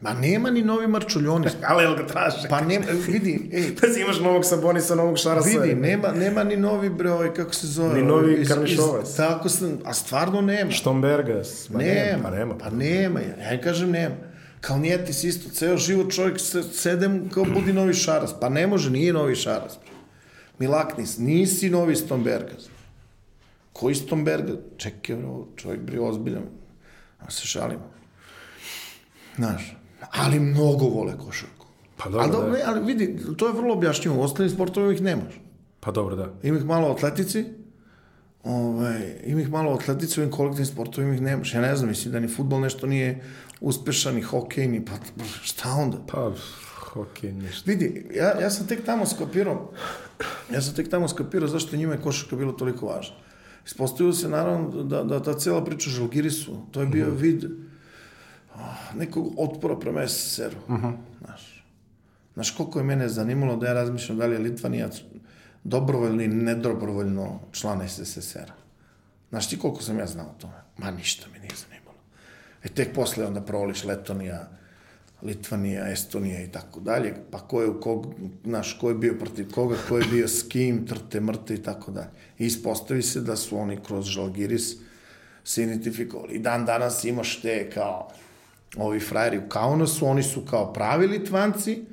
[0.00, 1.52] Ma nema ni novi Marčuljonis.
[1.68, 2.48] Ali jel ga traže?
[2.48, 5.48] Pa nema, vidi, ej, Pa si imaš novog Sabonisa, novog Šarasa.
[5.48, 7.94] vidi, nema, nema ni novi bre, ovaj, kako se zove.
[7.94, 9.14] Ni novi ovaj, Karnišovac.
[9.16, 10.70] Tako sam, a stvarno nema.
[10.70, 11.68] Štombergas.
[11.72, 12.54] Pa nema, Pa nema.
[12.58, 14.14] pa nema, ja ne kažem nema.
[14.60, 18.34] Kao nijetis isto, ceo život čovjek se, sedem kao budi novi šaras.
[18.40, 19.78] Pa ne može, nije novi šaras.
[19.82, 19.89] bre.
[20.60, 22.68] Milaknis, nisi novi Stombergas.
[23.72, 24.56] Koji Stombergas?
[24.76, 26.42] Čekaj, bro, čovjek bre ozbiljan.
[27.18, 27.90] A se šalimo.
[29.36, 29.76] Znaš,
[30.10, 31.66] ali mnogo vole košarku.
[31.96, 32.36] Pa dobro, ali, da.
[32.36, 34.16] dobro, ne, ali vidi, to je vrlo objašnjivo.
[34.16, 35.40] U ostalim sportovima ih nemaš.
[35.80, 36.34] Pa dobro, da.
[36.42, 37.44] Ima ih malo u atletici,
[38.44, 41.54] ovaj, ima ih malo u atletici, u ovim kolektivnim sportovima ih nemaš.
[41.54, 43.24] Ja ne znam, mislim da ni futbol nešto nije
[43.60, 44.92] uspešan, ni hokej, ni pa
[45.42, 45.98] šta onda?
[46.12, 46.32] Pa,
[46.94, 47.70] okej, ništa.
[47.70, 49.72] Vidi, ja, ja sam tek tamo skapirao,
[50.52, 53.16] ja sam tek tamo skapirao zašto njima je košarka bilo toliko važna.
[53.66, 57.44] Ispostavilo se naravno da, da ta cijela priča o Žalgirisu, to je bio vid
[58.54, 60.76] ah, nekog otpora prema SSR-u.
[61.18, 61.64] Znaš,
[62.34, 65.00] znaš koliko je mene zanimalo da ja razmišljam da li je Litvanijac
[65.64, 68.54] dobrovoljno i nedobrovoljno član SSSR-a.
[69.30, 70.54] Znaš ti koliko sam ja znao o tome?
[70.78, 71.98] Ma ništa mi nije zanimalo.
[72.64, 74.48] E tek posle onda proliš Letonija,
[75.22, 78.06] Litvanija, Estonija i tako dalje, pa ko je, u kog,
[78.44, 81.90] znaš, ko je bio protiv koga, ko je bio s kim, trte, mrte i tako
[81.90, 82.10] dalje.
[82.38, 84.76] I ispostavi se da su oni kroz Žalgiris
[85.44, 86.34] se identifikovali.
[86.34, 88.08] I dan danas imaš te kao
[88.76, 91.84] ovi frajeri u Kaunasu, oni su kao pravi Litvanci,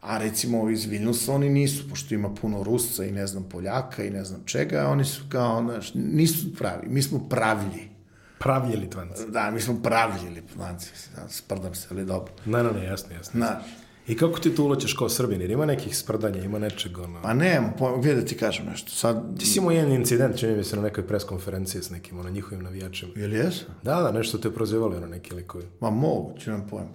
[0.00, 4.04] a recimo ovi iz Vilnusa oni nisu, pošto ima puno Rusa i ne znam Poljaka
[4.04, 7.91] i ne znam čega, oni su kao, znaš, nisu pravi, mi smo pravlji.
[8.42, 9.22] Pravlje Litvanci.
[9.28, 12.32] Da, mi smo pravlji Litvanci, da, sprdam se, ali dobro.
[12.44, 13.38] Ne, ne, ne, jasno, jasno.
[13.38, 13.62] Znaš,
[14.08, 15.40] I kako ti tu ulećeš kao Srbin?
[15.40, 17.22] Jer ima nekih sprdanja, ima nečeg, ono...
[17.22, 17.34] pa
[17.78, 20.76] pojma, gdje da ti kažem nešto, sad, Ti si imao jedan incident, čini mi se,
[20.76, 23.12] na nekoj preskonferenciji s nekim, ono, njihovim navijačima.
[23.16, 23.64] jel jesu?
[23.82, 25.64] Da, da, nešto te prozivali, ono, neki likovi.
[25.80, 26.88] Ma moguće, nemam pojma.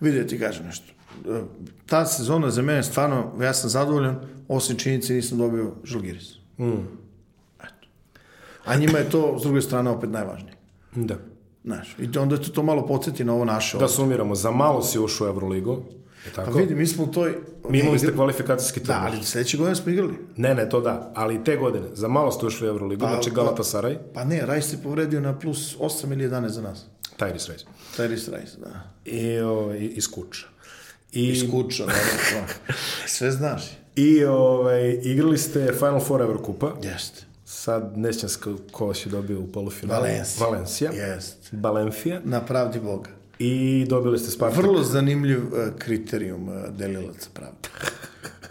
[0.00, 0.86] Vidi da ti kažem nešto.
[1.28, 1.42] E,
[1.86, 6.34] Ta sezona za mene stvarno, ja sam zadovoljan, osim činjenice nisam dobio Žalgiris.
[6.58, 6.86] Mm.
[7.60, 7.86] Eto.
[8.64, 10.51] A njima je to, s druge strane, opet najvažnije.
[10.94, 11.14] Da.
[11.64, 13.78] Znaš, i onda te to malo podsjeti na ovo naše.
[13.78, 15.82] Da sumiramo, za malo si ušao u Euroligu,
[16.24, 16.58] Pa tako?
[16.58, 17.34] vidi, mi smo u toj...
[17.68, 19.08] Mi imali ste kvalifikacijski Da, turnir.
[19.08, 20.14] ali sledeće godine smo igrali.
[20.36, 23.96] Ne, ne, to da, ali te godine, za malo ste ušli u Euroligu, znači Galatasaray,
[24.14, 26.84] Pa ne, Rajs se povredio na plus 8 ili 11 za nas.
[27.18, 27.64] Tyrese Rice.
[27.96, 28.80] Tyrese Rajs, da.
[29.04, 30.46] I, o, i, i Skuča.
[31.12, 32.74] I, Skuča, da, da.
[33.08, 33.70] Sve znaš.
[33.96, 36.72] i ovaj, igrali ste Final Four Eurokupa.
[36.82, 37.24] Jeste.
[37.54, 38.38] Sad ne sjećam se
[38.72, 40.00] ko- je dobio u polufinalu.
[40.02, 40.46] Valencia.
[40.46, 40.90] Valencija.
[40.90, 41.56] Jeste.
[41.56, 42.20] Valencija.
[42.24, 43.10] Na pravdi Boga.
[43.38, 44.58] I dobili ste Spartak.
[44.58, 47.68] Vrlo zanimljiv uh, kriterijum uh, delilaca pravde.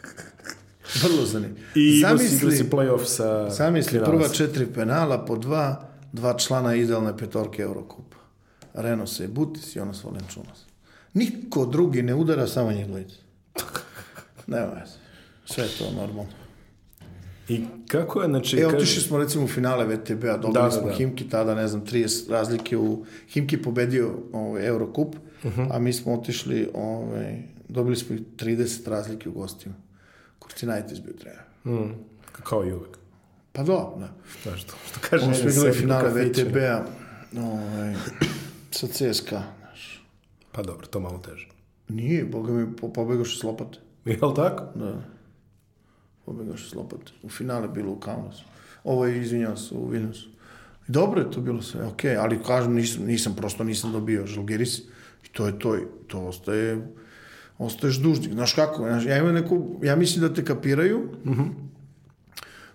[1.03, 1.63] Vrlo zanimljiv.
[1.75, 7.17] I igrali si zamisli, playoff sa zamisli prva četiri penala po dva, dva člana idealne
[7.17, 8.17] petorke Eurokupa.
[8.73, 10.65] Renose i Butis i Jonas Valenčunas.
[11.13, 13.15] Niko drugi ne udara, samo njih dvojica.
[14.47, 14.93] Nema veze.
[15.45, 16.31] Sve je to normalno.
[17.51, 18.59] I kako je, znači...
[18.59, 20.93] E, otišli smo recimo u finale VTB-a, dobili Da, da, smo da.
[20.93, 23.05] Himki tada, ne znam, 30 razlike u...
[23.29, 25.61] Himki pobedio ovaj, Eurocup, Mhm.
[25.71, 29.75] a mi smo otišli, ovaj, dobili smo ih 30 razlike u gostima.
[30.39, 31.41] Kurtinaitis bio trener.
[31.65, 31.93] Mm,
[32.43, 32.97] kao i uvek.
[33.53, 34.09] Pa do, da.
[34.43, 35.25] Znaš, što, što kaže...
[35.25, 36.09] Ono smo igrali finale.
[36.25, 36.85] VTB-a
[37.37, 37.95] ovaj,
[38.71, 39.43] sa CSKA.
[39.59, 40.03] Znaš.
[40.51, 41.47] Pa dobro, to malo teže.
[41.87, 43.77] Nije, boga mi, po, pobegoše s lopate.
[44.05, 44.63] Jel tako?
[44.79, 45.01] Da.
[46.31, 47.11] Pobegoše s lopate.
[47.23, 48.43] U finale bilo u Kaunasu.
[48.83, 50.29] Ovo je, izvinjavam se, u Vilniusu.
[50.87, 54.79] Dobro je to bilo sve, okej, ali kažem, nisam, nisam, prosto nisam dobio Žalgiris
[55.23, 55.77] i to je to,
[56.07, 56.87] to ostaje,
[57.57, 58.33] ostaješ dužnik.
[58.33, 61.09] Znaš kako, znaš, ja imam neku, ja mislim da te kapiraju,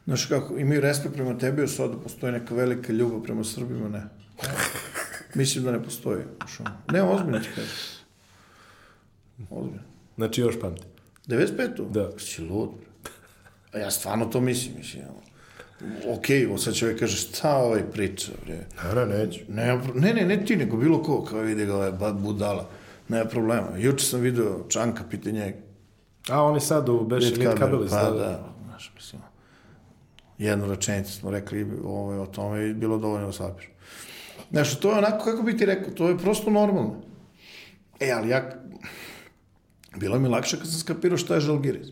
[0.04, 3.88] znaš kako, imaju respekt prema tebi, a sad da postoji neka velika ljubav prema Srbima,
[3.88, 4.02] ne.
[5.40, 6.22] mislim da ne postoji.
[6.92, 7.72] Ne, ozbiljno ti kažem.
[9.58, 9.82] Ozbiljno.
[10.16, 10.82] Znači još pamti.
[11.28, 11.90] 95.
[11.90, 12.10] Da.
[12.18, 12.85] Si lud.
[13.76, 15.04] A ja stvarno to mislim, mislim.
[16.08, 18.58] Ok, ovo sad čovjek kaže, šta ovaj priča, bre?
[18.84, 19.40] Naravno, neću.
[19.48, 22.68] Ne, ne, ne, ne ti, nego bilo ko, kao vidi ga ovaj budala.
[23.08, 23.68] Nema problema.
[23.78, 25.58] Juče sam video Čanka, pita njega.
[26.28, 29.22] A on je sad u Beš Lit Lit Kabel, Kabelis, Pa da, da, znaš, mislim.
[30.38, 33.68] Jednu rečenicu smo rekli ovaj, o tome i bilo dovoljno da sapiš.
[34.50, 37.02] Znaš, to je onako, kako bi ti rekao, to je prosto normalno.
[38.00, 38.50] E, ali ja,
[39.96, 41.88] bilo mi lakše kad sam skapirao šta je Žalgiris.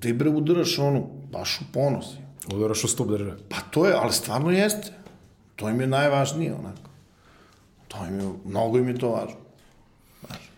[0.00, 2.16] Ti bre udaraš onu, baš u ponosi.
[2.54, 3.36] Udaraš u stup države.
[3.48, 4.92] Pa to je, ali stvarno jeste.
[5.56, 6.90] To im je najvažnije, onako.
[7.88, 9.36] To im je, mnogo im je to važno.
[10.26, 10.50] Znaš.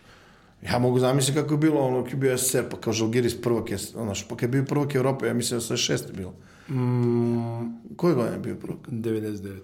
[0.71, 3.71] Ja mogu zamisliti kako je bilo ono, kad je bio SSR, pa kao Žalgiris prvak
[3.71, 6.33] je, znaš, pa kad je bio prvak Evrope, ja mislim da sve šest je bilo.
[6.69, 7.95] Mm.
[7.95, 8.79] Koje godine je bio prvak?
[8.87, 9.59] 99.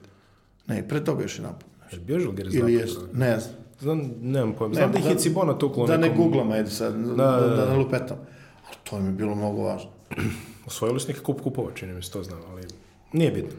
[0.68, 1.64] Ne, pre toga još je napad.
[1.92, 3.18] Je bio Žalgiris Ili dva jest, puta?
[3.18, 3.56] ne znam.
[3.80, 4.76] Znam, nemam pojma.
[4.76, 6.24] Znam da ih je Cibona tuklo Da ne nekom...
[6.24, 7.72] googlam, ajde sad, da, Da, da, da, da, da.
[7.72, 8.18] ne lupetam.
[8.68, 9.90] Ali to im je bilo mnogo važno.
[10.68, 12.64] Osvojili su neki kup kupova, čini mi se, to znam, ali
[13.14, 13.52] nije bitno.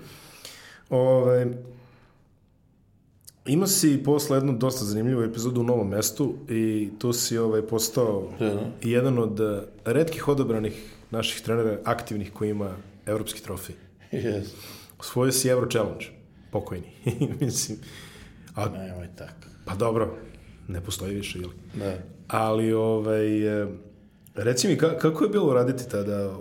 [0.90, 1.46] Ove,
[3.46, 8.28] ima si posle jednu dosta zanimljivu epizodu u Novom mestu i tu si ovaj, postao
[8.38, 8.60] Da, da.
[8.82, 12.76] jedan od eh, redkih odabranih naših trenera aktivnih koji ima
[13.06, 13.74] evropski trofej.
[14.12, 14.44] Yes.
[14.98, 16.06] Osvojio si Euro Challenge,
[16.50, 16.86] pokojni.
[17.40, 17.78] Mislim,
[18.54, 19.49] a, Nemoj tako.
[19.70, 20.14] Pa dobro,
[20.68, 21.52] ne postoji više, ili?
[21.74, 21.94] Da.
[22.28, 23.66] Ali, ovaj, e,
[24.34, 26.36] reci mi, ka, kako je bilo raditi tada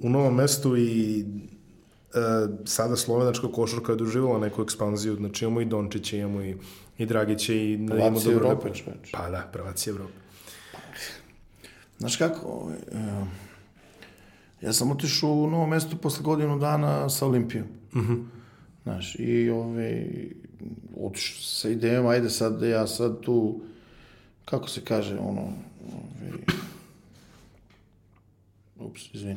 [0.00, 2.20] u novom mestu i e,
[2.64, 6.56] sada slovenačka košarka je doživjela neku ekspanziju, znači imamo i Dončića, imamo i,
[6.98, 9.10] i Dragića i imamo Prvaci dobro Evrope, čoveče.
[9.12, 10.12] Pa da, prvaci Evrope.
[11.98, 13.24] Znaš kako, ovaj, e,
[14.60, 17.66] ja sam otišao u novo mesto posle godinu dana sa Olimpijom.
[18.88, 20.06] Znaš, i ovaj,
[21.00, 23.60] otišao sa idejom, ajde sad da ja sad tu,
[24.44, 25.40] kako se kaže, ono,
[25.92, 26.32] ovaj,
[28.76, 29.36] ups, izvini.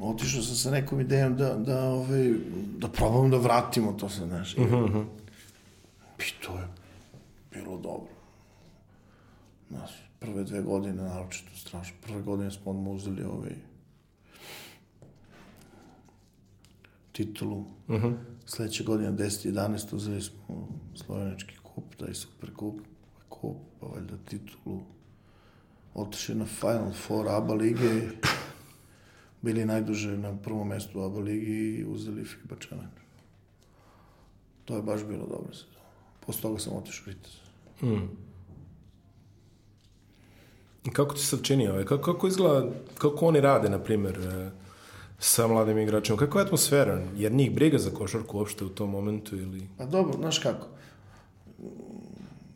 [0.00, 2.32] Otišao sam sa nekom idejom da, da, ovaj,
[2.78, 4.54] da probam da vratimo to se, znaš.
[4.54, 4.60] I,
[6.18, 6.68] I to je
[7.52, 8.14] bilo dobro.
[9.68, 9.90] Znaš,
[10.20, 11.96] prve dve godine, naročito strašno.
[12.06, 13.24] Prve godine smo odmah uzeli
[17.24, 17.58] titulu.
[17.58, 18.16] Uh -huh.
[18.46, 19.52] Sledeće godine, 10.
[19.52, 19.94] 11.
[19.94, 22.80] uzeli smo slovenački kup, taj super kup,
[23.28, 24.80] kup, pa valjda titulu.
[25.94, 28.08] Otišli na Final Four ABA lige,
[29.42, 33.00] bili najduže na prvom mestu u ABA ligi i uzeli FIBA Challenge.
[34.64, 35.84] To je baš bilo dobro sezona.
[36.26, 37.40] Posle toga sam otišao Ritas.
[40.92, 41.84] Kako ti se čini ovaj?
[41.84, 44.50] Kako, kako izgleda, kako oni rade, na primjer, e,
[45.22, 46.18] sa mladim igračima?
[46.18, 47.02] Kakva je atmosfera?
[47.16, 49.68] Jer njih briga za košarku uopšte u tom momentu ili...
[49.78, 50.66] Pa dobro, znaš kako.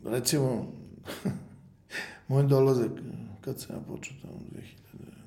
[0.05, 0.67] Recimo,
[2.27, 2.91] moj dolazak,
[3.41, 4.39] kad sam ja počeo tamo,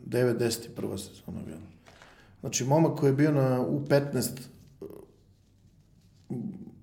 [0.07, 0.69] 2009, 10.
[0.77, 1.61] prva sezona bila.
[2.41, 4.31] Znači, momak koji je bio na U15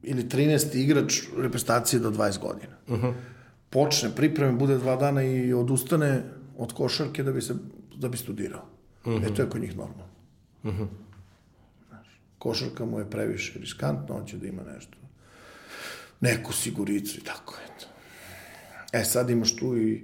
[0.03, 0.75] ili 13.
[0.75, 2.73] igrač reprezentacije do 20 godina.
[2.87, 3.13] Uh -huh.
[3.69, 6.23] Počne pripreme, bude dva dana i odustane
[6.57, 7.55] od košarke da bi, se,
[7.95, 8.65] da bi studirao.
[9.05, 9.31] Uh -huh.
[9.31, 10.14] E, to je kod njih normalno.
[12.39, 14.97] Košarka mu je previše riskantna, hoće da ima nešto,
[16.21, 17.87] neku siguricu i tako, eto.
[18.93, 20.03] E, sad imaš tu i,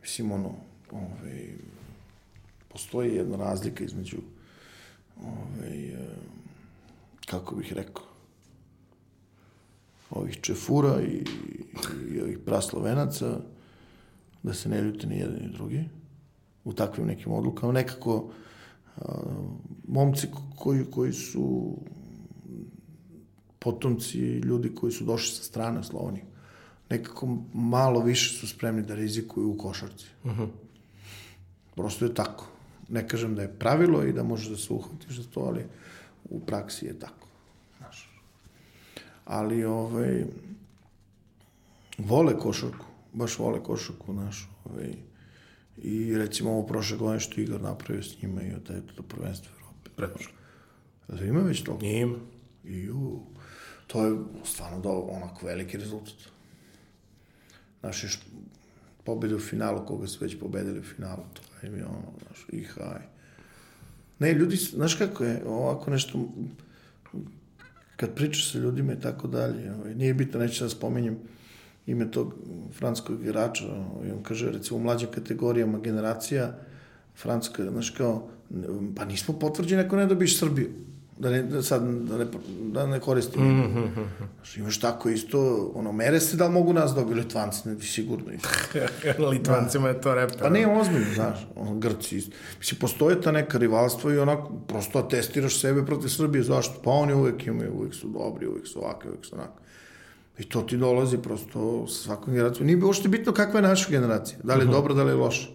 [0.00, 0.54] mislim, ono,
[0.90, 1.48] ovaj,
[2.68, 4.16] postoji jedna razlika između,
[5.22, 5.98] ovaj, eh,
[7.26, 8.04] kako bih rekao,
[10.10, 11.24] ovih čefura i,
[12.14, 13.40] i ovih praslovenaca,
[14.42, 15.84] da se ne ljute ni jedan ni drugi
[16.64, 17.72] u takvim nekim odlukama.
[17.72, 18.30] Nekako,
[19.88, 21.76] momci koji, koji su
[23.58, 26.24] potomci ljudi koji su došli sa strane Slovenije,
[26.90, 30.06] nekako malo više su spremni da rizikuju u košarci.
[30.24, 30.48] Uh -huh.
[31.74, 32.46] Prosto je tako.
[32.88, 35.64] Ne kažem da je pravilo i da možeš da se uhvatiš za to, ali
[36.30, 37.26] u praksi je tako.
[37.78, 38.08] Znaš.
[39.24, 40.24] Ali, ovaj,
[41.98, 44.94] vole košarku, baš vole košarku, znaš, ovaj,
[45.82, 49.90] i recimo ovo prošle godine što Igor napravio s njima i od to prvenstvo Evrope.
[49.96, 50.32] Predložno.
[51.08, 51.78] Da ima već to?
[51.82, 52.18] Ima.
[52.64, 53.20] I ju,
[53.86, 56.14] to je stvarno da onako veliki rezultat.
[57.80, 58.18] Znaš, još
[59.04, 62.64] pobede u finalu, koga su već pobedili u finalu, to je mi ono, znaš, i
[62.64, 63.02] haj.
[64.18, 66.28] Ne, ljudi, znaš kako je, ovako nešto,
[67.96, 71.18] kad pričaš sa ljudima i tako dalje, ovaj, nije bitno, neću da spominjem
[71.86, 72.34] ime tog
[72.78, 76.58] francuskog igrača, ovaj, on kaže, recimo, u mlađim kategorijama generacija,
[77.22, 78.28] francuska, znaš kao,
[78.96, 80.68] pa nismo potvrđeni ako ne dobiš Srbiju
[81.22, 82.26] da ne, da sad, da ne,
[82.72, 83.42] da ne koristim.
[83.42, 84.06] Mm -hmm.
[84.36, 87.84] Znaš, imaš tako isto, ono, mere se da li mogu nas dobiti, Litvanci, ne bi
[87.84, 88.24] sigurno.
[89.30, 90.38] Litvancima je to reper.
[90.38, 92.36] Pa ne, ozbiljno, znaš, ono, Grci isto.
[92.58, 96.80] Mislim, postoje ta neka rivalstva i onako, prosto testiraš sebe protiv Srbije, zašto?
[96.84, 99.62] Pa oni uvek imaju, uvek su dobri, uvek su ovakvi, uvek su onako.
[100.38, 102.66] I to ti dolazi prosto sa svakom generacijom.
[102.66, 104.38] Nije uopšte bitno kakva je naša generacija.
[104.42, 104.70] Da li je -hmm.
[104.70, 105.48] dobra, da li je loša.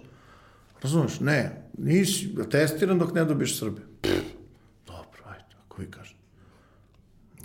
[0.82, 1.20] Razumeš?
[1.20, 1.70] Ne.
[1.78, 3.86] Nisi testiran dok ne dobiješ Srbiju.
[4.02, 4.38] Pff
[5.78, 6.16] Koji kaže?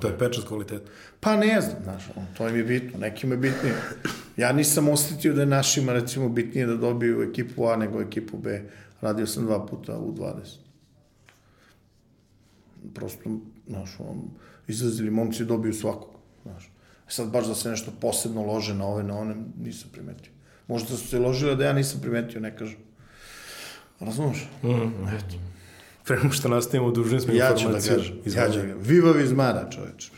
[0.01, 0.91] To je pečat kvaliteta.
[1.21, 3.75] Pa ne znam, znaš, to im je bitno, nekim je bitnije.
[4.37, 8.63] Ja nisam osetio da je našima, recimo, bitnije da dobiju ekipu A nego ekipu B.
[9.01, 10.35] Radio sam dva puta u 20.
[12.95, 14.31] Prosto, znaš, on,
[14.69, 16.73] izlazili momci dobiju svakog, znaš.
[17.13, 20.33] Sad baš da se nešto posebno lože na ove, na one, nisam primetio.
[20.69, 22.79] Možda su se ložile da ja nisam primetio, ne kažem.
[24.01, 24.49] Razumeš?
[24.63, 25.17] Mm -hmm.
[25.17, 25.37] Eto.
[26.05, 27.93] Prema što nastavimo, dužni smo ja informaciju.
[27.93, 30.11] Ja ću da kažem, ja ću da Viva Vizmara, čoveč.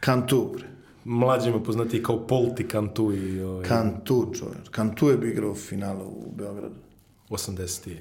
[0.00, 0.66] Kantu, bre.
[1.04, 3.42] Mlađima poznati kao Polti Kantu i...
[3.42, 3.68] Ovaj...
[3.68, 4.68] Kantu, čoveč.
[4.70, 6.74] Kantu je bi igrao u finalu u Beogradu.
[7.30, 7.96] 88.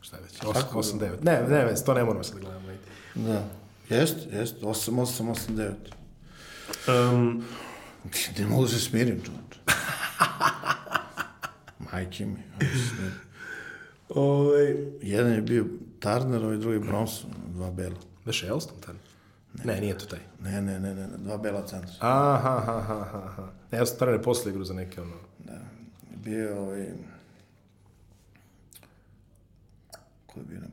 [0.00, 0.40] Šta je već?
[0.40, 1.22] 89.
[1.22, 2.66] Ne, ne, ne, to ne moramo sad da gledamo.
[3.14, 3.44] Da.
[3.96, 4.62] Jest, jest.
[4.62, 6.03] 8, 8, 89.
[6.88, 7.44] Um,
[8.38, 9.58] ne mogu da se smirim, čoveč.
[11.92, 13.20] Majke mi, se smirim.
[14.08, 14.76] Ovaj...
[15.02, 15.66] Jedan je bio
[16.00, 17.96] Turner, ovaj drugi Bronson, dva bela.
[18.24, 19.02] Beše Elston Turner?
[19.54, 20.18] Ne, ne, nije to taj.
[20.40, 21.94] Ne, ne, ne, ne, dva bela centra.
[22.00, 23.52] Aha, aha, aha, aha.
[23.72, 25.16] Ne, Elston Turner je posle igru za neke, ono...
[25.38, 25.60] Da,
[26.16, 26.86] bio ovaj...
[30.26, 30.66] Ko je bio na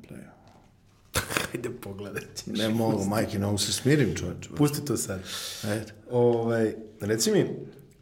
[1.51, 1.63] playu?
[1.63, 2.43] Hajde pogledati.
[2.45, 4.49] Ne mogu, majke, ne mogu se smirim, čovječ.
[4.57, 5.19] Pusti to sad.
[5.63, 5.93] Ajde.
[6.11, 7.45] Ovaj, reci mi,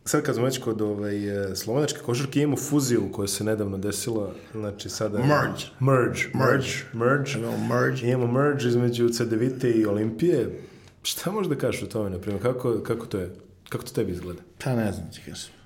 [0.06, 4.34] sad kad smo već kod ovaj, e, slovenačke košarke, imamo fuziju koja se nedavno desila,
[4.54, 5.18] znači sada...
[5.18, 5.64] Merge.
[5.80, 6.22] Merge.
[6.34, 6.68] Merge.
[6.94, 7.32] Merge.
[7.40, 8.08] Imamo merge.
[8.08, 10.62] Imamo merge između CDVite i Olimpije.
[11.04, 12.44] Šta možeš da kažeš o tome, na primjer?
[12.44, 13.36] Kako, kako to je?
[13.70, 14.42] Kako to tebi izgleda?
[14.64, 15.59] Pa ne znam ti kažem.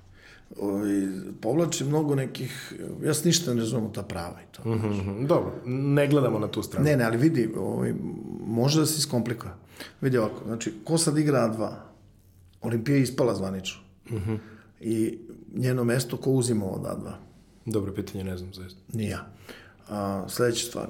[0.60, 1.08] Ovi,
[1.42, 2.74] povlači mnogo nekih,
[3.04, 4.70] ja se ništa ne razumu ta prava i to.
[4.70, 6.86] Mm -hmm, dobro, ne gledamo na tu stranu.
[6.86, 7.96] Ne, ne, ali vidi, ovi,
[8.48, 9.52] može da se iskomplikuje.
[10.02, 11.72] Vidi ovako, znači, ko sad igra A2?
[12.62, 13.82] Olimpija je ispala zvanično.
[14.10, 14.38] Uh -huh.
[14.80, 15.18] I
[15.56, 17.12] njeno mesto ko uzima od A2?
[17.66, 18.80] Dobro pitanje, ne znam zaista.
[18.94, 19.28] Nije ja.
[19.90, 20.88] A, sledeća stvar.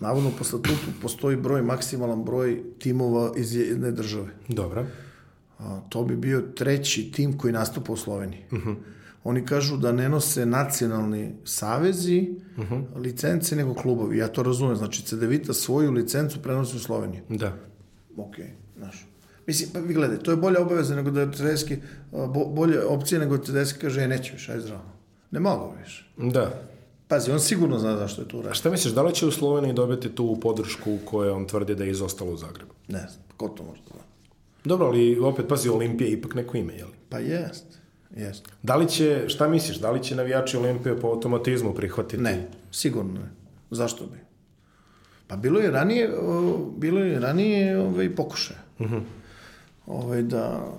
[0.00, 4.28] Navodno po statutu postoji broj, maksimalan broj timova iz jedne države.
[4.48, 4.80] Dobro.
[4.80, 4.86] A,
[5.88, 8.44] to bi bio treći tim koji nastupa u Sloveniji.
[8.50, 8.74] Uh -huh.
[9.24, 12.96] Oni kažu da ne nose nacionalni savezi uh -huh.
[12.96, 14.18] licence nego klubovi.
[14.18, 14.76] Ja to razumem.
[14.76, 17.22] Znači, CDVita svoju licencu prenosi u Sloveniju.
[17.28, 17.56] Da.
[18.16, 18.36] Ok,
[18.76, 19.06] znaš.
[19.46, 21.78] Mislim, pa vi gledaj, to je bolja obaveza nego da Tedeschi,
[22.12, 24.82] bo, bolje opcije nego da Tedeschi kaže, e, neće više, aj zdravo.
[25.30, 26.04] Ne mogu više.
[26.16, 26.50] Da.
[27.08, 28.50] Pazi, on sigurno zna zašto je to uradio.
[28.50, 31.84] A šta misliš, da li će u Sloveniji dobiti tu podršku koju on tvrdi da
[31.84, 32.74] je izostalo u Zagrebu?
[32.88, 33.94] Ne znam, ko to može da
[34.64, 36.88] Dobro, ali opet, pazi, Olimpija ipak neko ime, jel?
[37.08, 37.64] Pa jest,
[38.16, 38.48] jest.
[38.62, 42.22] Da li će, šta misliš, da li će navijači Olimpije po automatizmu prihvatiti?
[42.22, 43.30] Ne, sigurno ne.
[43.70, 44.18] Zašto bi?
[45.26, 46.10] Pa bilo je ranije,
[46.76, 48.60] bilo je ranije ovaj, pokušaja.
[48.78, 48.94] Uh mhm.
[48.94, 49.24] -huh
[49.86, 50.72] ovaj, da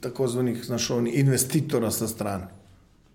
[0.00, 2.46] takozvanih, znaš, ovih investitora sa strane.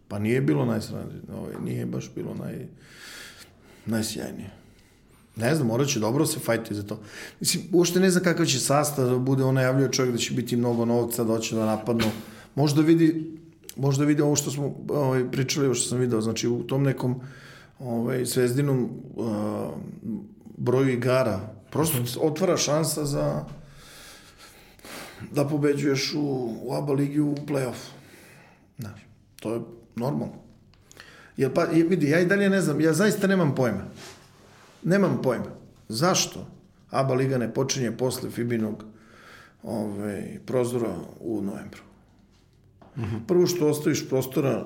[0.07, 2.65] Pa nije bilo najsranije, ovaj, nije baš bilo naj,
[3.85, 4.49] najsjajnije.
[5.39, 6.99] Ne znam, morat će dobro se fajti za to.
[7.39, 10.57] Mislim, uopšte ne znam kakav će sastav da bude, on najavljuje čovjek da će biti
[10.57, 12.11] mnogo novca, da hoće da napadnu.
[12.55, 13.37] Možda vidi,
[13.75, 17.21] možda vidi ovo što smo ovaj, pričali, ovo što sam video, znači u tom nekom
[17.79, 19.25] ovaj, zvezdinom uh,
[20.57, 21.39] broju igara,
[21.71, 23.45] prosto otvara šansa za
[25.31, 27.89] da pobeđuješ u, u ABA ligi u play-off.
[28.79, 28.99] Znaš,
[29.39, 29.61] to je
[29.95, 30.33] normalno.
[31.37, 33.85] Jer pa, vidi, ja i dalje ne znam, ja zaista nemam pojma.
[34.83, 35.51] Nemam pojma.
[35.89, 36.45] Zašto
[36.89, 38.83] ABA liga ne počinje posle Fibinog
[39.63, 41.81] ovaj, prozora u novembru?
[42.97, 43.19] Mm -hmm.
[43.27, 44.65] Prvo što ostaviš prostora,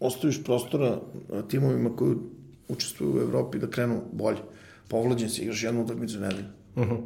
[0.00, 1.00] ostaviš prostora
[1.48, 2.16] timovima koji
[2.68, 4.38] učestvuju u Evropi da krenu bolje.
[4.88, 6.48] Povlađen si, igraš jednu utakmicu nedelju.
[6.76, 7.00] Uh -huh.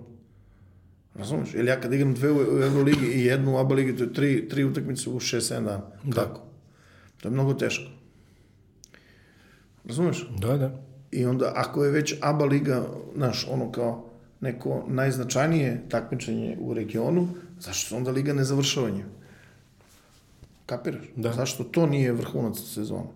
[1.14, 1.54] Razumeš?
[1.54, 4.48] Ili ja kad igram dve u Euroligi i jednu u ABA ligi, to je tri,
[4.48, 5.82] tri utakmice u 6-7 dana.
[6.04, 6.22] Da.
[6.22, 6.40] Kako?
[7.20, 7.90] To je mnogo teško.
[9.84, 10.28] Razumeš?
[10.38, 10.85] Da, da.
[11.10, 14.04] I onda, ako je već ABA liga, znaš, ono kao
[14.40, 17.28] neko najznačajnije takmičenje u regionu,
[17.60, 19.06] zašto se onda liga ne završava njim?
[20.66, 21.04] Kapiraš?
[21.16, 21.32] Da.
[21.32, 23.08] Zašto to nije vrhunac sezona?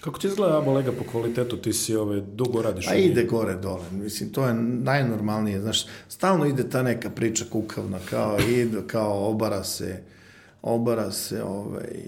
[0.00, 1.56] Kako ti izgleda ABA lega po kvalitetu?
[1.56, 2.88] Ti si ove, dugo radiš.
[2.88, 3.02] A njoj.
[3.02, 8.38] ide gore dole, mislim, to je najnormalnije, znaš, stalno ide ta neka priča kukavna, kao
[8.38, 10.02] ide, kao obara se,
[10.62, 12.02] obara se ovaj,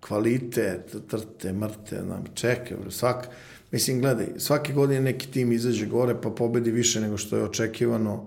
[0.00, 3.28] kvalitet, trte, mrte, nam, čekaj, bre, svak,
[3.74, 8.26] mislim, gledaj, svake godine neki tim izađe gore, pa pobedi više nego što je očekivano,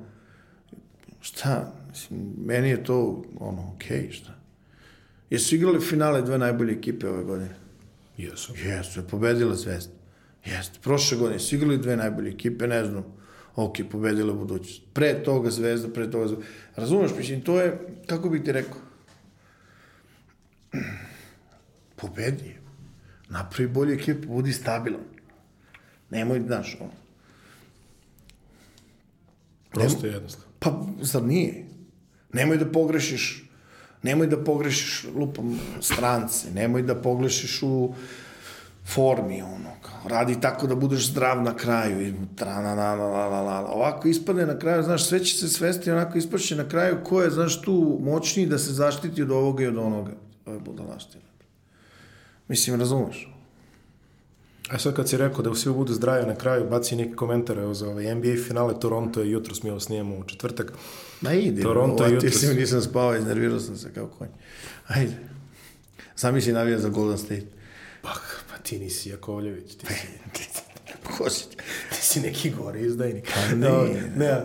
[1.21, 4.35] šta, mislim, meni je to, ono, okej, okay, šta.
[5.29, 7.55] Jesu igrali finale dve najbolje ekipe ove godine?
[8.17, 8.53] Jesu.
[8.65, 9.93] Jesu, je pobedila Zvezda.
[10.45, 10.79] Jeste.
[10.83, 13.03] Prošle godine su igrali dve najbolje ekipe, ne znam,
[13.55, 14.81] ok, pobedila budućnost.
[14.93, 16.45] Pre toga Zvezda, pre toga Zvezda.
[16.75, 18.81] Razumeš, mislim, to je, kako bih ti rekao,
[21.95, 22.55] pobedi.
[23.29, 25.16] Napravi bolju ekipu, budi stabilan.
[26.09, 26.91] Nemoj, znaš, ono.
[29.71, 30.53] Prosto je jednostavno.
[30.59, 31.65] Pa, zar nije?
[32.33, 33.47] Nemoj da pogrešiš
[34.03, 37.93] nemoj da pogrešiš lupam strance, nemoj da pogrešiš u
[38.93, 43.07] formi, ono, kao, radi tako da budeš zdrav na kraju, i tra, na, na, na,
[43.09, 43.65] na, na, na.
[43.65, 47.29] ovako ispade na kraju, znaš, sve će se svesti, onako ispašće na kraju, ko je,
[47.29, 50.11] znaš, tu moćniji da se zaštiti od ovoga i od onoga.
[50.45, 51.23] To je budalaština.
[52.47, 53.36] Mislim, razumeš?
[54.69, 57.73] A sad kad si rekao da svi budu zdravi na kraju, baci neki komentar evo,
[57.73, 60.73] za ovaj NBA finale Toronto je jutro mi ovo snijemo u četvrtak.
[61.21, 62.43] Ma ide, Toronto Toronto jutros.
[62.43, 62.59] jutros.
[62.59, 64.27] nisam spavao, iznervirao sam se kao konj.
[64.87, 65.13] Ajde.
[66.15, 67.45] Sam si navija za Golden State.
[68.01, 68.09] Pa,
[68.51, 69.75] pa ti nisi Jakovljević,
[70.33, 70.61] ti si,
[71.17, 71.45] Ko si?
[71.89, 73.31] ti si neki gori izdajnik.
[73.33, 73.69] Pa ne.
[73.69, 74.41] No, ne,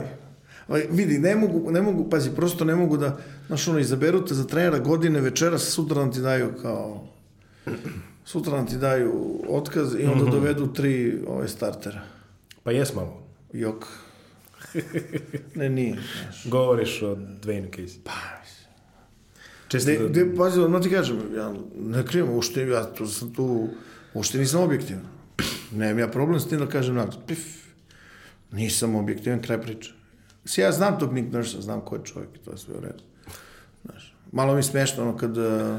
[0.69, 4.35] Ovaj, vidi, ne mogu, ne mogu, pazi, prosto ne mogu da, znaš, ono, izaberu te
[4.35, 7.09] za trenera godine, večeras, sutra nam ti daju kao,
[8.25, 12.01] sutra nam ti daju otkaz i onda dovedu tri ove startera.
[12.63, 13.23] Pa jes malo.
[13.53, 13.87] Jok.
[15.55, 16.47] Ne, nije, znaš.
[16.47, 17.99] Govoriš o Dwayne Casey.
[18.05, 18.13] Pa,
[19.73, 20.09] Čisto De, da...
[20.09, 23.69] de, pazi, odmah ti kažem, ja ne krijem, uopšte, ja tu sam tu,
[24.15, 25.05] uopšte nisam objektivan.
[25.73, 27.21] Nemam ja problem s tim da kažem na to.
[27.27, 27.47] Pif,
[28.53, 29.95] nisam objektivan, kraj priče.
[30.45, 33.03] Si ja znam tog Nick Nursa, znam ko je čovjek to je sve u redu.
[33.85, 35.79] Znaš, malo mi smešno ono kad, uh,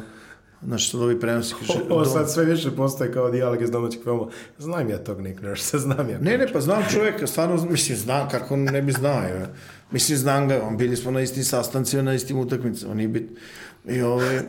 [0.65, 1.79] znaš, sad ovi prenosi kaže...
[1.89, 4.27] Ovo sad sve više postaje kao dijalog iz domaćeg filma.
[4.57, 6.19] Znam ja tog Nick Nurse, znam ja.
[6.19, 9.23] Ne, ne, pa znam čovjeka, stvarno, mislim, znam kako ne bi znao.
[9.23, 9.53] Je.
[9.91, 13.29] Mislim, znam ga, on bili smo na istim sastancima, na istim utakmicama, nije bit.
[13.87, 14.43] I ove...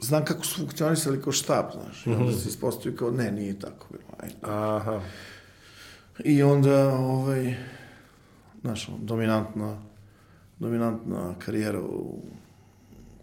[0.00, 2.06] Znam kako su funkcionisali kao štab, znaš.
[2.06, 4.04] I onda se ispostavi kao, ne, nije tako bilo.
[4.18, 4.34] Ajde.
[4.42, 5.00] Aha.
[6.24, 7.54] I onda, ovaj,
[8.62, 9.78] znaš, ono,
[10.58, 12.22] dominantna, karijera u,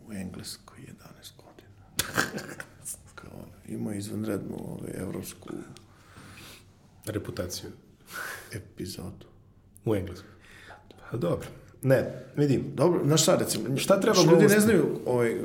[0.07, 2.13] u Engleskoj 11 godina.
[3.15, 5.49] Kao, ima izvanrednu ovaj, evropsku
[7.05, 7.69] Reputaciju
[8.51, 9.25] epizodu.
[9.85, 10.29] u Engleskoj.
[11.11, 11.47] Pa dobro.
[11.81, 12.63] Ne, vidim.
[12.75, 13.77] Dobro, znaš šta recimo?
[13.77, 15.35] Šta treba što ljudi ne znaju, ovaj,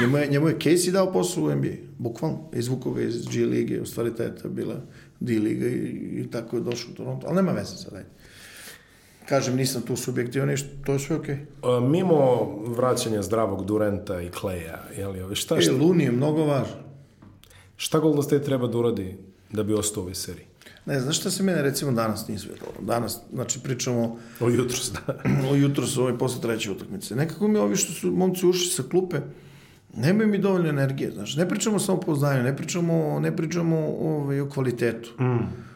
[0.00, 2.50] njemu je, njemu je Casey dao posao u NBA, bukvalno.
[2.52, 4.80] Izvukao ga iz G lige, u stvari ta je ta bila
[5.20, 8.08] D liga i, i tako je došao u Toronto, ali nema veze sad, ajde.
[9.28, 11.38] Kažem, nisam tu subjektivan ništa, to je sve okej.
[11.62, 15.58] A, mimo vraćanja zdravog Durenta i Kleja, je li, ove, šta, Okay.
[15.58, 16.78] E, šta, Luni je mnogo važan.
[17.76, 19.16] šta Golden State treba da uradi
[19.52, 20.46] da bi ostao u ovoj seriji?
[20.86, 22.72] Ne, znaš šta se mene recimo danas nije svidjelo?
[22.80, 25.14] Danas, znači pričamo O jutros, da.
[25.50, 27.16] o jutro su ovaj posle treće utakmice.
[27.16, 29.20] Nekako mi ovi što su momci ušli sa klupe,
[29.96, 31.36] nemaju mi dovoljno energije, znaš.
[31.36, 35.10] Ne pričamo samo o poznanju, ne pričamo, ne pričamo ovaj, o kvalitetu.
[35.22, 35.73] Mm.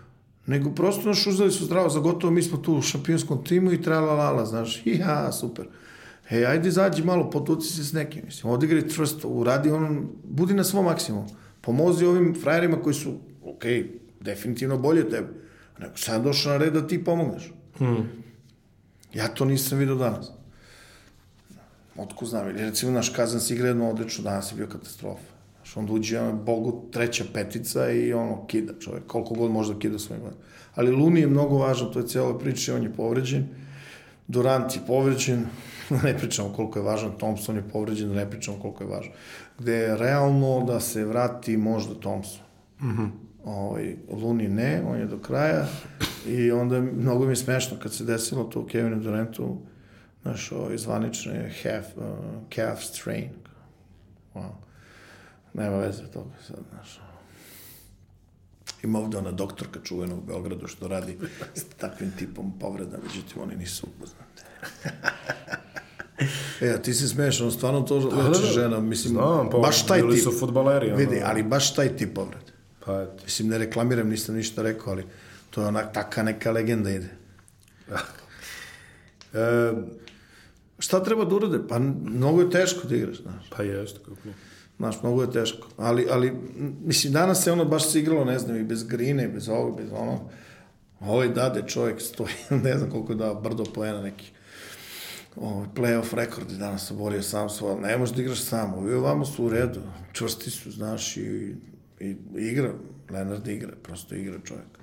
[0.49, 3.83] Nego prosto naš uzeli su zdravo za gotovo, mi smo tu u šampionskom timu i
[3.83, 4.83] trala lala, znaš.
[5.01, 5.67] Ja, super.
[6.29, 8.53] Hej, ajde izađi malo, potuci se s nekim, mislim.
[8.53, 11.27] Odigraj čvrsto, uradi ono, budi na svom maksimumu.
[11.61, 13.89] Pomozi ovim frajerima koji su, okej, okay,
[14.21, 15.29] definitivno bolje od tebe.
[15.79, 17.53] Nego sad došao na red da ti pomogneš.
[19.15, 20.31] Ja to nisam vidio danas.
[21.97, 25.38] Otko znam, ili recimo naš Kazan si igra jedno odlično, danas je bio katastrofa.
[25.69, 29.81] Znaš, onda uđe ono, Bogu treća petica i ono, kida čovjek, koliko god može da
[29.81, 30.41] kida svojim gledom.
[30.75, 33.49] Ali Luni je mnogo važan, to je cijela priča, on je povređen,
[34.29, 35.47] Durant je povređen,
[36.05, 39.13] ne pričamo koliko je važan, Thompson je povređen, ne pričamo koliko je važan.
[39.59, 42.41] Gde je realno da se vrati možda Thompson.
[42.81, 43.09] Mm -hmm.
[43.45, 45.67] ovaj, Luni ne, on je do kraja
[46.27, 49.57] i onda je- mnogo mi je smešno kad se desilo to Kevinu Durantu,
[50.23, 52.03] znaš, ovaj zvanične half, uh,
[52.55, 53.29] calf strain.
[54.35, 54.68] Wow.
[55.59, 56.99] Nema veze toga sad, znaš.
[56.99, 57.09] ono.
[58.83, 61.19] Ima ovde ona doktorka čuvena u Beogradu što radi
[61.55, 64.43] s takvim tipom povreda, međutim oni nisu upoznate.
[66.75, 68.53] e, ti se smiješ, on stvarno to leči da, da.
[68.53, 70.25] žena, mislim, Znam, pa baš taj bili tip.
[70.25, 70.97] su fudbaleri, ono.
[70.97, 72.53] Vidi, ali baš taj tip povrede.
[72.85, 73.25] Pa eto.
[73.25, 75.05] Mislim, ne reklamiram, nisam ništa rekao, ali
[75.51, 77.09] to je onak, taka neka legenda ide.
[79.35, 79.73] E,
[80.79, 81.59] Šta treba da urade?
[81.69, 83.51] Pa mnogo je teško da igraš, znaš.
[83.57, 84.35] pa jeste, kako nije.
[84.79, 85.69] Znaš, mnogo je teško.
[85.77, 86.33] Ali, ali,
[86.85, 89.77] mislim, danas se ono baš se igralo, ne znam, i bez grine, i bez ovog,
[89.77, 90.21] bez onog.
[91.01, 92.35] Ovaj dade čovjek stoji,
[92.65, 94.31] ne znam koliko je dao, brdo poena neki.
[95.37, 98.75] Ovaj, playoff rekord danas oborio sam svoj, ne možeš da igraš sam.
[98.75, 99.81] Ovi ovamo su u redu,
[100.13, 101.55] čvrsti su, znaš, i,
[102.01, 102.73] i igra.
[103.11, 104.79] Lenard igra, prosto igra čovjek.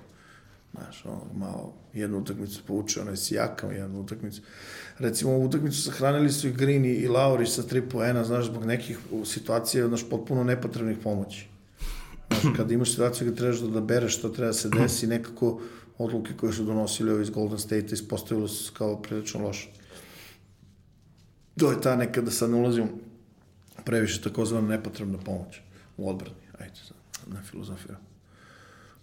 [0.72, 4.42] Znaš, ono, malo, jednu utakmicu povuče, onaj sijaka, jednu utakmicu.
[4.98, 8.64] Recimo, ovu utakmicu sahranili su i Green i, i Laurić sa tri poena, znaš, zbog
[8.64, 11.46] nekih u, situacija, znaš, potpuno nepotrebnih pomoći.
[12.28, 15.60] Znaš, kad imaš situaciju gde trebaš da, da bereš što treba da se desi, nekako
[15.98, 19.68] odluke koje su donosili ovi iz Golden State ispostavilo se kao prilično loše.
[21.58, 22.88] To je ta neka, da sad ne ulazim
[23.84, 25.60] previše takozvana nepotrebna pomoć
[25.96, 26.36] u odbrani.
[26.58, 26.96] Ajde, sad,
[27.34, 28.00] ne filozofiram.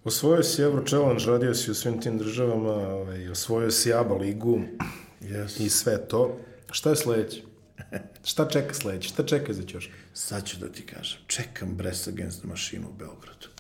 [0.04, 4.62] Osvojio si Euro Challenge, radio si u svim tim državama, ovaj, osvojio si ABA ligu
[5.24, 5.66] Yes.
[5.66, 6.38] i sve to.
[6.72, 7.42] Šta je sledeće?
[8.30, 9.10] Šta čeka sledeće?
[9.10, 9.94] Šta čeka za ćoška?
[10.14, 13.48] Sad ću da ti kažem, čekam Brest Against the Machine u Beogradu.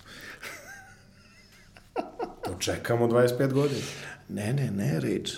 [2.45, 3.81] To čekamo 25 godina.
[4.29, 5.31] Ne, ne, ne, Rage.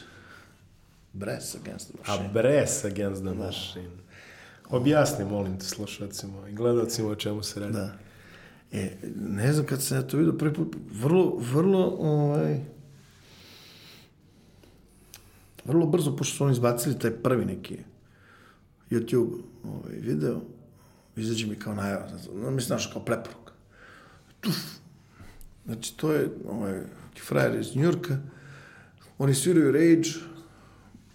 [1.13, 2.29] Brest Against the A Machine.
[2.33, 3.89] Brest against the machine.
[4.69, 7.73] Objasni, molim te, slušacima i gledalcima o čemu se radi.
[7.73, 7.91] Da.
[8.71, 12.59] E, ne znam kad sam ja to vidio prvi put, vrlo, vrlo, ovaj,
[15.65, 17.77] vrlo brzo, pošto su oni izbacili taj prvi neki
[18.91, 20.41] YouTube ovaj, video,
[21.15, 23.53] izađe mi kao najava, no, mislim, znaš, kao preporuka.
[24.39, 24.55] Tuf.
[25.65, 26.81] Znači, to je ovaj,
[27.27, 28.17] frajer iz Njurka,
[29.17, 30.09] oni sviraju Rage,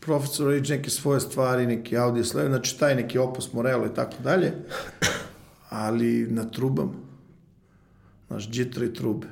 [0.01, 4.23] Professor Rage neke svoje stvari, neki audio slave, znači taj neki opus Morello i tako
[4.23, 4.53] dalje,
[5.69, 6.93] ali na trubama,
[8.29, 9.27] znaš, džitra i trube,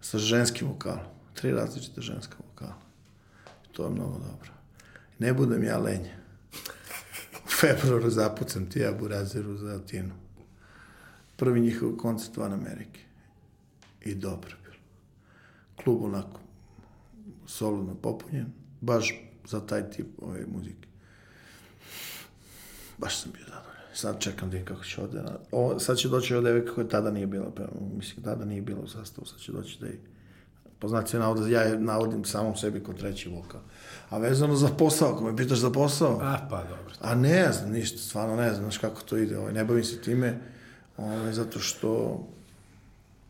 [0.00, 1.04] sa ženskim vokalom,
[1.34, 2.51] tri različite ženska vokala.
[3.72, 4.50] To je mnogo dobro.
[5.18, 6.14] Ne budem ja lenje.
[7.46, 10.14] U februaru zapucam ti ja burazeru za Atinu.
[11.36, 13.00] Prvi njihov koncert van Amerike.
[14.00, 14.76] I dobro bilo.
[15.84, 16.40] Klub onako
[17.46, 18.46] solidno popunjen,
[18.80, 19.14] baš
[19.48, 20.88] za taj tip ove muzike.
[22.98, 23.82] Baš sam bio zadovoljan.
[23.94, 25.22] Sad čekam da kako će ovde.
[25.52, 27.62] O, sad će doći ova devojka koja tada nije bila, pa,
[27.96, 30.00] mislim, tada nije bila u sastavu, sad će doći da je
[30.82, 33.60] po znaci navoda, ja navodim samom sebi kod treći vokal.
[34.10, 36.94] A vezano za posao, ako me pitaš za posao, A, pa dobro.
[37.00, 40.00] a ne znam ništa, stvarno ne znam, znaš kako to ide, ovaj, ne bavim se
[40.00, 40.38] time,
[40.96, 42.20] ovaj, zato što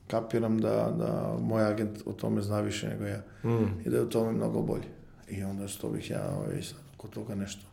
[0.06, 3.80] kapiram da, da moj agent o tome zna više nego ja mm.
[3.84, 4.88] i da je o tome mnogo bolje.
[5.28, 7.66] I onda što bih ja ovaj, sad kod toga nešto,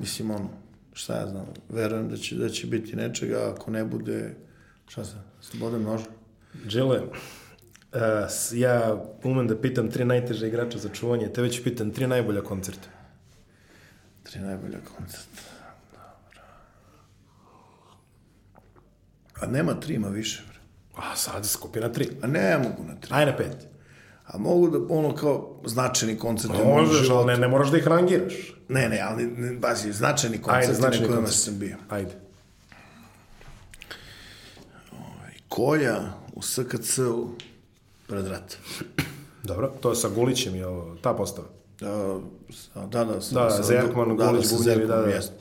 [0.00, 0.48] mislim ono,
[0.92, 4.34] šta ja znam, verujem da će, da će biti nečega, ako ne bude,
[4.88, 6.06] šta se, slobodan noža.
[6.72, 7.00] Đele,
[7.94, 8.00] uh,
[8.52, 12.88] ja umem da pitam tri najteže igrača za čuvanje, tebe ću pitam tri najbolja koncerta.
[14.22, 15.42] Tri najbolja koncerta.
[15.92, 16.40] Dobro.
[19.40, 20.42] A nema tri, ima više.
[20.48, 20.58] Bre.
[20.96, 22.08] A sad skupi na tri.
[22.22, 23.10] A ne mogu na tri.
[23.14, 23.56] Aj na pet.
[24.26, 26.52] A mogu da, ono kao, značajni koncert.
[26.54, 28.34] Pa možeš, ali ne, ne moraš da ih rangiraš.
[28.68, 31.44] Ne, ne, ali, ne, bazi, značajni koncert Ajde, na značajni kojima koncert.
[31.44, 31.76] sam bio.
[31.88, 32.14] Ajde.
[35.48, 36.00] Kolja
[36.32, 37.30] u SKC-u
[38.06, 38.56] pred rat.
[39.42, 41.48] Dobro, to je sa Gulićem i ovo, ta postava.
[41.80, 42.18] Da,
[42.52, 43.20] sa- da, da.
[43.20, 45.08] Sa, Da, sa- Zerkman, da, da, Gulić, sa Bubnjevi, da, da.
[45.08, 45.34] jeste.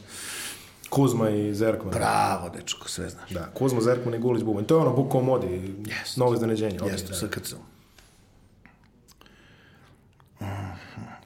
[0.89, 1.91] Kuzma i Zerkman.
[1.91, 3.29] Bravo, dečko, sve znaš.
[3.29, 4.65] Da, Kuzma, Zerkman i Gulić, Bubanj.
[4.65, 5.47] To je ono Buko modi,
[5.79, 6.19] Jeste.
[6.19, 6.79] novo iznenađenje.
[6.79, 7.15] Okay, Jeste, da.
[7.17, 7.57] SKC-u.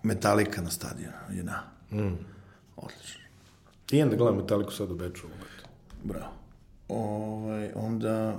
[0.03, 1.63] Metalika na stadionu, jedna.
[1.91, 2.15] Mm.
[2.77, 3.21] Odlično.
[3.91, 5.27] Idem da gledam Metaliku sad u Beču.
[6.03, 6.31] Bravo.
[6.89, 8.37] Ovaj, onda...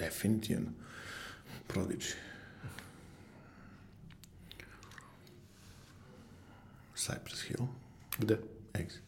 [0.00, 0.70] Definitivno.
[1.68, 2.14] Prodigy.
[6.96, 7.66] Cypress Hill.
[8.18, 8.38] Gde?
[8.72, 9.02] Exit.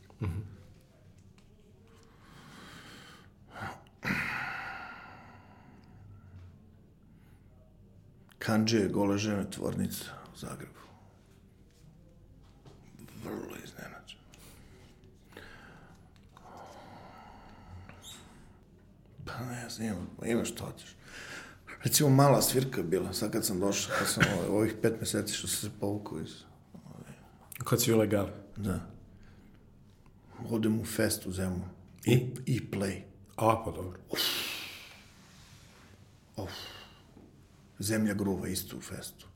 [8.39, 10.05] Kanđe, gole žene, tvornica
[10.35, 10.81] u Zagrebu.
[13.25, 14.02] Vrlo iznenađen.
[19.25, 20.97] Pa ne znam, ima, ima što hoćeš.
[21.83, 25.35] Recimo, mala svirka je bila, sad kad sam došao, kad sam ovaj, ovih pet meseci
[25.35, 26.33] što sam se povukao iz...
[27.65, 28.29] Kad si ilegal.
[28.57, 28.81] Da.
[30.51, 31.63] odem u fest u Zemun.
[32.05, 32.35] I?
[32.47, 33.03] I play.
[33.37, 33.99] A, pa dobro.
[37.79, 39.27] Zemlja gruva isto u festu.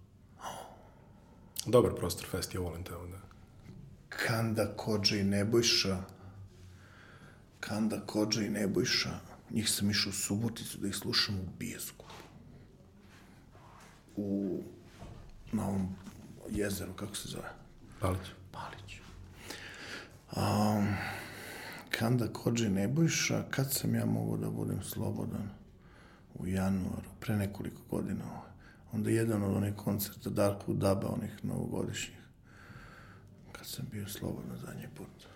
[1.67, 3.19] Dobar prostor fest, ja volim te onda.
[4.09, 6.03] Kanda, Kođa i Nebojša.
[7.61, 9.19] Kanda, Kođa i Nebojša.
[9.51, 12.07] Njih sam išao u Suboticu da ih slušam u Bijesku.
[14.17, 14.63] U,
[15.53, 15.97] na ovom
[16.51, 17.49] jezeru, kako se zove?
[18.01, 18.27] Palić.
[18.53, 19.01] Palić.
[20.37, 20.97] Um,
[21.91, 25.49] Kanda, Kođa i Nebojša, kad sam ja mogao da budem slobodan?
[26.35, 28.25] U januaru, pre nekoliko godina.
[28.93, 32.19] Onda jedan od onih koncerta Darku Daba, onih novogodišnjih.
[33.53, 35.36] Kad sam bio slobodan zadnji put.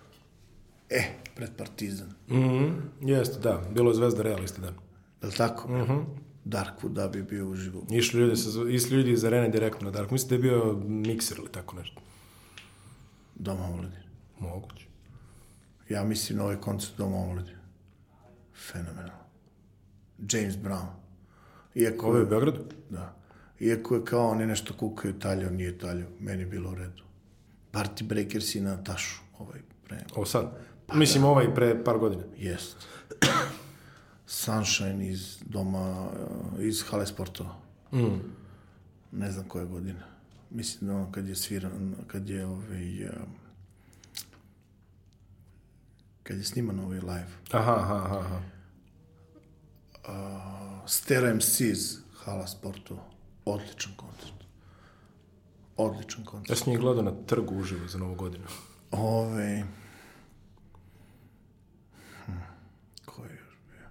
[0.91, 1.03] E,
[1.35, 2.09] pred Partizan.
[2.29, 3.63] Mhm, jeste, da.
[3.75, 4.75] Bilo je Zvezda Real isti dan.
[5.23, 5.69] Je li tako?
[5.69, 6.05] Mm -hmm.
[6.45, 7.87] Dark Wood da bi bio uživo.
[7.91, 10.11] Išli ljudi, sa, išli ljudi iz arene direktno na Dark.
[10.11, 12.01] Mislim da je bio mikser ili tako nešto.
[13.35, 13.97] Doma omladi.
[14.39, 14.87] Moguće.
[15.89, 17.53] Ja mislim na ovaj koncert Doma omladi.
[18.73, 19.25] Fenomenalno.
[20.33, 20.87] James Brown.
[21.75, 22.65] Iako, Ovo je u Beogradu?
[22.91, 23.17] Da.
[23.61, 26.09] Iako je kao oni nešto kukaju taljao, nije taljao.
[26.21, 27.03] Meni je bilo u redu.
[27.73, 29.21] Party Breakers i na Tašu.
[29.39, 29.99] Ovaj pre...
[30.15, 30.53] Ovo sad?
[30.95, 32.23] Mislim, ovaj pre par godina.
[32.37, 32.77] Jest.
[34.27, 37.55] Sunshine iz doma, uh, iz hale sportova.
[37.93, 38.21] Mm.
[39.13, 40.03] Ne znam koje godine.
[40.51, 43.11] Mislim da on kad je sviran, kad je ovaj, uh,
[46.23, 47.31] kad je sniman ovaj live.
[47.51, 48.41] Aha, aha, aha.
[50.09, 53.03] Uh, Stereo MCs, hala sportova.
[53.45, 54.45] Odličan koncert.
[55.77, 56.51] Odličan koncert.
[56.51, 58.45] Ja sam njih gledao na trgu uživo za novu godinu.
[58.91, 59.65] Ove...
[62.27, 62.33] Hm,
[63.05, 63.89] ko je još bio?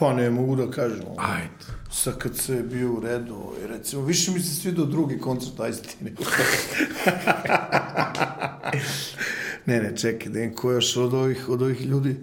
[0.00, 1.04] Pa ne mogu da kažem.
[1.16, 2.34] Ajde.
[2.34, 6.12] Se je bio u redu, ovaj, recimo, više mi se svidao drugi koncert Ajstine.
[9.66, 12.16] ne, ne, čekaj, da im ko još od ovih, od ovih ljudi,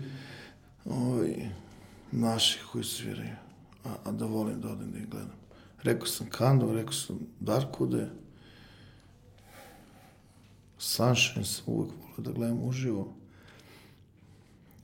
[0.85, 1.49] ovaj,
[2.11, 3.35] naših koji sviraju,
[3.85, 5.37] a, a da volim da odem da ih gledam.
[5.83, 8.09] Rekao sam Kando, rekao sam Darkude,
[10.77, 13.16] Sunshine sam uvek volio da gledam uživo.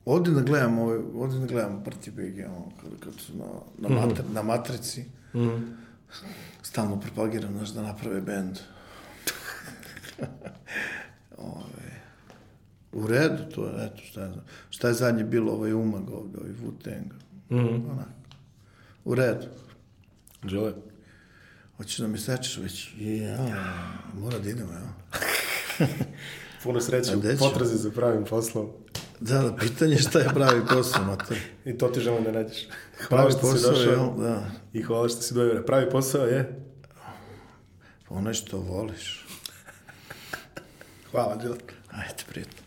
[0.05, 3.45] Ovdje da gledam, ovaj, ovdje da gledam Prti BG, ono, kad, kad su na,
[3.79, 3.99] na, Mhm.
[3.99, 5.05] matri, na matrici,
[6.61, 8.57] stalno propagiram, znaš, da naprave bend.
[11.37, 12.01] Ove,
[12.93, 14.31] u redu, to je, eto, šta je,
[14.69, 17.09] šta je zadnje bilo, ovaj umag ovdje, ovaj Wu-Tang.
[17.51, 17.89] Mhm.
[17.91, 18.07] Onak.
[19.05, 19.47] U redu.
[20.45, 20.73] Žele.
[21.77, 22.93] Hoćeš da mi sečeš već?
[22.99, 23.37] Ja,
[24.13, 24.93] mora da idemo, ja.
[26.63, 28.67] Puno sreće potrazi za pravim poslom.
[29.23, 31.37] Da, da, pitanje šta je pravi posao, mater.
[31.65, 32.67] I to ti želim da nađeš.
[33.07, 34.15] Hvala pravi što posao si došao.
[34.17, 34.51] Je, da.
[34.73, 35.63] I hvala što si dojavio.
[35.63, 36.65] Pravi posao je?
[38.09, 39.25] Pa onaj što voliš.
[41.11, 41.73] hvala, Đilak.
[41.91, 42.63] Ajde, prijatno.